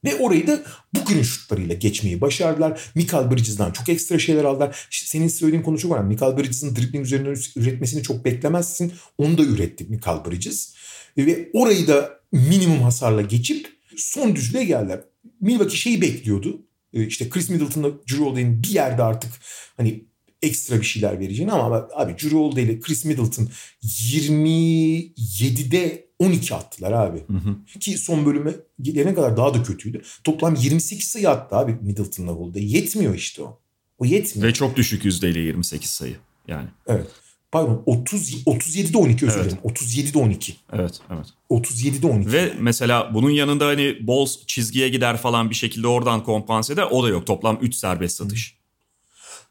Ve 0.05 0.17
orayı 0.17 0.47
da 0.47 0.63
Booker'ın 0.95 1.23
şutlarıyla 1.23 1.75
geçmeyi 1.75 2.21
başardılar. 2.21 2.81
Michael 2.95 3.31
Bridges'dan 3.31 3.73
çok 3.73 3.89
ekstra 3.89 4.19
şeyler 4.19 4.45
aldılar. 4.45 4.89
senin 4.91 5.29
söylediğin 5.29 5.63
konu 5.63 5.79
çok 5.79 5.93
önemli. 5.93 6.09
Michael 6.09 6.37
Bridges'in 6.37 6.77
dribbling 6.77 7.05
üzerinden 7.05 7.37
üretmesini 7.57 8.03
çok 8.03 8.25
beklemezsin. 8.25 8.93
Onu 9.19 9.39
da 9.39 9.43
üretti 9.43 9.85
Michael 9.89 10.25
Bridges. 10.25 10.75
Ve 11.17 11.51
orayı 11.53 11.87
da 11.87 12.21
minimum 12.33 12.83
hasarla 12.83 13.23
geçip 13.23 13.69
son 13.97 14.37
düzlüğe 14.37 14.65
geldiler. 14.65 15.01
Milwaukee 15.41 15.77
şeyi 15.77 16.01
bekliyordu. 16.01 16.63
Ee, 16.93 17.07
işte 17.07 17.29
Chris 17.29 17.51
Middleton'la 17.51 17.91
Drew 17.91 18.25
Holiday'in 18.25 18.63
bir 18.63 18.69
yerde 18.69 19.03
artık 19.03 19.33
hani 19.77 20.05
ekstra 20.43 20.81
bir 20.81 20.87
şeyler 20.87 21.21
vereceğini 21.21 21.53
ama 21.53 21.89
abi 21.95 22.13
Drew 22.13 22.37
Holiday 22.37 22.65
ile 22.65 22.81
Chris 22.81 23.05
Middleton 23.05 23.49
27'de 23.83 26.09
12 26.19 26.55
attılar 26.55 26.93
abi. 26.93 27.19
Hı 27.19 27.33
hı. 27.33 27.57
Ki 27.81 27.99
son 27.99 28.27
bölüme 28.27 28.55
gelene 28.83 29.15
kadar 29.15 29.37
daha 29.37 29.55
da 29.55 29.63
kötüydü. 29.63 30.03
Toplam 30.25 30.55
28 30.55 31.09
sayı 31.09 31.31
attı 31.31 31.57
abi 31.57 31.77
Middleton'la 31.83 32.33
Holiday. 32.33 32.75
Yetmiyor 32.75 33.15
işte 33.15 33.43
o. 33.43 33.61
O 33.99 34.05
yetmiyor. 34.05 34.49
Ve 34.49 34.53
çok 34.53 34.77
düşük 34.77 35.05
yüzdeyle 35.05 35.41
28 35.41 35.91
sayı 35.91 36.17
yani. 36.49 36.69
Evet. 36.87 37.07
Pardon 37.53 37.83
30 37.87 38.47
37'de 38.47 38.99
12 38.99 39.27
özür 39.27 39.41
dilerim. 39.41 39.59
Evet. 39.65 39.81
37'de 39.81 40.19
12. 40.19 40.57
Evet, 40.73 41.01
evet. 41.11 41.27
37'de 41.51 42.07
12. 42.07 42.33
Ve 42.33 42.53
mesela 42.61 43.15
bunun 43.15 43.31
yanında 43.31 43.67
hani 43.67 44.07
Bulls 44.07 44.37
çizgiye 44.47 44.89
gider 44.89 45.17
falan 45.17 45.51
bir 45.51 45.55
şekilde 45.55 45.87
oradan 45.87 46.25
kompanse 46.25 46.73
eder. 46.73 46.87
O 46.91 47.03
da 47.03 47.09
yok. 47.09 47.27
Toplam 47.27 47.59
3 47.63 47.75
serbest 47.75 48.17
satış. 48.17 48.59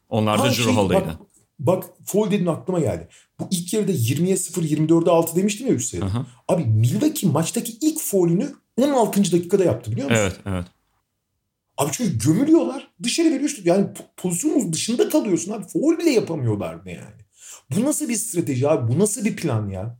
Onlar 0.08 0.38
da 0.38 0.50
Drew 0.50 0.72
Holiday'den. 0.72 1.08
Bak, 1.08 1.18
bak 1.58 1.84
foul 2.04 2.30
dedin 2.30 2.46
aklıma 2.46 2.80
geldi. 2.80 3.08
Bu 3.40 3.48
ilk 3.50 3.74
yarıda 3.74 3.92
20'ye 3.92 4.36
0, 4.36 4.62
24'e 4.62 5.10
6 5.10 5.36
demiştim 5.36 5.66
ya 5.66 5.72
3 5.72 5.84
sayı. 5.84 6.02
Abi 6.48 6.64
Milwaukee 6.64 7.28
maçtaki 7.28 7.78
ilk 7.80 8.00
foulünü 8.00 8.52
16. 8.76 9.22
dakikada 9.32 9.64
yaptı 9.64 9.92
biliyor 9.92 10.10
musun? 10.10 10.22
Evet, 10.22 10.40
evet. 10.46 10.64
Abi 11.76 11.90
çünkü 11.92 12.18
gömülüyorlar. 12.18 12.90
Dışarı 13.02 13.28
veriyor 13.28 13.50
işte. 13.50 13.62
Yani 13.64 13.86
pozisyonun 14.16 14.72
dışında 14.72 15.08
kalıyorsun 15.08 15.52
abi. 15.52 15.66
Foul 15.68 15.98
bile 15.98 16.10
yapamıyorlar 16.10 16.86
ne 16.86 16.92
yani. 16.92 17.18
Bu 17.70 17.84
nasıl 17.84 18.08
bir 18.08 18.14
strateji 18.14 18.68
abi? 18.68 18.92
Bu 18.92 18.98
nasıl 18.98 19.24
bir 19.24 19.36
plan 19.36 19.68
ya? 19.68 19.98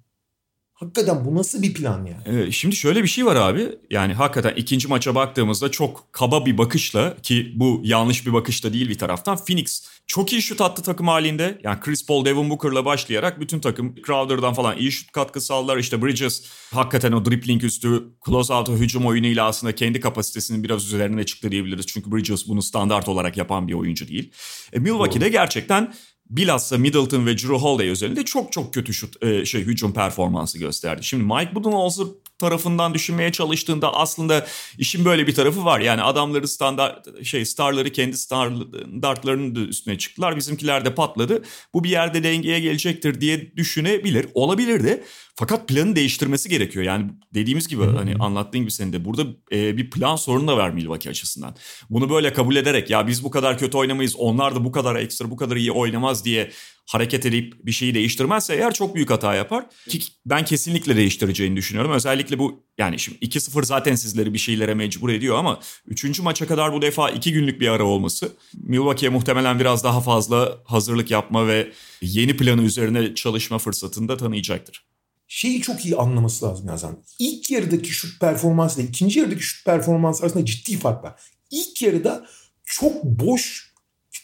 Hakikaten 0.80 1.24
bu 1.24 1.34
nasıl 1.34 1.62
bir 1.62 1.74
plan 1.74 2.06
ya? 2.06 2.22
Ee, 2.26 2.52
şimdi 2.52 2.76
şöyle 2.76 3.02
bir 3.02 3.08
şey 3.08 3.26
var 3.26 3.36
abi. 3.36 3.68
Yani 3.90 4.14
hakikaten 4.14 4.54
ikinci 4.56 4.88
maça 4.88 5.14
baktığımızda 5.14 5.70
çok 5.70 6.12
kaba 6.12 6.46
bir 6.46 6.58
bakışla 6.58 7.16
ki 7.22 7.52
bu 7.56 7.80
yanlış 7.84 8.26
bir 8.26 8.32
bakış 8.32 8.64
da 8.64 8.72
değil 8.72 8.88
bir 8.88 8.98
taraftan. 8.98 9.36
Phoenix 9.36 9.88
çok 10.06 10.32
iyi 10.32 10.42
şut 10.42 10.60
attı 10.60 10.82
takım 10.82 11.08
halinde. 11.08 11.60
Yani 11.64 11.80
Chris 11.80 12.06
Paul, 12.06 12.24
Devin 12.24 12.50
Booker'la 12.50 12.84
başlayarak 12.84 13.40
bütün 13.40 13.60
takım 13.60 13.94
Crowder'dan 14.06 14.54
falan 14.54 14.76
iyi 14.76 14.92
şut 14.92 15.12
katkısı 15.12 15.54
aldılar. 15.54 15.76
İşte 15.76 16.02
Bridges 16.02 16.44
hakikaten 16.74 17.12
o 17.12 17.24
dribbling 17.24 17.64
üstü 17.64 18.02
close 18.26 18.54
out 18.54 18.68
hücum 18.68 19.06
oyunuyla 19.06 19.46
aslında 19.46 19.74
kendi 19.74 20.00
kapasitesinin 20.00 20.64
biraz 20.64 20.84
üzerine 20.86 21.26
çıktı 21.26 21.50
diyebiliriz. 21.50 21.86
Çünkü 21.86 22.12
Bridges 22.12 22.48
bunu 22.48 22.62
standart 22.62 23.08
olarak 23.08 23.36
yapan 23.36 23.68
bir 23.68 23.74
oyuncu 23.74 24.08
değil. 24.08 24.32
E, 24.72 24.78
Milwaukee'de 24.78 25.28
gerçekten 25.28 25.94
bilhassa 26.30 26.78
Middleton 26.78 27.26
ve 27.26 27.38
Drew 27.38 27.54
Holiday 27.54 27.88
özelinde 27.88 28.24
çok 28.24 28.52
çok 28.52 28.74
kötü 28.74 28.94
şut 28.94 29.22
e, 29.22 29.44
şey 29.44 29.62
hücum 29.62 29.92
performansı 29.92 30.58
gösterdi. 30.58 31.04
Şimdi 31.04 31.24
Mike 31.24 31.54
Budenholzer 31.54 32.06
tarafından 32.38 32.94
düşünmeye 32.94 33.32
çalıştığında 33.32 33.94
aslında 33.94 34.46
işin 34.78 35.04
böyle 35.04 35.26
bir 35.26 35.34
tarafı 35.34 35.64
var. 35.64 35.80
Yani 35.80 36.02
adamları 36.02 36.48
standart 36.48 37.24
şey 37.24 37.44
starları 37.44 37.92
kendi 37.92 38.18
standartlarının 38.18 39.54
da 39.54 39.60
üstüne 39.60 39.98
çıktılar. 39.98 40.36
Bizimkiler 40.36 40.84
de 40.84 40.94
patladı. 40.94 41.42
Bu 41.74 41.84
bir 41.84 41.90
yerde 41.90 42.22
dengeye 42.22 42.60
gelecektir 42.60 43.20
diye 43.20 43.56
düşünebilir. 43.56 44.26
Olabilir 44.34 44.84
de. 44.84 45.04
Fakat 45.34 45.68
planı 45.68 45.96
değiştirmesi 45.96 46.48
gerekiyor. 46.48 46.84
Yani 46.84 47.10
dediğimiz 47.34 47.68
gibi 47.68 47.84
hani 47.84 48.14
anlattığın 48.20 48.60
gibi 48.60 48.70
senin 48.70 48.92
de 48.92 49.04
burada 49.04 49.22
e, 49.52 49.76
bir 49.76 49.90
plan 49.90 50.16
sorunu 50.16 50.48
da 50.48 50.56
var 50.56 50.70
Milwaukee 50.70 51.10
açısından. 51.10 51.56
Bunu 51.90 52.10
böyle 52.10 52.32
kabul 52.32 52.56
ederek 52.56 52.90
ya 52.90 53.06
biz 53.06 53.24
bu 53.24 53.30
kadar 53.30 53.58
kötü 53.58 53.76
oynamayız 53.76 54.16
onlar 54.16 54.54
da 54.54 54.64
bu 54.64 54.72
kadar 54.72 54.96
ekstra 54.96 55.30
bu 55.30 55.36
kadar 55.36 55.56
iyi 55.56 55.72
oynamaz 55.72 56.24
diye 56.24 56.50
hareket 56.88 57.26
edip 57.26 57.66
bir 57.66 57.72
şeyi 57.72 57.94
değiştirmezse 57.94 58.54
eğer 58.54 58.74
çok 58.74 58.94
büyük 58.94 59.10
hata 59.10 59.34
yapar. 59.34 59.64
Ki 59.88 60.00
ben 60.26 60.44
kesinlikle 60.44 60.96
değiştireceğini 60.96 61.56
düşünüyorum. 61.56 61.92
Özellikle 61.92 62.38
bu 62.38 62.62
yani 62.78 62.98
şimdi 62.98 63.18
2-0 63.18 63.64
zaten 63.64 63.94
sizleri 63.94 64.34
bir 64.34 64.38
şeylere 64.38 64.74
mecbur 64.74 65.08
ediyor 65.08 65.38
ama 65.38 65.60
3. 65.86 66.20
maça 66.20 66.46
kadar 66.46 66.72
bu 66.72 66.82
defa 66.82 67.10
2 67.10 67.32
günlük 67.32 67.60
bir 67.60 67.68
ara 67.68 67.84
olması 67.84 68.32
Milwaukee'ye 68.54 69.10
muhtemelen 69.10 69.60
biraz 69.60 69.84
daha 69.84 70.00
fazla 70.00 70.58
hazırlık 70.64 71.10
yapma 71.10 71.46
ve 71.46 71.72
yeni 72.02 72.36
planı 72.36 72.62
üzerine 72.62 73.14
çalışma 73.14 73.58
fırsatını 73.58 74.08
da 74.08 74.16
tanıyacaktır 74.16 74.88
şeyi 75.28 75.62
çok 75.62 75.84
iyi 75.84 75.96
anlaması 75.96 76.46
lazım 76.46 76.68
Yazan. 76.68 76.98
İlk 77.18 77.50
yarıdaki 77.50 77.90
şut 77.90 78.20
performansı 78.20 78.80
ile 78.80 78.88
ikinci 78.88 79.18
yarıdaki 79.18 79.42
şut 79.42 79.66
performansı 79.66 80.22
arasında 80.22 80.44
ciddi 80.44 80.78
fark 80.78 81.04
var. 81.04 81.20
İlk 81.50 81.82
yarıda 81.82 82.26
çok 82.64 83.04
boş 83.04 83.67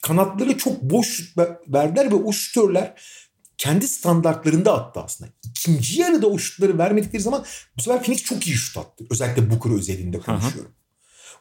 kanatları 0.02 0.58
çok 0.58 0.82
boş 0.82 1.06
şut 1.06 1.38
verdiler 1.68 2.10
ve 2.10 2.14
o 2.14 2.32
şutörler 2.32 2.94
kendi 3.58 3.88
standartlarında 3.88 4.72
attı 4.72 5.00
aslında. 5.00 5.30
İkinci 5.44 6.00
yarıda 6.00 6.26
o 6.26 6.38
şutları 6.38 6.78
vermedikleri 6.78 7.22
zaman 7.22 7.44
bu 7.76 7.82
sefer 7.82 8.02
Phoenix 8.02 8.22
çok 8.22 8.46
iyi 8.46 8.56
şut 8.56 8.78
attı. 8.78 9.04
Özellikle 9.10 9.50
Booker 9.50 9.70
özelinde 9.70 10.18
konuşuyorum. 10.18 10.70
Hı 10.70 10.74
hı. 10.74 10.84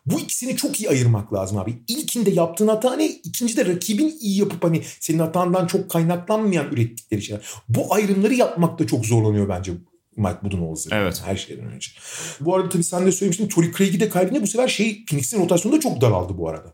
Bu 0.06 0.20
ikisini 0.20 0.56
çok 0.56 0.82
iyi 0.82 0.90
ayırmak 0.90 1.34
lazım 1.34 1.58
abi. 1.58 1.84
İlkinde 1.88 2.30
yaptığın 2.30 2.68
hata 2.68 2.96
ne? 2.96 3.08
İkincide 3.08 3.66
rakibin 3.66 4.18
iyi 4.20 4.40
yapıp 4.40 4.64
hani 4.64 4.82
senin 5.00 5.20
hatandan 5.20 5.68
çok 5.68 5.90
kaynaklanmayan 5.92 6.72
ürettikleri 6.72 7.22
şeyler. 7.22 7.46
Bu 7.70 7.94
ayrımları 7.94 8.34
yapmakta 8.34 8.88
çok 8.88 9.06
zorlanıyor 9.06 9.50
bence 9.50 9.72
Mike 10.18 10.40
Budenholzer. 10.44 11.02
Evet. 11.02 11.22
Her 11.26 11.36
şeyden 11.36 11.66
önce. 11.66 11.92
Bu 12.40 12.56
arada 12.56 12.70
tabii 12.70 12.84
sen 12.84 13.06
de 13.06 13.12
söylemiştin. 13.12 13.48
Tory 13.48 13.72
Craig'i 13.78 14.00
de 14.00 14.10
kaybedince 14.10 14.42
bu 14.42 14.48
sefer 14.48 14.68
şey 14.68 15.06
Phoenix'in 15.06 15.40
rotasyonu 15.40 15.76
da 15.76 15.80
çok 15.80 16.02
daraldı 16.02 16.38
bu 16.38 16.50
arada. 16.50 16.74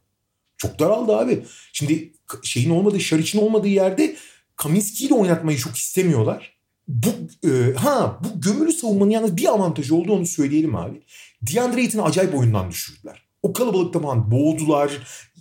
Çok 0.60 0.80
daraldı 0.80 1.18
abi. 1.18 1.43
Şimdi 1.74 2.14
şeyin 2.43 2.70
olmadığı, 2.70 2.99
Şariç'in 2.99 3.39
olmadığı 3.39 3.68
yerde 3.68 4.16
Kaminski'yi 4.55 5.10
de 5.10 5.14
oynatmayı 5.14 5.57
çok 5.57 5.76
istemiyorlar. 5.76 6.60
Bu 6.88 7.10
e, 7.47 7.74
ha 7.74 8.20
bu 8.24 8.41
gömülü 8.41 8.74
savunmanın 8.74 9.10
yalnız 9.10 9.38
bir 9.38 9.45
avantajı 9.45 9.95
oldu 9.95 10.14
onu 10.14 10.26
söyleyelim 10.26 10.76
abi. 10.76 11.01
DeAndre 11.41 11.82
Ayton'u 11.82 12.03
acayip 12.03 12.36
oyundan 12.36 12.72
düşürdüler. 12.72 13.24
O 13.43 13.53
kalabalıkta 13.53 13.99
falan 13.99 14.32
boğdular, 14.32 14.91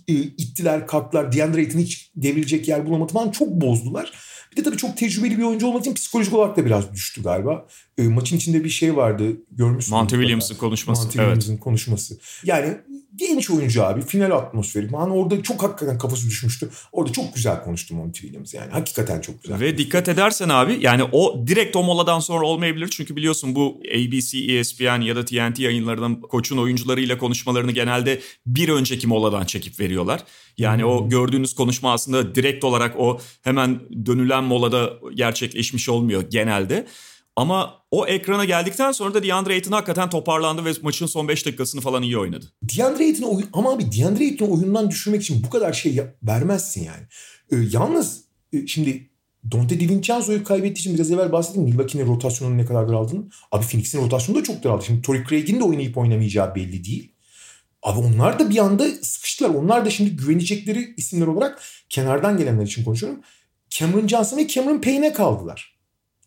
e, 0.07 0.13
ittiler, 0.13 0.87
kalktılar. 0.87 1.31
DeAndre 1.31 1.59
Ayton 1.59 1.79
hiç 1.79 2.11
devrilecek 2.15 2.67
yer 2.67 2.85
bulamadı 2.85 3.13
falan 3.13 3.31
çok 3.31 3.49
bozdular. 3.49 4.13
Bir 4.51 4.57
de 4.57 4.63
tabii 4.63 4.77
çok 4.77 4.97
tecrübeli 4.97 5.37
bir 5.37 5.43
oyuncu 5.43 5.67
olmak 5.67 5.81
için 5.81 5.93
psikolojik 5.93 6.33
olarak 6.33 6.57
da 6.57 6.65
biraz 6.65 6.93
düştü 6.93 7.23
galiba. 7.23 7.67
E, 7.97 8.03
maçın 8.03 8.37
içinde 8.37 8.63
bir 8.63 8.69
şey 8.69 8.95
vardı 8.95 9.37
görmüşsün. 9.51 9.95
Monty 9.95 10.15
Williams'ın 10.15 10.55
konuşması. 10.55 11.03
Monty 11.03 11.19
evet. 11.19 11.33
Williams'ın 11.33 11.57
konuşması. 11.57 12.19
Yani 12.43 12.77
genç 13.19 13.49
oyuncu 13.49 13.83
abi 13.83 14.01
final 14.01 14.31
atmosferi. 14.31 14.89
Hani 14.91 15.13
orada 15.13 15.43
çok 15.43 15.63
hakikaten 15.63 15.97
kafası 15.97 16.27
düşmüştü. 16.27 16.69
Orada 16.91 17.11
çok 17.11 17.35
güzel 17.35 17.63
konuştu 17.63 17.95
Monty 17.95 18.21
Williams 18.21 18.53
yani. 18.53 18.71
Hakikaten 18.71 19.21
çok 19.21 19.43
güzel. 19.43 19.59
Ve 19.59 19.77
dikkat 19.77 20.09
edersen 20.09 20.49
abi 20.49 20.77
yani 20.81 21.03
o 21.03 21.47
direkt 21.47 21.75
o 21.75 21.83
moladan 21.83 22.19
sonra 22.19 22.45
olmayabilir. 22.45 22.87
Çünkü 22.87 23.15
biliyorsun 23.15 23.55
bu 23.55 23.81
ABC, 23.95 24.37
ESPN 24.37 25.01
ya 25.01 25.15
da 25.15 25.25
TNT 25.25 25.59
yayınlarının 25.59 26.21
koçun 26.21 26.57
oyuncularıyla 26.57 27.17
konuşmalarını 27.17 27.71
genelde 27.71 28.21
bir 28.45 28.69
önceki 28.69 29.07
moladan 29.07 29.45
çekip 29.45 29.79
veriyorlar. 29.79 30.23
Yani 30.57 30.85
o 30.85 31.09
gördüğünüz 31.09 31.55
konuşma 31.55 31.93
aslında 31.93 32.35
direkt 32.35 32.63
olarak 32.63 32.99
o 32.99 33.19
hemen 33.41 33.79
dönülen 34.05 34.43
molada 34.43 34.93
gerçekleşmiş 35.15 35.89
olmuyor 35.89 36.23
genelde. 36.29 36.85
Ama 37.39 37.83
o 37.91 38.07
ekrana 38.07 38.45
geldikten 38.45 38.91
sonra 38.91 39.13
da 39.13 39.23
DeAndre 39.23 39.53
Ayton 39.53 39.71
hakikaten 39.71 40.09
toparlandı 40.09 40.65
ve 40.65 40.71
maçın 40.81 41.05
son 41.05 41.27
5 41.27 41.45
dakikasını 41.45 41.81
falan 41.81 42.03
iyi 42.03 42.17
oynadı. 42.17 42.45
DeAndre 42.63 43.03
Ayton'u 43.03 43.35
oyun 43.35 43.49
ama 43.53 43.73
abi 43.73 43.91
DeAndre 43.91 44.23
Ayton'u 44.23 44.53
oyundan 44.53 44.89
düşürmek 44.89 45.21
için 45.21 45.43
bu 45.43 45.49
kadar 45.49 45.73
şey 45.73 46.01
vermezsin 46.23 46.83
yani. 46.83 47.03
Ee, 47.51 47.67
yalnız 47.71 48.23
e, 48.53 48.67
şimdi 48.67 49.09
Dante 49.51 49.79
DiVincenzo'yu 49.79 50.43
kaybettiği 50.43 50.79
için 50.79 50.93
biraz 50.95 51.11
evvel 51.11 51.31
bahsettim. 51.31 51.63
Milwaukee'nin 51.63 52.07
rotasyonunun 52.07 52.57
ne 52.57 52.65
kadar 52.65 52.87
daraldığını. 52.87 53.23
Abi 53.51 53.65
Phoenix'in 53.65 54.01
rotasyonu 54.01 54.39
da 54.39 54.43
çok 54.43 54.63
daraldı. 54.63 54.85
Şimdi 54.85 55.01
Torrey 55.01 55.23
Craig'in 55.29 55.59
de 55.59 55.63
oynayıp 55.63 55.97
oynamayacağı 55.97 56.55
belli 56.55 56.83
değil. 56.83 57.11
Abi 57.83 57.99
onlar 57.99 58.39
da 58.39 58.49
bir 58.49 58.57
anda 58.57 58.87
sıkıştılar. 59.01 59.49
Onlar 59.49 59.85
da 59.85 59.89
şimdi 59.89 60.15
güvenecekleri 60.15 60.93
isimler 60.97 61.27
olarak 61.27 61.61
kenardan 61.89 62.37
gelenler 62.37 62.65
için 62.65 62.83
konuşuyorum. 62.83 63.21
Cameron 63.69 64.07
Johnson 64.07 64.37
ve 64.37 64.47
Cameron 64.47 64.81
Payne'e 64.81 65.13
kaldılar. 65.13 65.78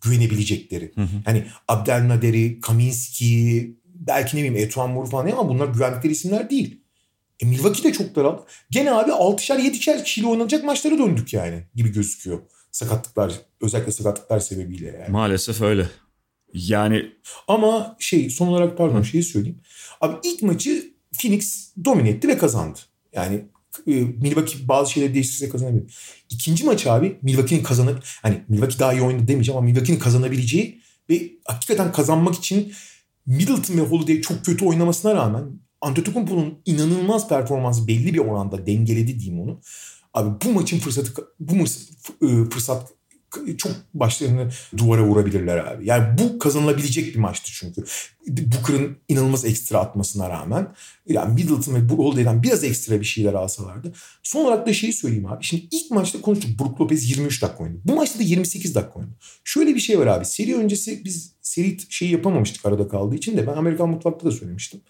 Güvenebilecekleri. 0.05 0.93
Yani 1.27 1.47
Abdelnader'i, 1.69 2.61
Kaminski, 2.61 3.77
belki 3.85 4.37
ne 4.37 4.41
bileyim 4.41 4.57
Etuan 4.57 4.91
Moore 4.91 5.11
falan 5.11 5.31
ama 5.31 5.49
bunlar 5.49 5.67
güvendikleri 5.67 6.13
isimler 6.13 6.51
değil. 6.51 6.81
E 7.41 7.47
Milwaukee 7.47 7.85
de 7.85 7.93
çok 7.93 8.17
daraldı. 8.17 8.43
Gene 8.71 8.93
abi 8.93 9.11
6'şer 9.11 9.59
7'şer 9.59 10.05
kişiyle 10.05 10.27
oynanacak 10.27 10.65
maçlara 10.65 10.99
döndük 10.99 11.33
yani 11.33 11.63
gibi 11.75 11.93
gözüküyor. 11.93 12.41
Sakatlıklar 12.73 13.33
özellikle 13.61 13.93
sakatlıklar 13.93 14.41
sebebiyle 14.41 14.87
yani. 14.87 15.11
Maalesef 15.13 15.61
öyle. 15.61 15.89
Yani 16.55 17.13
Ama 17.49 17.97
şey 17.99 18.31
son 18.31 18.47
olarak 18.47 18.79
pardon 18.79 19.03
şeyi 19.03 19.23
söyleyeyim. 19.23 19.61
Abi 20.01 20.17
ilk 20.25 20.43
maçı 20.43 20.93
Phoenix 21.19 21.73
domine 21.85 22.09
etti 22.09 22.29
ve 22.29 22.39
kazandı. 22.39 22.79
Yani 23.13 23.45
Milwaukee 23.87 24.69
bazı 24.69 24.93
şeyleri 24.93 25.15
değiştirse 25.15 25.49
kazanabilir. 25.49 25.95
İkinci 26.31 26.65
maç 26.65 26.87
abi 26.87 27.19
Milwaukee'nin 27.23 27.63
kazanıp 27.63 28.05
hani 28.23 28.43
Milwaukee 28.49 28.79
daha 28.79 28.93
iyi 28.93 29.03
oynadı 29.03 29.29
demeyeceğim 29.29 29.59
ama 29.59 29.67
Milwaukee'nin 29.67 29.99
kazanabileceği 29.99 30.81
ve 31.11 31.33
hakikaten 31.45 31.93
kazanmak 31.93 32.35
için 32.35 32.73
Middleton 33.27 33.77
ve 33.77 33.81
Holiday 33.81 34.21
çok 34.21 34.45
kötü 34.45 34.65
oynamasına 34.65 35.15
rağmen 35.15 35.45
Antetokounmpo'nun 35.81 36.59
inanılmaz 36.67 37.29
performansı 37.29 37.89
belli 37.89 38.15
bir 38.15 38.19
oranda 38.19 38.67
dengeledi 38.67 39.21
diyeyim 39.21 39.41
onu. 39.43 39.61
Abi 40.15 40.45
bu 40.45 40.53
maçın 40.53 40.79
fırsatı 40.79 41.13
bu 41.41 41.55
e, 42.27 42.51
fırsat 42.51 42.93
çok 43.59 43.73
başlarını 43.95 44.49
duvara 44.77 45.05
vurabilirler 45.05 45.59
abi. 45.59 45.87
Yani 45.87 46.19
bu 46.19 46.39
kazanılabilecek 46.39 47.15
bir 47.15 47.19
maçtı 47.19 47.51
çünkü. 47.55 47.85
Booker'ın 48.27 48.97
inanılmaz 49.09 49.45
ekstra 49.45 49.79
atmasına 49.79 50.31
rağmen 50.31 50.69
yani 51.09 51.35
Middleton 51.35 51.75
ve 51.75 51.95
Holiday'den 51.95 52.43
biraz 52.43 52.65
ekstra 52.65 53.01
bir 53.01 53.05
şeyler 53.05 53.35
alsalardı. 53.35 53.93
Son 54.23 54.45
olarak 54.45 54.67
da 54.67 54.73
şeyi 54.73 54.93
söyleyeyim 54.93 55.27
abi. 55.27 55.45
Şimdi 55.45 55.63
ilk 55.71 55.91
maçta 55.91 56.21
konuştuk. 56.21 56.61
Brook 56.61 56.81
Lopez 56.81 57.11
23 57.11 57.43
dakika 57.43 57.65
oynadı. 57.65 57.79
Bu 57.85 57.97
maçta 57.97 58.19
da 58.19 58.23
28 58.23 58.75
dakika 58.75 58.99
oynadı. 58.99 59.15
Şöyle 59.45 59.75
bir 59.75 59.81
şey 59.81 59.99
var 59.99 60.07
abi. 60.07 60.25
Seri 60.25 60.57
öncesi 60.57 61.05
biz 61.05 61.33
seri 61.43 61.77
şeyi 61.89 62.13
yapamamıştık 62.13 62.67
arada 62.67 62.89
kaldığı 62.89 63.15
için 63.15 63.37
de 63.37 63.47
ben 63.47 63.53
Amerikan 63.53 63.89
Mutfak'ta 63.89 64.27
da 64.27 64.31
söylemiştim. 64.31 64.81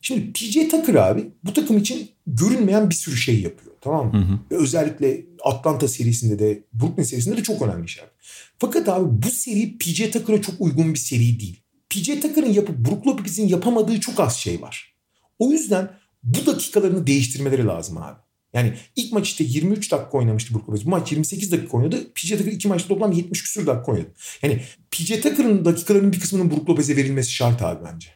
Şimdi 0.00 0.32
PJ 0.32 0.54
Tucker 0.70 0.94
abi 0.94 1.30
bu 1.44 1.52
takım 1.52 1.78
için 1.78 2.10
görünmeyen 2.26 2.90
bir 2.90 2.94
sürü 2.94 3.16
şey 3.16 3.40
yapıyor. 3.40 3.71
Tamam 3.82 4.06
mı? 4.06 4.40
Ve 4.50 4.56
özellikle 4.56 5.26
Atlanta 5.44 5.88
serisinde 5.88 6.38
de 6.38 6.64
Brooklyn 6.72 7.04
serisinde 7.04 7.36
de 7.36 7.42
çok 7.42 7.62
önemli 7.62 7.88
şeyler. 7.88 8.10
Fakat 8.58 8.88
abi 8.88 9.22
bu 9.22 9.30
seri 9.30 9.78
PJ 9.78 10.10
Tucker'a 10.10 10.42
çok 10.42 10.54
uygun 10.58 10.94
bir 10.94 10.98
seri 10.98 11.40
değil. 11.40 11.62
PJ 11.90 12.06
Tucker'ın 12.06 12.52
yapıp 12.52 12.78
Brook 12.78 13.06
Lopez'in 13.06 13.48
yapamadığı 13.48 14.00
çok 14.00 14.20
az 14.20 14.36
şey 14.36 14.62
var. 14.62 14.94
O 15.38 15.50
yüzden 15.50 15.90
bu 16.22 16.46
dakikalarını 16.46 17.06
değiştirmeleri 17.06 17.66
lazım 17.66 17.98
abi. 17.98 18.18
Yani 18.54 18.74
ilk 18.96 19.12
maç 19.12 19.28
işte 19.28 19.44
23 19.44 19.92
dakika 19.92 20.18
oynamıştı 20.18 20.54
Brook 20.54 20.68
Lopez. 20.68 20.86
Bu 20.86 20.90
maç 20.90 21.12
28 21.12 21.52
dakika 21.52 21.76
oynadı. 21.76 22.12
PJ 22.14 22.30
Tucker 22.30 22.52
iki 22.52 22.68
maçta 22.68 22.88
toplam 22.88 23.12
70 23.12 23.42
küsur 23.42 23.66
dakika 23.66 23.92
oynadı. 23.92 24.08
Yani 24.42 24.60
PJ 24.90 25.08
Tucker'ın 25.08 25.64
dakikalarının 25.64 26.12
bir 26.12 26.20
kısmının 26.20 26.50
Brook 26.50 26.70
Lopez'e 26.70 26.96
verilmesi 26.96 27.32
şart 27.32 27.62
abi 27.62 27.84
bence. 27.92 28.08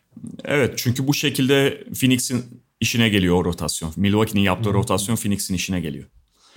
Evet 0.44 0.74
çünkü 0.76 1.06
bu 1.06 1.14
şekilde 1.14 1.84
Phoenix'in 2.00 2.44
işine 2.80 3.08
geliyor 3.08 3.36
o 3.36 3.44
rotasyon. 3.44 3.92
Milwaukee'nin 3.96 4.44
yaptığı 4.44 4.74
rotasyon 4.74 5.16
Phoenix'in 5.16 5.54
işine 5.54 5.80
geliyor. 5.80 6.04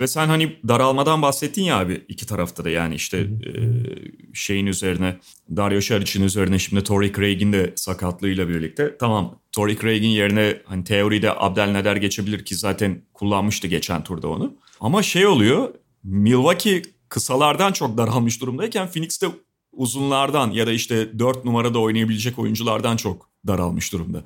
Ve 0.00 0.06
sen 0.06 0.28
hani 0.28 0.56
daralmadan 0.68 1.22
bahsettin 1.22 1.62
ya 1.62 1.78
abi 1.78 2.04
iki 2.08 2.26
tarafta 2.26 2.64
da 2.64 2.70
yani 2.70 2.94
işte 2.94 3.18
e, 3.18 3.52
şeyin 4.34 4.66
üzerine 4.66 5.18
Dario 5.56 5.80
Saric'in 5.80 6.24
üzerine 6.24 6.58
şimdi 6.58 6.84
Torrey 6.84 7.12
Craig'in 7.12 7.52
de 7.52 7.72
sakatlığıyla 7.76 8.48
birlikte 8.48 8.96
tamam 8.98 9.40
Torrey 9.52 9.78
Craig'in 9.78 10.08
yerine 10.08 10.62
hani 10.64 10.84
teoride 10.84 11.32
Abdelnader 11.36 11.96
geçebilir 11.96 12.44
ki 12.44 12.54
zaten 12.54 13.02
kullanmıştı 13.14 13.66
geçen 13.66 14.04
turda 14.04 14.28
onu. 14.28 14.54
Ama 14.80 15.02
şey 15.02 15.26
oluyor 15.26 15.74
Milwaukee 16.04 16.82
kısalardan 17.08 17.72
çok 17.72 17.98
daralmış 17.98 18.40
durumdayken 18.40 18.90
Phoenix 18.90 19.22
de 19.22 19.26
uzunlardan 19.80 20.50
ya 20.50 20.66
da 20.66 20.72
işte 20.72 21.18
4 21.18 21.44
numarada 21.44 21.78
oynayabilecek 21.78 22.38
oyunculardan 22.38 22.96
çok 22.96 23.30
daralmış 23.46 23.92
durumda. 23.92 24.24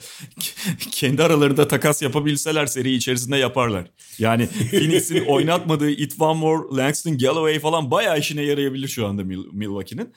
Kendi 0.90 1.22
aralarında 1.22 1.68
takas 1.68 2.02
yapabilseler 2.02 2.66
seri 2.66 2.94
içerisinde 2.94 3.36
yaparlar. 3.36 3.90
Yani 4.18 4.48
Phoenix'in 4.70 5.24
oynatmadığı 5.28 5.90
It 5.90 6.20
One 6.20 6.40
More, 6.40 6.76
Langston 6.76 7.18
Galloway 7.18 7.58
falan 7.58 7.90
bayağı 7.90 8.18
işine 8.18 8.42
yarayabilir 8.42 8.88
şu 8.88 9.06
anda 9.06 9.22
Mil- 9.22 9.52
Milwaukee'nin. 9.52 10.12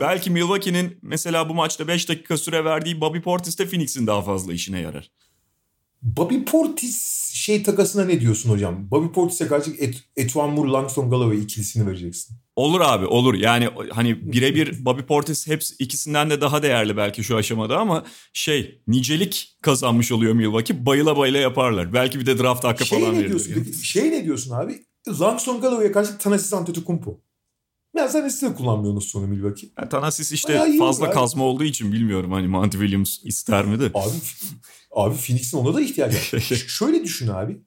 Belki 0.00 0.30
Milwaukee'nin 0.30 0.98
mesela 1.02 1.48
bu 1.48 1.54
maçta 1.54 1.88
5 1.88 2.08
dakika 2.08 2.36
süre 2.36 2.64
verdiği 2.64 3.00
Bobby 3.00 3.18
Portis 3.18 3.58
de 3.58 3.66
Phoenix'in 3.66 4.06
daha 4.06 4.22
fazla 4.22 4.52
işine 4.52 4.80
yarar. 4.80 5.10
Bobby 6.02 6.36
Portis 6.46 7.30
şey 7.34 7.62
takasına 7.62 8.04
ne 8.04 8.20
diyorsun 8.20 8.50
hocam? 8.50 8.90
Bobby 8.90 9.12
Portis'e 9.14 9.46
karşı 9.46 9.70
Et, 9.78 10.04
Etuan 10.16 10.50
Moore, 10.50 10.70
Langston 10.70 11.10
Galloway 11.10 11.38
ikilisini 11.42 11.86
vereceksin. 11.86 12.36
Olur 12.56 12.80
abi 12.80 13.06
olur. 13.06 13.34
Yani 13.34 13.68
hani 13.90 14.32
birebir 14.32 14.84
Bobby 14.84 15.00
Portis 15.02 15.46
hepsi 15.46 15.74
ikisinden 15.78 16.30
de 16.30 16.40
daha 16.40 16.62
değerli 16.62 16.96
belki 16.96 17.24
şu 17.24 17.36
aşamada 17.36 17.78
ama 17.78 18.04
şey 18.32 18.82
nicelik 18.86 19.56
kazanmış 19.62 20.12
oluyor 20.12 20.32
Milwaukee. 20.32 20.86
Bayıla 20.86 21.16
bayıla 21.16 21.38
yaparlar. 21.38 21.92
Belki 21.92 22.20
bir 22.20 22.26
de 22.26 22.38
draft 22.38 22.64
hakkı 22.64 22.86
Şey 22.86 23.00
falan 23.00 23.14
ne 23.14 23.28
diyorsun? 23.28 23.50
yani. 23.50 23.74
Şey 23.74 24.10
ne 24.10 24.24
diyorsun 24.24 24.50
abi? 24.50 24.86
Langston 25.20 25.60
Galloway'e 25.60 25.92
karşı 25.92 26.18
Thanasis 26.18 26.52
Antetokounmpo. 26.52 27.20
Ya 27.96 28.08
sen 28.08 28.30
de 28.50 28.54
kullanmıyorsunuz 28.54 29.08
sonra 29.08 29.26
Milwaukee. 29.26 29.68
Yani 29.78 29.88
Thanasis 29.88 30.32
işte 30.32 30.76
fazla 30.78 31.06
abi. 31.06 31.14
kazma 31.14 31.44
olduğu 31.44 31.64
için 31.64 31.92
bilmiyorum 31.92 32.32
hani 32.32 32.48
Monty 32.48 32.78
Williams 32.78 33.18
ister 33.24 33.64
mi 33.64 33.80
de. 33.80 33.84
Abi 33.94 34.10
abi 34.90 35.14
Phoenix'in 35.16 35.58
ona 35.58 35.74
da 35.74 35.80
ihtiyacı 35.80 36.16
var. 36.16 36.40
Şöyle 36.68 37.04
düşün 37.04 37.28
abi. 37.28 37.62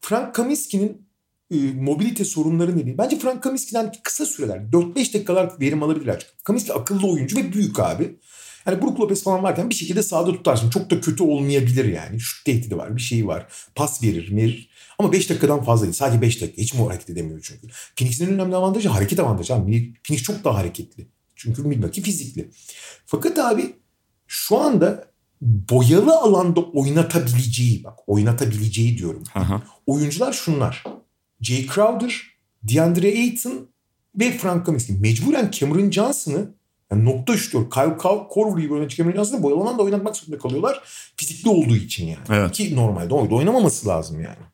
Frank 0.00 0.34
Kaminsky'nin 0.34 1.07
e, 1.50 1.56
mobilite 1.56 2.24
sorunları 2.24 2.76
nedeni. 2.76 2.98
Bence 2.98 3.18
Frank 3.18 3.42
Kaminsky'den 3.42 3.92
kısa 4.02 4.26
süreler 4.26 4.58
4-5 4.58 4.96
dakikalar 4.96 5.60
verim 5.60 5.82
alabilirler. 5.82 6.18
Çünkü 6.20 6.42
Kaminsky 6.44 6.80
akıllı 6.80 7.12
oyuncu 7.12 7.36
ve 7.36 7.52
büyük 7.52 7.80
abi. 7.80 8.18
Yani 8.66 8.82
Brook 8.82 9.00
Lopez 9.00 9.22
falan 9.22 9.42
varken 9.42 9.70
bir 9.70 9.74
şekilde 9.74 10.02
sahada 10.02 10.32
tutarsın. 10.32 10.70
Çok 10.70 10.90
da 10.90 11.00
kötü 11.00 11.22
olmayabilir 11.22 11.84
yani. 11.84 12.20
Şut 12.20 12.44
tehdidi 12.44 12.76
var, 12.76 12.96
bir 12.96 13.00
şey 13.00 13.26
var. 13.26 13.46
Pas 13.74 14.02
verir, 14.02 14.36
verir. 14.36 14.70
Ama 14.98 15.12
5 15.12 15.30
dakikadan 15.30 15.64
fazla 15.64 15.84
değil. 15.84 15.94
Sadece 15.94 16.22
5 16.22 16.42
dakika. 16.42 16.62
Hiç 16.62 16.74
mi 16.74 16.80
hareket 16.80 17.10
edemiyor 17.10 17.40
çünkü. 17.42 17.66
Phoenix'in 17.96 18.26
en 18.26 18.32
önemli 18.32 18.56
avantajı 18.56 18.88
hareket 18.88 19.20
avantajı. 19.20 19.54
Abi. 19.54 19.94
Phoenix 20.04 20.22
çok 20.22 20.44
daha 20.44 20.54
hareketli. 20.54 21.06
Çünkü 21.36 21.62
Milwaukee 21.62 22.02
fizikli. 22.02 22.50
Fakat 23.06 23.38
abi 23.38 23.74
şu 24.26 24.58
anda 24.58 25.04
boyalı 25.40 26.18
alanda 26.18 26.60
oynatabileceği 26.60 27.84
bak 27.84 27.98
oynatabileceği 28.06 28.98
diyorum. 28.98 29.22
Aha. 29.34 29.62
Oyuncular 29.86 30.32
şunlar. 30.32 30.84
Jay 31.40 31.66
Crowder, 31.66 32.22
DeAndre 32.62 33.08
Ayton 33.08 33.68
ve 34.14 34.38
Frank 34.38 34.66
Kaminsky. 34.66 34.98
Mecburen 34.98 35.50
Cameron 35.50 35.90
Johnson'ı 35.90 36.54
yani 36.90 37.04
nokta 37.04 37.36
şutör. 37.36 37.70
Kyle 37.70 37.82
Cow- 37.82 38.28
Korver 38.28 38.62
gibi 38.62 38.72
oynayacak 38.72 38.96
Cameron 38.96 39.16
Johnson'ı 39.16 39.42
boyalı 39.42 39.60
alanda 39.60 39.82
oynatmak 39.82 40.16
zorunda 40.16 40.38
kalıyorlar. 40.38 40.82
Fizikli 41.16 41.48
olduğu 41.48 41.76
için 41.76 42.06
yani. 42.06 42.24
Evet. 42.28 42.52
Ki 42.52 42.76
normalde 42.76 43.14
oyda 43.14 43.34
oynamaması 43.34 43.88
lazım 43.88 44.20
yani. 44.20 44.48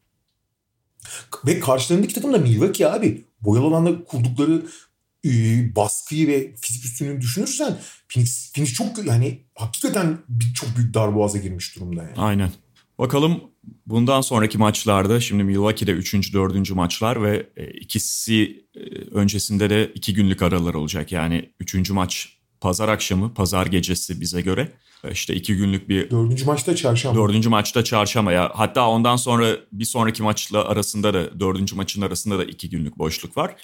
Ve 1.47 1.61
karşılarındaki 1.61 2.14
takım 2.14 2.32
da 2.32 2.39
Milwaukee 2.39 2.87
abi. 2.87 3.24
Boyalı 3.41 3.66
alanda 3.66 4.05
kurdukları 4.05 4.62
e, 5.24 5.30
baskıyı 5.76 6.28
ve 6.28 6.55
fizik 6.57 6.85
üstünlüğünü 6.85 7.20
düşünürsen 7.20 7.78
Phoenix, 8.09 8.53
Phoenix 8.53 8.72
çok 8.72 9.07
yani 9.07 9.41
hakikaten 9.55 10.18
bir, 10.28 10.55
çok 10.55 10.76
büyük 10.76 10.95
darboğaza 10.95 11.39
girmiş 11.39 11.76
durumda 11.76 12.03
yani. 12.03 12.14
Aynen. 12.16 12.53
Bakalım 12.99 13.41
bundan 13.87 14.21
sonraki 14.21 14.59
maçlarda 14.59 15.21
şimdi 15.21 15.45
Milwaukee'de 15.45 15.93
3. 15.93 16.35
4. 16.35 16.71
maçlar 16.71 17.23
ve 17.23 17.47
e, 17.57 17.71
ikisi 17.71 18.67
e, 18.77 18.81
öncesinde 19.11 19.71
de 19.71 19.93
2 19.95 20.15
günlük 20.15 20.43
aralar 20.43 20.75
olacak. 20.75 21.12
Yani 21.12 21.51
3. 21.61 21.91
maç 21.91 22.29
pazar 22.61 22.89
akşamı, 22.89 23.35
pazar 23.35 23.67
gecesi 23.67 24.21
bize 24.21 24.41
göre. 24.41 24.73
E, 25.05 25.12
işte 25.12 25.35
2 25.35 25.57
günlük 25.57 25.89
bir... 25.89 26.11
Dördüncü 26.11 26.45
maçta 26.45 26.77
çarşamba. 26.77 27.21
Dördüncü 27.21 27.49
maçta 27.49 27.85
çarşamba 27.85 28.33
ya. 28.33 28.53
Hatta 28.55 28.89
ondan 28.89 29.17
sonra 29.17 29.57
bir 29.73 29.85
sonraki 29.85 30.23
maçla 30.23 30.65
arasında 30.65 31.15
da 31.15 31.41
dördüncü 31.41 31.77
maçın 31.77 32.03
arasında 32.03 32.39
da 32.39 32.45
2 32.45 32.71
günlük 32.71 32.99
boşluk 32.99 33.37
var. 33.37 33.57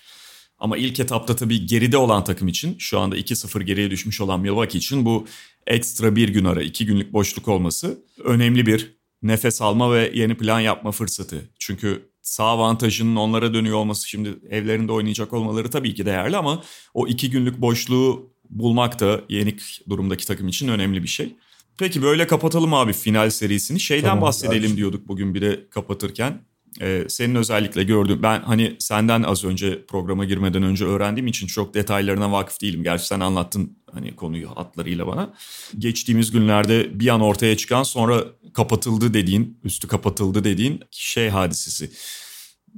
Ama 0.58 0.76
ilk 0.76 1.00
etapta 1.00 1.36
tabii 1.36 1.66
geride 1.66 1.96
olan 1.96 2.24
takım 2.24 2.48
için 2.48 2.76
şu 2.78 2.98
anda 2.98 3.16
2-0 3.16 3.62
geriye 3.62 3.90
düşmüş 3.90 4.20
olan 4.20 4.40
Milwaukee 4.40 4.78
için 4.78 5.04
bu 5.04 5.26
ekstra 5.66 6.16
bir 6.16 6.28
gün 6.28 6.44
ara 6.44 6.62
iki 6.62 6.86
günlük 6.86 7.12
boşluk 7.12 7.48
olması 7.48 8.04
önemli 8.24 8.66
bir 8.66 8.99
nefes 9.22 9.62
alma 9.62 9.92
ve 9.92 10.10
yeni 10.14 10.34
plan 10.36 10.60
yapma 10.60 10.92
fırsatı. 10.92 11.50
Çünkü 11.58 12.10
sağ 12.22 12.44
avantajının 12.44 13.16
onlara 13.16 13.54
dönüyor 13.54 13.76
olması 13.76 14.08
şimdi 14.08 14.34
evlerinde 14.50 14.92
oynayacak 14.92 15.32
olmaları 15.32 15.70
tabii 15.70 15.94
ki 15.94 16.06
değerli 16.06 16.36
ama 16.36 16.62
o 16.94 17.06
iki 17.06 17.30
günlük 17.30 17.60
boşluğu 17.60 18.30
bulmak 18.50 19.00
da 19.00 19.20
yenik 19.28 19.80
durumdaki 19.88 20.26
takım 20.26 20.48
için 20.48 20.68
önemli 20.68 21.02
bir 21.02 21.08
şey. 21.08 21.36
Peki 21.78 22.02
böyle 22.02 22.26
kapatalım 22.26 22.74
abi 22.74 22.92
final 22.92 23.30
serisini. 23.30 23.80
Şeyden 23.80 24.08
tamam, 24.08 24.22
bahsedelim 24.22 24.70
abi. 24.70 24.76
diyorduk 24.76 25.08
bugün 25.08 25.34
bir 25.34 25.42
de 25.42 25.66
kapatırken. 25.70 26.40
Ee, 26.80 27.04
senin 27.08 27.34
özellikle 27.34 27.84
gördüğüm 27.84 28.22
ben 28.22 28.40
hani 28.42 28.76
senden 28.78 29.22
az 29.22 29.44
önce 29.44 29.86
programa 29.86 30.24
girmeden 30.24 30.62
önce 30.62 30.84
öğrendiğim 30.84 31.26
için 31.26 31.46
çok 31.46 31.74
detaylarına 31.74 32.32
vakıf 32.32 32.60
değilim. 32.60 32.82
Gerçi 32.82 33.06
sen 33.06 33.20
anlattın 33.20 33.78
hani 33.92 34.16
konuyu 34.16 34.50
hatlarıyla 34.50 35.06
bana. 35.06 35.34
Geçtiğimiz 35.78 36.30
günlerde 36.30 37.00
bir 37.00 37.08
an 37.08 37.20
ortaya 37.20 37.56
çıkan 37.56 37.82
sonra 37.82 38.24
kapatıldı 38.54 39.14
dediğin, 39.14 39.58
üstü 39.64 39.88
kapatıldı 39.88 40.44
dediğin 40.44 40.80
şey 40.90 41.28
hadisesi. 41.28 41.90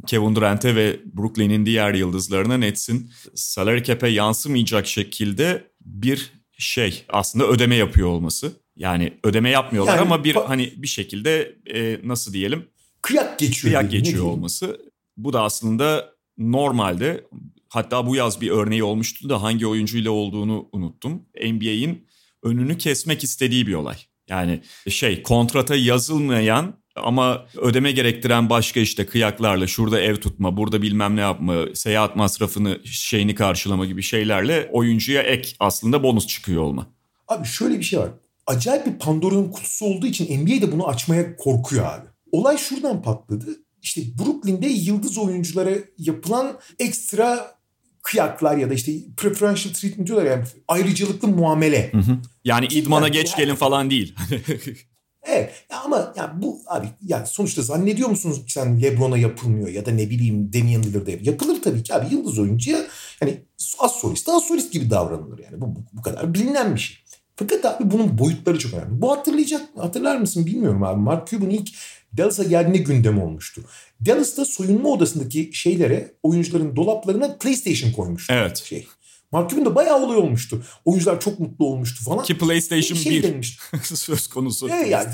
Kevin 0.06 0.36
Durant'e 0.36 0.76
ve 0.76 1.00
Brooklyn'in 1.04 1.66
diğer 1.66 1.94
yıldızlarına 1.94 2.56
Nets'in 2.56 3.10
salary 3.34 3.82
cap'e 3.82 4.08
yansımayacak 4.08 4.86
şekilde 4.86 5.70
bir 5.80 6.32
şey 6.58 7.04
aslında 7.08 7.48
ödeme 7.48 7.74
yapıyor 7.76 8.08
olması. 8.08 8.52
Yani 8.76 9.12
ödeme 9.24 9.50
yapmıyorlar 9.50 9.96
yani, 9.96 10.02
ama 10.02 10.24
bir 10.24 10.34
hani 10.34 10.72
bir 10.76 10.86
şekilde 10.86 11.56
e, 11.74 12.00
nasıl 12.04 12.32
diyelim 12.32 12.66
kıyak 13.02 13.38
geçiyor. 13.38 13.72
Kıyak 13.72 13.90
geçiyor 13.90 14.24
olması. 14.24 14.80
Bu 15.16 15.32
da 15.32 15.42
aslında 15.42 16.12
normalde 16.38 17.24
hatta 17.68 18.06
bu 18.06 18.16
yaz 18.16 18.40
bir 18.40 18.50
örneği 18.50 18.84
olmuştu 18.84 19.28
da 19.28 19.42
hangi 19.42 19.66
oyuncuyla 19.66 20.10
olduğunu 20.10 20.68
unuttum. 20.72 21.22
NBA'in 21.44 22.06
önünü 22.42 22.78
kesmek 22.78 23.24
istediği 23.24 23.66
bir 23.66 23.74
olay. 23.74 23.96
Yani 24.28 24.60
şey 24.88 25.22
kontrata 25.22 25.76
yazılmayan 25.76 26.74
ama 26.96 27.46
ödeme 27.56 27.92
gerektiren 27.92 28.50
başka 28.50 28.80
işte 28.80 29.06
kıyaklarla 29.06 29.66
şurada 29.66 30.00
ev 30.00 30.16
tutma, 30.16 30.56
burada 30.56 30.82
bilmem 30.82 31.16
ne 31.16 31.20
yapma, 31.20 31.64
seyahat 31.74 32.16
masrafını 32.16 32.80
şeyini 32.84 33.34
karşılama 33.34 33.86
gibi 33.86 34.02
şeylerle 34.02 34.68
oyuncuya 34.72 35.22
ek 35.22 35.56
aslında 35.60 36.02
bonus 36.02 36.26
çıkıyor 36.26 36.62
olma. 36.62 36.86
Abi 37.28 37.46
şöyle 37.46 37.78
bir 37.78 37.84
şey 37.84 37.98
var. 37.98 38.10
Acayip 38.46 38.86
bir 38.86 38.98
Pandora'nın 38.98 39.50
kutusu 39.50 39.84
olduğu 39.84 40.06
için 40.06 40.42
NBA 40.42 40.66
de 40.66 40.72
bunu 40.72 40.88
açmaya 40.88 41.36
korkuyor 41.36 41.84
abi. 41.84 42.11
Olay 42.32 42.58
şuradan 42.58 43.02
patladı. 43.02 43.46
İşte 43.82 44.00
Brooklyn'de 44.18 44.66
yıldız 44.66 45.18
oyunculara 45.18 45.70
yapılan 45.98 46.58
ekstra 46.78 47.58
kıyaklar 48.02 48.56
ya 48.56 48.70
da 48.70 48.74
işte 48.74 48.92
preferential 49.16 49.74
treatment 49.74 50.08
diyorlar 50.08 50.30
yani 50.30 50.44
ayrıcalıklı 50.68 51.28
muamele. 51.28 51.92
Hı 51.92 51.98
hı. 51.98 52.18
Yani 52.44 52.66
idmana 52.66 53.06
yani, 53.06 53.12
geç 53.12 53.30
yani, 53.30 53.38
gelin 53.38 53.54
falan 53.54 53.90
değil. 53.90 54.14
evet 55.22 55.52
ya 55.70 55.80
ama 55.80 56.12
ya 56.16 56.34
bu 56.42 56.60
abi 56.66 56.86
yani 57.02 57.26
sonuçta 57.26 57.62
zannediyor 57.62 58.08
musunuz 58.08 58.44
ki 58.46 58.52
sen 58.52 58.82
LeBron'a 58.82 59.18
yapılmıyor 59.18 59.68
ya 59.68 59.86
da 59.86 59.90
ne 59.90 60.10
bileyim 60.10 60.52
Damian 60.52 60.82
Lillard'a 60.82 61.10
yapılır 61.10 61.62
tabii 61.62 61.82
ki 61.82 61.94
abi 61.94 62.14
yıldız 62.14 62.38
oyuncuya 62.38 62.78
yani 63.20 63.42
az 63.78 63.92
solist 63.92 64.28
az 64.28 64.44
solist 64.44 64.72
gibi 64.72 64.90
davranılır 64.90 65.38
yani 65.38 65.60
bu, 65.60 65.76
bu, 65.76 65.84
bu 65.92 66.02
kadar 66.02 66.34
bilinen 66.34 66.74
bir 66.74 66.80
şey. 66.80 66.96
Fakat 67.42 67.64
abi 67.64 67.90
bunun 67.90 68.18
boyutları 68.18 68.58
çok 68.58 68.74
önemli. 68.74 69.02
Bu 69.02 69.10
hatırlayacak 69.10 69.62
hatırlar 69.76 70.16
mısın 70.16 70.46
bilmiyorum 70.46 70.82
abi. 70.82 71.00
Mark 71.00 71.28
Cuban 71.28 71.50
ilk 71.50 71.68
Dallas'a 72.16 72.44
geldiğinde 72.44 72.78
gündem 72.78 73.22
olmuştu. 73.22 73.62
Dallas'ta 74.06 74.44
soyunma 74.44 74.88
odasındaki 74.88 75.50
şeylere 75.52 76.14
oyuncuların 76.22 76.76
dolaplarına 76.76 77.36
PlayStation 77.40 77.92
koymuştu. 77.92 78.34
Evet. 78.34 78.56
Şey. 78.64 78.86
Mark 79.32 79.50
Cuban'da 79.50 79.74
bayağı 79.74 80.04
olay 80.04 80.16
olmuştu. 80.16 80.62
Oyuncular 80.84 81.20
çok 81.20 81.40
mutlu 81.40 81.66
olmuştu 81.66 82.04
falan. 82.04 82.24
Ki 82.24 82.38
PlayStation 82.38 82.98
şey 82.98 83.22
1 83.22 83.58
söz 83.82 84.26
konusu. 84.26 84.68
Evet 84.68 84.88
yani 84.90 85.08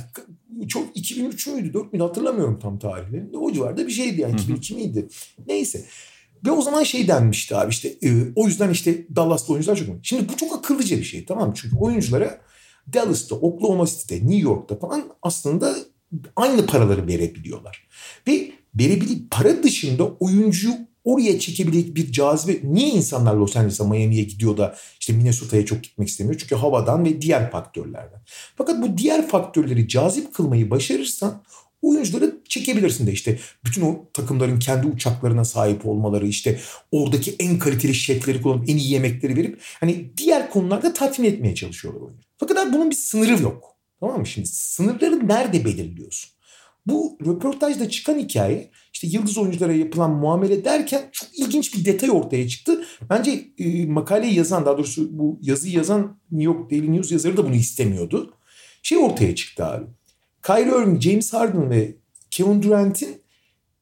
çok 0.68 0.96
2003 0.96 1.46
müydü 1.46 1.74
4 1.74 1.92
müydü 1.92 2.04
hatırlamıyorum 2.04 2.58
tam 2.58 2.78
tarihlerini. 2.78 3.36
O 3.36 3.52
civarda 3.52 3.86
bir 3.86 3.92
şeydi 3.92 4.20
yani 4.20 4.34
2002 4.34 4.74
miydi? 4.74 5.08
Neyse. 5.46 5.84
Ve 6.46 6.50
o 6.50 6.62
zaman 6.62 6.82
şey 6.82 7.08
denmişti 7.08 7.56
abi 7.56 7.70
işte 7.70 7.88
e, 8.02 8.10
o 8.36 8.46
yüzden 8.46 8.70
işte 8.70 9.06
Dallas'ta 9.16 9.52
oyuncular 9.52 9.76
çok 9.76 9.88
önemli. 9.88 10.00
Şimdi 10.02 10.28
bu 10.32 10.36
çok 10.36 10.58
akıllıca 10.58 10.96
bir 10.96 11.04
şey 11.04 11.24
tamam 11.24 11.48
mı? 11.48 11.54
Çünkü 11.56 11.76
oyunculara 11.76 12.40
Dallas'ta, 12.92 13.34
Oklahoma 13.34 13.86
City'de, 13.86 14.14
New 14.14 14.36
York'ta 14.36 14.78
falan 14.78 15.04
aslında 15.22 15.74
aynı 16.36 16.66
paraları 16.66 17.06
verebiliyorlar. 17.06 17.88
Ve 18.26 18.50
verebildiği 18.74 19.28
para 19.30 19.62
dışında 19.62 20.04
oyuncuyu 20.04 20.74
oraya 21.04 21.38
çekebilecek 21.38 21.96
bir 21.96 22.12
cazibe. 22.12 22.60
Niye 22.62 22.88
insanlar 22.88 23.34
Los 23.34 23.56
Angeles'a 23.56 23.84
Miami'ye 23.84 24.22
gidiyor 24.22 24.56
da 24.56 24.76
işte 25.00 25.12
Minnesota'ya 25.12 25.66
çok 25.66 25.82
gitmek 25.82 26.08
istemiyor? 26.08 26.38
Çünkü 26.40 26.54
havadan 26.54 27.04
ve 27.04 27.22
diğer 27.22 27.50
faktörlerden. 27.50 28.20
Fakat 28.56 28.82
bu 28.82 28.98
diğer 28.98 29.28
faktörleri 29.28 29.88
cazip 29.88 30.34
kılmayı 30.34 30.70
başarırsan 30.70 31.42
oyuncuları 31.82 32.38
çekebilirsin 32.48 33.06
de 33.06 33.12
işte 33.12 33.38
bütün 33.64 33.82
o 33.82 34.10
takımların 34.12 34.58
kendi 34.58 34.86
uçaklarına 34.86 35.44
sahip 35.44 35.86
olmaları 35.86 36.26
işte 36.26 36.60
oradaki 36.92 37.36
en 37.38 37.58
kaliteli 37.58 37.94
şefleri 37.94 38.42
kullanıp 38.42 38.68
en 38.68 38.76
iyi 38.76 38.92
yemekleri 38.92 39.36
verip 39.36 39.60
hani 39.80 40.16
diğer 40.16 40.50
konularda 40.50 40.92
tatmin 40.92 41.28
etmeye 41.28 41.54
çalışıyorlar 41.54 42.00
oyuncu. 42.00 42.28
Fakat 42.36 42.72
bunun 42.72 42.90
bir 42.90 42.96
sınırı 42.96 43.42
yok. 43.42 43.76
Tamam 44.00 44.18
mı? 44.18 44.26
Şimdi 44.26 44.48
sınırları 44.48 45.28
nerede 45.28 45.64
belirliyorsun? 45.64 46.30
Bu 46.86 47.18
röportajda 47.26 47.88
çıkan 47.88 48.18
hikaye 48.18 48.70
işte 48.92 49.06
yıldız 49.06 49.38
oyunculara 49.38 49.72
yapılan 49.72 50.10
muamele 50.10 50.64
derken 50.64 51.08
çok 51.12 51.38
ilginç 51.38 51.74
bir 51.74 51.84
detay 51.84 52.10
ortaya 52.10 52.48
çıktı. 52.48 52.84
Bence 53.10 53.44
e, 53.58 53.86
makaleyi 53.86 54.34
yazan 54.34 54.66
daha 54.66 54.78
doğrusu 54.78 55.18
bu 55.18 55.38
yazıyı 55.42 55.74
yazan 55.74 56.20
New 56.30 56.52
York 56.52 56.70
Daily 56.70 56.92
News 56.92 57.12
yazarı 57.12 57.36
da 57.36 57.46
bunu 57.46 57.54
istemiyordu. 57.54 58.34
Şey 58.82 58.98
ortaya 58.98 59.34
çıktı 59.34 59.64
abi. 59.64 59.86
Kyrie 60.48 60.82
Irving, 60.82 61.00
James 61.00 61.32
Harden 61.32 61.70
ve 61.70 61.96
Kevin 62.30 62.62
Durant'in 62.62 63.22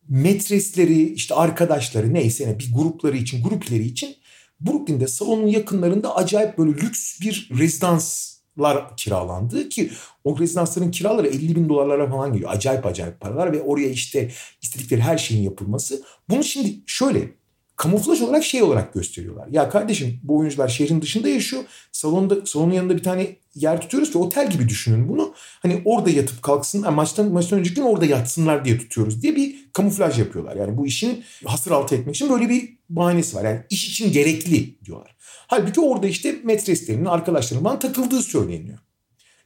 metresleri, 0.08 1.12
işte 1.12 1.34
arkadaşları 1.34 2.14
neyse 2.14 2.48
ne 2.48 2.58
bir 2.58 2.72
grupları 2.74 3.16
için, 3.16 3.42
grupları 3.42 3.82
için 3.82 4.16
Brooklyn'de 4.60 5.06
salonun 5.06 5.46
yakınlarında 5.46 6.16
acayip 6.16 6.58
böyle 6.58 6.70
lüks 6.70 7.20
bir 7.20 7.50
rezidans 7.58 8.36
lar 8.58 8.96
kiralandı 8.96 9.68
ki 9.68 9.90
o 10.24 10.38
rezidansların 10.38 10.90
kiraları 10.90 11.26
50 11.26 11.56
bin 11.56 11.68
dolarlara 11.68 12.10
falan 12.10 12.32
geliyor. 12.32 12.50
Acayip 12.52 12.86
acayip 12.86 13.20
paralar 13.20 13.52
ve 13.52 13.62
oraya 13.62 13.88
işte 13.88 14.30
istedikleri 14.62 15.00
her 15.00 15.18
şeyin 15.18 15.42
yapılması. 15.42 16.02
Bunu 16.28 16.44
şimdi 16.44 16.74
şöyle 16.86 17.30
kamuflaj 17.76 18.22
olarak 18.22 18.44
şey 18.44 18.62
olarak 18.62 18.94
gösteriyorlar. 18.94 19.48
Ya 19.50 19.68
kardeşim 19.68 20.20
bu 20.22 20.36
oyuncular 20.36 20.68
şehrin 20.68 21.02
dışında 21.02 21.28
yaşıyor. 21.28 21.62
Salonda 21.92 22.46
salonun 22.46 22.72
yanında 22.72 22.96
bir 22.96 23.02
tane 23.02 23.36
yer 23.54 23.80
tutuyoruz 23.80 24.10
ki 24.12 24.18
otel 24.18 24.50
gibi 24.50 24.68
düşünün 24.68 25.08
bunu. 25.08 25.34
Hani 25.36 25.82
orada 25.84 26.10
yatıp 26.10 26.42
kalksın 26.42 26.94
maçtan 26.94 27.32
maçtan 27.32 27.58
önceki 27.58 27.74
gün 27.74 27.82
orada 27.82 28.04
yatsınlar 28.04 28.64
diye 28.64 28.78
tutuyoruz 28.78 29.22
diye 29.22 29.36
bir 29.36 29.54
kamuflaj 29.72 30.18
yapıyorlar. 30.18 30.56
Yani 30.56 30.76
bu 30.76 30.86
işin 30.86 31.24
hasır 31.44 31.70
altı 31.70 31.94
etmek 31.94 32.14
için 32.14 32.30
böyle 32.30 32.48
bir 32.48 32.76
bahanesi 32.88 33.36
var. 33.36 33.44
Yani 33.44 33.60
iş 33.70 33.88
için 33.88 34.12
gerekli 34.12 34.84
diyorlar. 34.84 35.16
Halbuki 35.46 35.80
orada 35.80 36.06
işte 36.06 36.36
metreslerinin 36.44 37.04
arkadaşlarından 37.04 37.78
takıldığı 37.78 38.22
söyleniyor. 38.22 38.78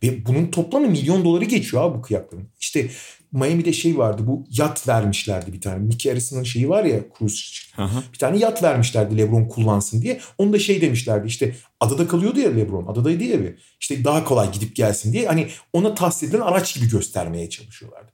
Ve 0.02 0.26
bunun 0.26 0.46
toplamı 0.46 0.88
milyon 0.88 1.24
doları 1.24 1.44
geçiyor 1.44 1.82
abi 1.82 1.98
bu 1.98 2.02
kıyakların. 2.02 2.48
İşte 2.60 2.90
Miami'de 3.32 3.72
şey 3.72 3.98
vardı 3.98 4.22
bu 4.26 4.44
yat 4.50 4.88
vermişlerdi 4.88 5.52
bir 5.52 5.60
tane. 5.60 5.78
Mickey 5.78 6.12
Harrison'ın 6.12 6.42
şeyi 6.42 6.68
var 6.68 6.84
ya 6.84 7.00
cruise 7.18 7.42
bir 8.12 8.18
tane 8.18 8.38
yat 8.38 8.62
vermişlerdi 8.62 9.18
Lebron 9.18 9.48
kullansın 9.48 10.02
diye. 10.02 10.20
Onu 10.38 10.52
da 10.52 10.58
şey 10.58 10.80
demişlerdi 10.80 11.26
işte 11.26 11.56
adada 11.80 12.08
kalıyordu 12.08 12.40
ya 12.40 12.50
Lebron 12.50 12.86
adadaydı 12.86 13.24
ya 13.24 13.40
bir. 13.40 13.54
İşte 13.80 14.04
daha 14.04 14.24
kolay 14.24 14.52
gidip 14.52 14.76
gelsin 14.76 15.12
diye 15.12 15.26
hani 15.26 15.48
ona 15.72 15.94
tahsis 15.94 16.28
edilen 16.28 16.40
araç 16.40 16.74
gibi 16.74 16.88
göstermeye 16.88 17.50
çalışıyorlardı. 17.50 18.12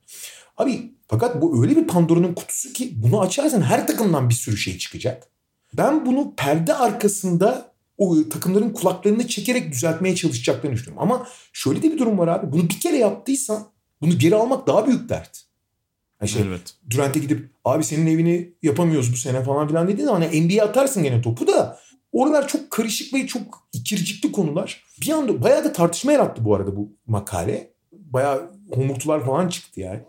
Abi 0.57 0.91
fakat 1.07 1.41
bu 1.41 1.63
öyle 1.63 1.75
bir 1.75 1.87
Pandora'nın 1.87 2.33
kutusu 2.33 2.73
ki 2.73 2.91
bunu 2.95 3.21
açarsan 3.21 3.61
her 3.61 3.87
takımdan 3.87 4.29
bir 4.29 4.33
sürü 4.33 4.57
şey 4.57 4.77
çıkacak. 4.77 5.27
Ben 5.73 6.05
bunu 6.05 6.33
perde 6.37 6.73
arkasında 6.73 7.71
o 7.97 8.29
takımların 8.29 8.69
kulaklarını 8.69 9.27
çekerek 9.27 9.71
düzeltmeye 9.71 10.15
çalışacaklarını 10.15 10.75
düşünüyorum. 10.75 11.03
Ama 11.03 11.27
şöyle 11.53 11.83
de 11.83 11.91
bir 11.91 11.97
durum 11.97 12.17
var 12.17 12.27
abi. 12.27 12.51
Bunu 12.51 12.63
bir 12.63 12.79
kere 12.79 12.97
yaptıysan 12.97 13.67
bunu 14.01 14.17
geri 14.17 14.35
almak 14.35 14.67
daha 14.67 14.87
büyük 14.87 15.09
dert. 15.09 15.43
Yani 16.21 16.29
şey, 16.29 16.41
evet. 16.47 16.73
Durant'e 16.89 17.19
gidip 17.19 17.49
abi 17.65 17.83
senin 17.83 18.07
evini 18.07 18.53
yapamıyoruz 18.63 19.13
bu 19.13 19.17
sene 19.17 19.43
falan 19.43 19.67
filan 19.67 19.87
dediğin 19.87 20.07
zaman 20.07 20.21
hani 20.21 20.41
NBA'ye 20.41 20.63
atarsın 20.63 21.03
gene 21.03 21.21
topu 21.21 21.47
da 21.47 21.79
oralar 22.11 22.47
çok 22.47 22.71
karışık 22.71 23.13
ve 23.13 23.27
çok 23.27 23.67
ikircikli 23.73 24.31
konular. 24.31 24.83
Bir 25.01 25.09
anda 25.09 25.41
bayağı 25.41 25.63
da 25.63 25.73
tartışma 25.73 26.11
yarattı 26.11 26.45
bu 26.45 26.55
arada 26.55 26.75
bu 26.75 26.93
makale. 27.07 27.73
Bayağı 27.91 28.51
homurtular 28.71 29.25
falan 29.25 29.47
çıktı 29.47 29.79
yani. 29.79 29.99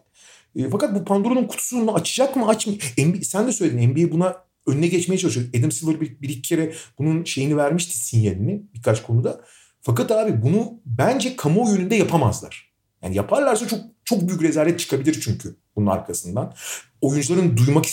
E, 0.56 0.70
fakat 0.70 0.94
bu 0.94 1.04
Pandora'nın 1.04 1.46
kutusunu 1.46 1.94
açacak 1.94 2.36
mı 2.36 2.48
açmayacak 2.48 2.92
Sen 3.22 3.46
de 3.46 3.52
söyledin 3.52 3.90
NBA 3.90 4.12
buna 4.12 4.36
önüne 4.66 4.86
geçmeye 4.86 5.18
çalışıyor. 5.18 5.46
Adam 5.58 5.72
Silver 5.72 6.00
bir, 6.00 6.20
bir 6.20 6.28
iki 6.28 6.42
kere 6.42 6.74
bunun 6.98 7.24
şeyini 7.24 7.56
vermişti 7.56 7.98
sinyalini 7.98 8.62
birkaç 8.74 9.02
konuda. 9.02 9.40
Fakat 9.80 10.10
abi 10.10 10.42
bunu 10.42 10.80
bence 10.86 11.36
kamuoyu 11.36 11.76
önünde 11.76 11.94
yapamazlar. 11.94 12.67
Yani 13.02 13.16
yaparlarsa 13.16 13.68
çok 13.68 13.80
çok 14.04 14.28
büyük 14.28 14.42
rezalet 14.42 14.78
çıkabilir 14.78 15.20
çünkü 15.20 15.56
bunun 15.76 15.86
arkasından. 15.86 16.54
Oyuncuların 17.00 17.56
duymak 17.56 17.84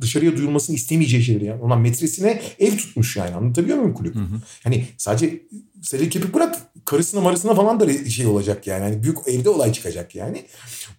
dışarıya 0.00 0.36
duyulmasını 0.36 0.76
istemeyeceği 0.76 1.22
şeyleri 1.22 1.44
yani. 1.44 1.62
Ona 1.62 1.76
metresine 1.76 2.42
ev 2.58 2.76
tutmuş 2.76 3.16
yani 3.16 3.34
anlatabiliyor 3.34 3.78
muyum 3.78 3.94
kulüp? 3.94 4.14
Hı 4.14 4.18
hı. 4.18 4.42
Hani 4.64 4.86
sadece 4.98 5.42
sadece 5.82 6.08
kepik 6.08 6.34
bırak 6.34 6.56
karısına 6.84 7.20
marısına 7.20 7.54
falan 7.54 7.80
da 7.80 8.08
şey 8.08 8.26
olacak 8.26 8.66
yani. 8.66 8.82
Hani 8.82 9.02
büyük 9.02 9.18
evde 9.26 9.50
olay 9.50 9.72
çıkacak 9.72 10.14
yani. 10.14 10.44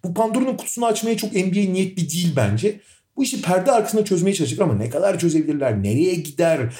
Bu 0.04 0.14
Pandora'nın 0.14 0.56
kutusunu 0.56 0.86
açmaya 0.86 1.16
çok 1.16 1.32
NBA 1.32 1.72
niyetli 1.72 2.10
değil 2.10 2.32
bence. 2.36 2.80
Bu 3.16 3.24
işi 3.24 3.42
perde 3.42 3.72
arkasında 3.72 4.04
çözmeye 4.04 4.34
çalışacak 4.34 4.60
ama 4.68 4.74
ne 4.74 4.90
kadar 4.90 5.18
çözebilirler? 5.18 5.82
Nereye 5.82 6.14
gider? 6.14 6.74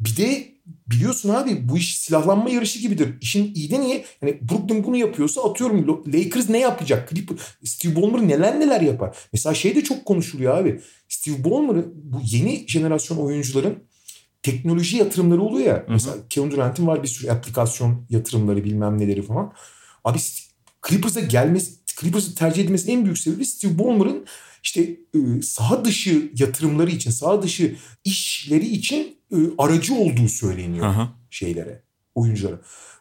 Bir 0.00 0.16
de 0.16 0.57
biliyorsun 0.90 1.28
abi 1.28 1.68
bu 1.68 1.78
iş 1.78 1.98
silahlanma 1.98 2.50
yarışı 2.50 2.78
gibidir. 2.78 3.14
İşin 3.20 3.54
iyi 3.54 3.70
de 3.70 3.80
niye? 3.80 4.04
Yani 4.22 4.38
Brooklyn 4.50 4.84
bunu 4.84 4.96
yapıyorsa 4.96 5.50
atıyorum 5.50 6.04
Lakers 6.14 6.48
ne 6.48 6.58
yapacak? 6.58 7.10
Clipper, 7.10 7.36
Steve 7.64 7.96
Ballmer 7.96 8.28
neler 8.28 8.60
neler 8.60 8.80
yapar. 8.80 9.16
Mesela 9.32 9.54
şey 9.54 9.74
de 9.76 9.84
çok 9.84 10.04
konuşuluyor 10.04 10.58
abi. 10.58 10.80
Steve 11.08 11.44
Ballmer'ı 11.44 11.92
bu 11.94 12.20
yeni 12.24 12.64
jenerasyon 12.68 13.18
oyuncuların 13.18 13.78
teknoloji 14.42 14.96
yatırımları 14.96 15.42
oluyor 15.42 15.66
ya. 15.66 15.74
Hı 15.74 15.86
hı. 15.86 15.92
Mesela 15.92 16.16
Kevin 16.30 16.50
Durant'in 16.50 16.86
var 16.86 17.02
bir 17.02 17.08
sürü 17.08 17.30
aplikasyon 17.30 18.06
yatırımları 18.10 18.64
bilmem 18.64 18.98
neleri 18.98 19.22
falan. 19.22 19.52
Abi 20.04 20.18
Clippers'a 20.88 21.20
gelmesi, 21.20 21.72
Clippers'ı 22.00 22.34
tercih 22.34 22.64
edilmesinin 22.64 22.98
en 22.98 23.04
büyük 23.04 23.18
sebebi 23.18 23.46
Steve 23.46 23.78
Ballmer'ın 23.78 24.26
işte 24.62 24.82
e, 25.14 25.42
saha 25.42 25.84
dışı 25.84 26.32
yatırımları 26.38 26.90
için, 26.90 27.10
saha 27.10 27.42
dışı 27.42 27.76
işleri 28.04 28.66
için 28.66 29.17
aracı 29.58 29.94
olduğu 29.94 30.28
söyleniyor 30.28 30.86
Aha. 30.86 31.12
şeylere, 31.30 31.82
oyunculara. 32.14 32.60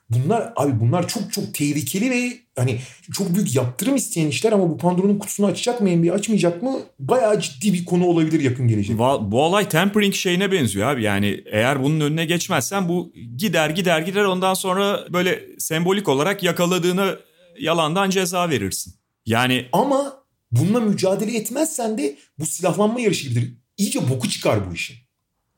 Bunlar 0.10 0.54
abi 0.56 0.80
bunlar 0.80 1.08
çok 1.08 1.34
çok 1.34 1.54
tehlikeli 1.54 2.12
ve 2.12 2.34
hani 2.56 2.80
çok 3.14 3.36
büyük 3.36 3.56
yaptırım 3.56 3.96
isteyen 3.96 4.28
işler 4.28 4.52
ama 4.52 4.70
bu 4.70 4.78
Pandora'nın 4.78 5.20
kutusunu 5.20 5.46
açacak 5.46 5.82
mı 5.82 5.90
NBA 5.90 6.14
açmayacak 6.14 6.64
mı 6.64 6.80
bayağı 7.00 7.40
ciddi 7.40 7.74
bir 7.74 7.86
konu 7.86 8.06
olabilir 8.06 8.40
yakın 8.40 8.68
gelecek. 8.68 8.98
Bu 8.98 9.42
olay 9.42 9.70
tempering 9.70 10.14
şeyine 10.14 10.52
benziyor 10.52 10.90
abi 10.90 11.04
yani 11.04 11.44
eğer 11.46 11.84
bunun 11.84 12.00
önüne 12.00 12.26
geçmezsen 12.26 12.90
bu 12.90 13.14
gider 13.38 13.70
gider 13.70 14.02
gider 14.02 14.24
ondan 14.24 14.54
sonra 14.54 15.08
böyle 15.14 15.44
sembolik 15.60 16.08
olarak 16.08 16.44
yakaladığını 16.44 17.20
yalandan 17.60 18.10
ceza 18.10 18.50
verirsin. 18.50 18.94
Yani 19.26 19.66
ama 19.72 20.24
bununla 20.52 20.80
mücadele 20.80 21.38
etmezsen 21.38 21.98
de 21.98 22.16
bu 22.40 22.46
silahlanma 22.46 23.00
yarışı 23.00 23.30
gibidir. 23.30 23.54
İyice 23.78 24.10
boku 24.10 24.30
çıkar 24.30 24.70
bu 24.70 24.74
işin. 24.74 25.07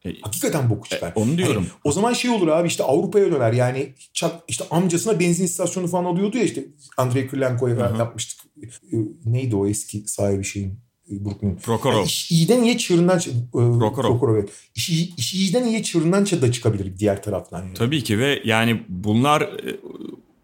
E, 0.06 0.22
Hakikaten 0.22 0.70
boku 0.70 0.90
çıkar. 0.90 1.10
E, 1.10 1.14
onu 1.16 1.38
diyorum. 1.38 1.56
Hani, 1.56 1.68
o 1.84 1.92
zaman 1.92 2.14
şey 2.14 2.32
olur 2.32 2.48
abi 2.48 2.68
işte 2.68 2.84
Avrupa'ya 2.84 3.32
döner. 3.32 3.54
Yani 3.54 3.94
çak, 4.14 4.36
işte 4.48 4.64
amcasına 4.72 5.20
benzin 5.20 5.46
istasyonu 5.46 5.88
falan 5.88 6.06
alıyordu 6.06 6.38
ya 6.38 6.44
işte 6.44 6.66
Andrei 6.98 7.30
Kirilenko'ya 7.30 7.76
yapmıştık. 7.76 8.40
E, 8.64 8.96
neydi 9.26 9.56
o 9.56 9.68
eski 9.68 10.04
sahibi 10.08 10.44
şeyin? 10.44 10.80
E, 11.12 11.26
Brooklyn. 11.26 11.56
Prokhorov. 11.56 11.96
Yani 11.96 12.06
iş 12.06 12.32
iyiden 12.32 12.62
iyiye 12.64 12.78
çığırından 12.78 13.20
Prokhorov. 13.52 14.10
Prokhorov 14.10 14.36
evet. 14.36 14.50
İş, 14.76 14.90
iş 14.90 15.34
iyiden 15.34 15.64
iyiye 15.64 15.84
çığırından 15.84 16.26
da 16.26 16.52
çıkabilir 16.52 17.00
diğer 17.00 17.24
taraftan. 17.24 17.60
Yani. 17.60 17.74
Tabii 17.74 18.04
ki 18.04 18.20
ve 18.20 18.42
yani 18.46 18.84
bunlar 18.90 19.50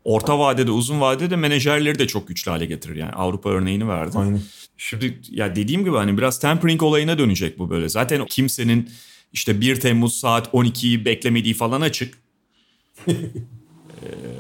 orta 0.04 0.40
vadede 0.40 0.72
uzun 0.72 1.02
vadede 1.02 1.36
menajerleri 1.36 2.00
de 2.00 2.08
çok 2.08 2.28
güçlü 2.28 2.52
hale 2.52 2.66
getirir. 2.66 2.96
Yani 2.96 3.12
Avrupa 3.12 3.50
örneğini 3.50 3.88
verdim. 3.88 4.20
Aynen. 4.20 4.42
Şimdi 4.78 5.22
ya 5.30 5.56
dediğim 5.56 5.86
gibi 5.86 5.96
hani 5.96 6.18
biraz 6.18 6.40
tempering 6.40 6.84
olayına 6.84 7.18
dönecek 7.18 7.60
bu 7.60 7.70
böyle. 7.70 7.90
Zaten 7.90 8.26
kimsenin 8.26 8.90
işte 9.36 9.62
1 9.62 9.80
Temmuz 9.80 10.20
saat 10.20 10.48
12'yi 10.48 11.06
beklemediği 11.06 11.54
falan 11.54 11.82
açık. 11.82 12.18
ee, 13.08 13.14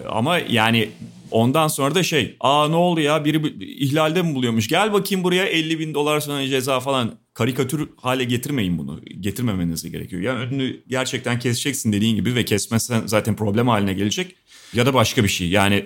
ama 0.10 0.38
yani 0.38 0.90
ondan 1.32 1.68
sonra 1.68 1.96
da 1.96 2.04
şey 2.04 2.36
aa 2.40 2.68
ne 2.68 2.76
oldu 2.76 3.00
ya 3.00 3.26
biri 3.26 3.66
ihlalde 3.78 4.22
mi 4.22 4.36
buluyormuş 4.36 4.68
gel 4.68 4.94
bakayım 4.94 5.24
buraya 5.24 5.46
50 5.46 5.80
bin 5.80 5.94
dolar 5.94 6.20
sana 6.20 6.48
ceza 6.48 6.80
falan 6.80 7.16
karikatür 7.34 7.90
hale 7.98 8.24
getirmeyin 8.24 8.78
bunu 8.78 9.02
getirmemeniz 9.20 9.92
gerekiyor. 9.92 10.22
Yani 10.22 10.40
önünü 10.40 10.84
gerçekten 10.88 11.40
keseceksin 11.40 11.94
dediğin 11.94 12.16
gibi 12.16 12.36
ve 12.36 12.46
kesmezsen 12.46 13.08
zaten 13.08 13.36
problem 13.36 13.68
haline 13.68 13.94
gelecek 13.94 14.36
ya 14.74 14.86
da 14.86 14.94
başka 14.94 15.24
bir 15.24 15.30
şey 15.30 15.50
yani 15.50 15.86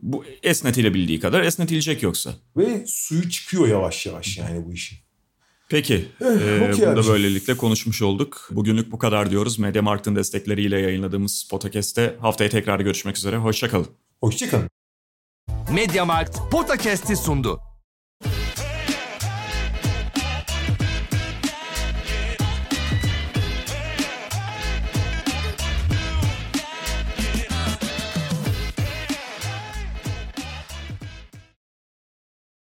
bu 0.00 0.24
esnetilebildiği 0.42 1.20
kadar 1.20 1.42
esnetilecek 1.42 2.02
yoksa. 2.02 2.34
Ve 2.56 2.84
suyu 2.86 3.30
çıkıyor 3.30 3.68
yavaş 3.68 4.06
yavaş 4.06 4.38
yani 4.38 4.66
bu 4.66 4.72
işin. 4.72 5.03
Peki, 5.74 6.08
e, 6.20 6.78
bunu 6.78 6.96
da 6.96 7.08
böylelikle 7.08 7.56
konuşmuş 7.56 8.02
olduk. 8.02 8.48
Bugünlük 8.50 8.92
bu 8.92 8.98
kadar 8.98 9.30
diyoruz. 9.30 9.58
Mediamarkt'ın 9.58 10.16
destekleriyle 10.16 10.80
yayınladığımız 10.80 11.48
podcast'te 11.50 12.16
haftaya 12.20 12.50
tekrar 12.50 12.80
görüşmek 12.80 13.16
üzere. 13.16 13.36
Hoşçakalın. 13.36 13.86
Hoşçakalın. 14.20 14.68
Mediamarkt 15.74 16.38
Podcast'i 16.50 17.16
sundu. 17.16 17.73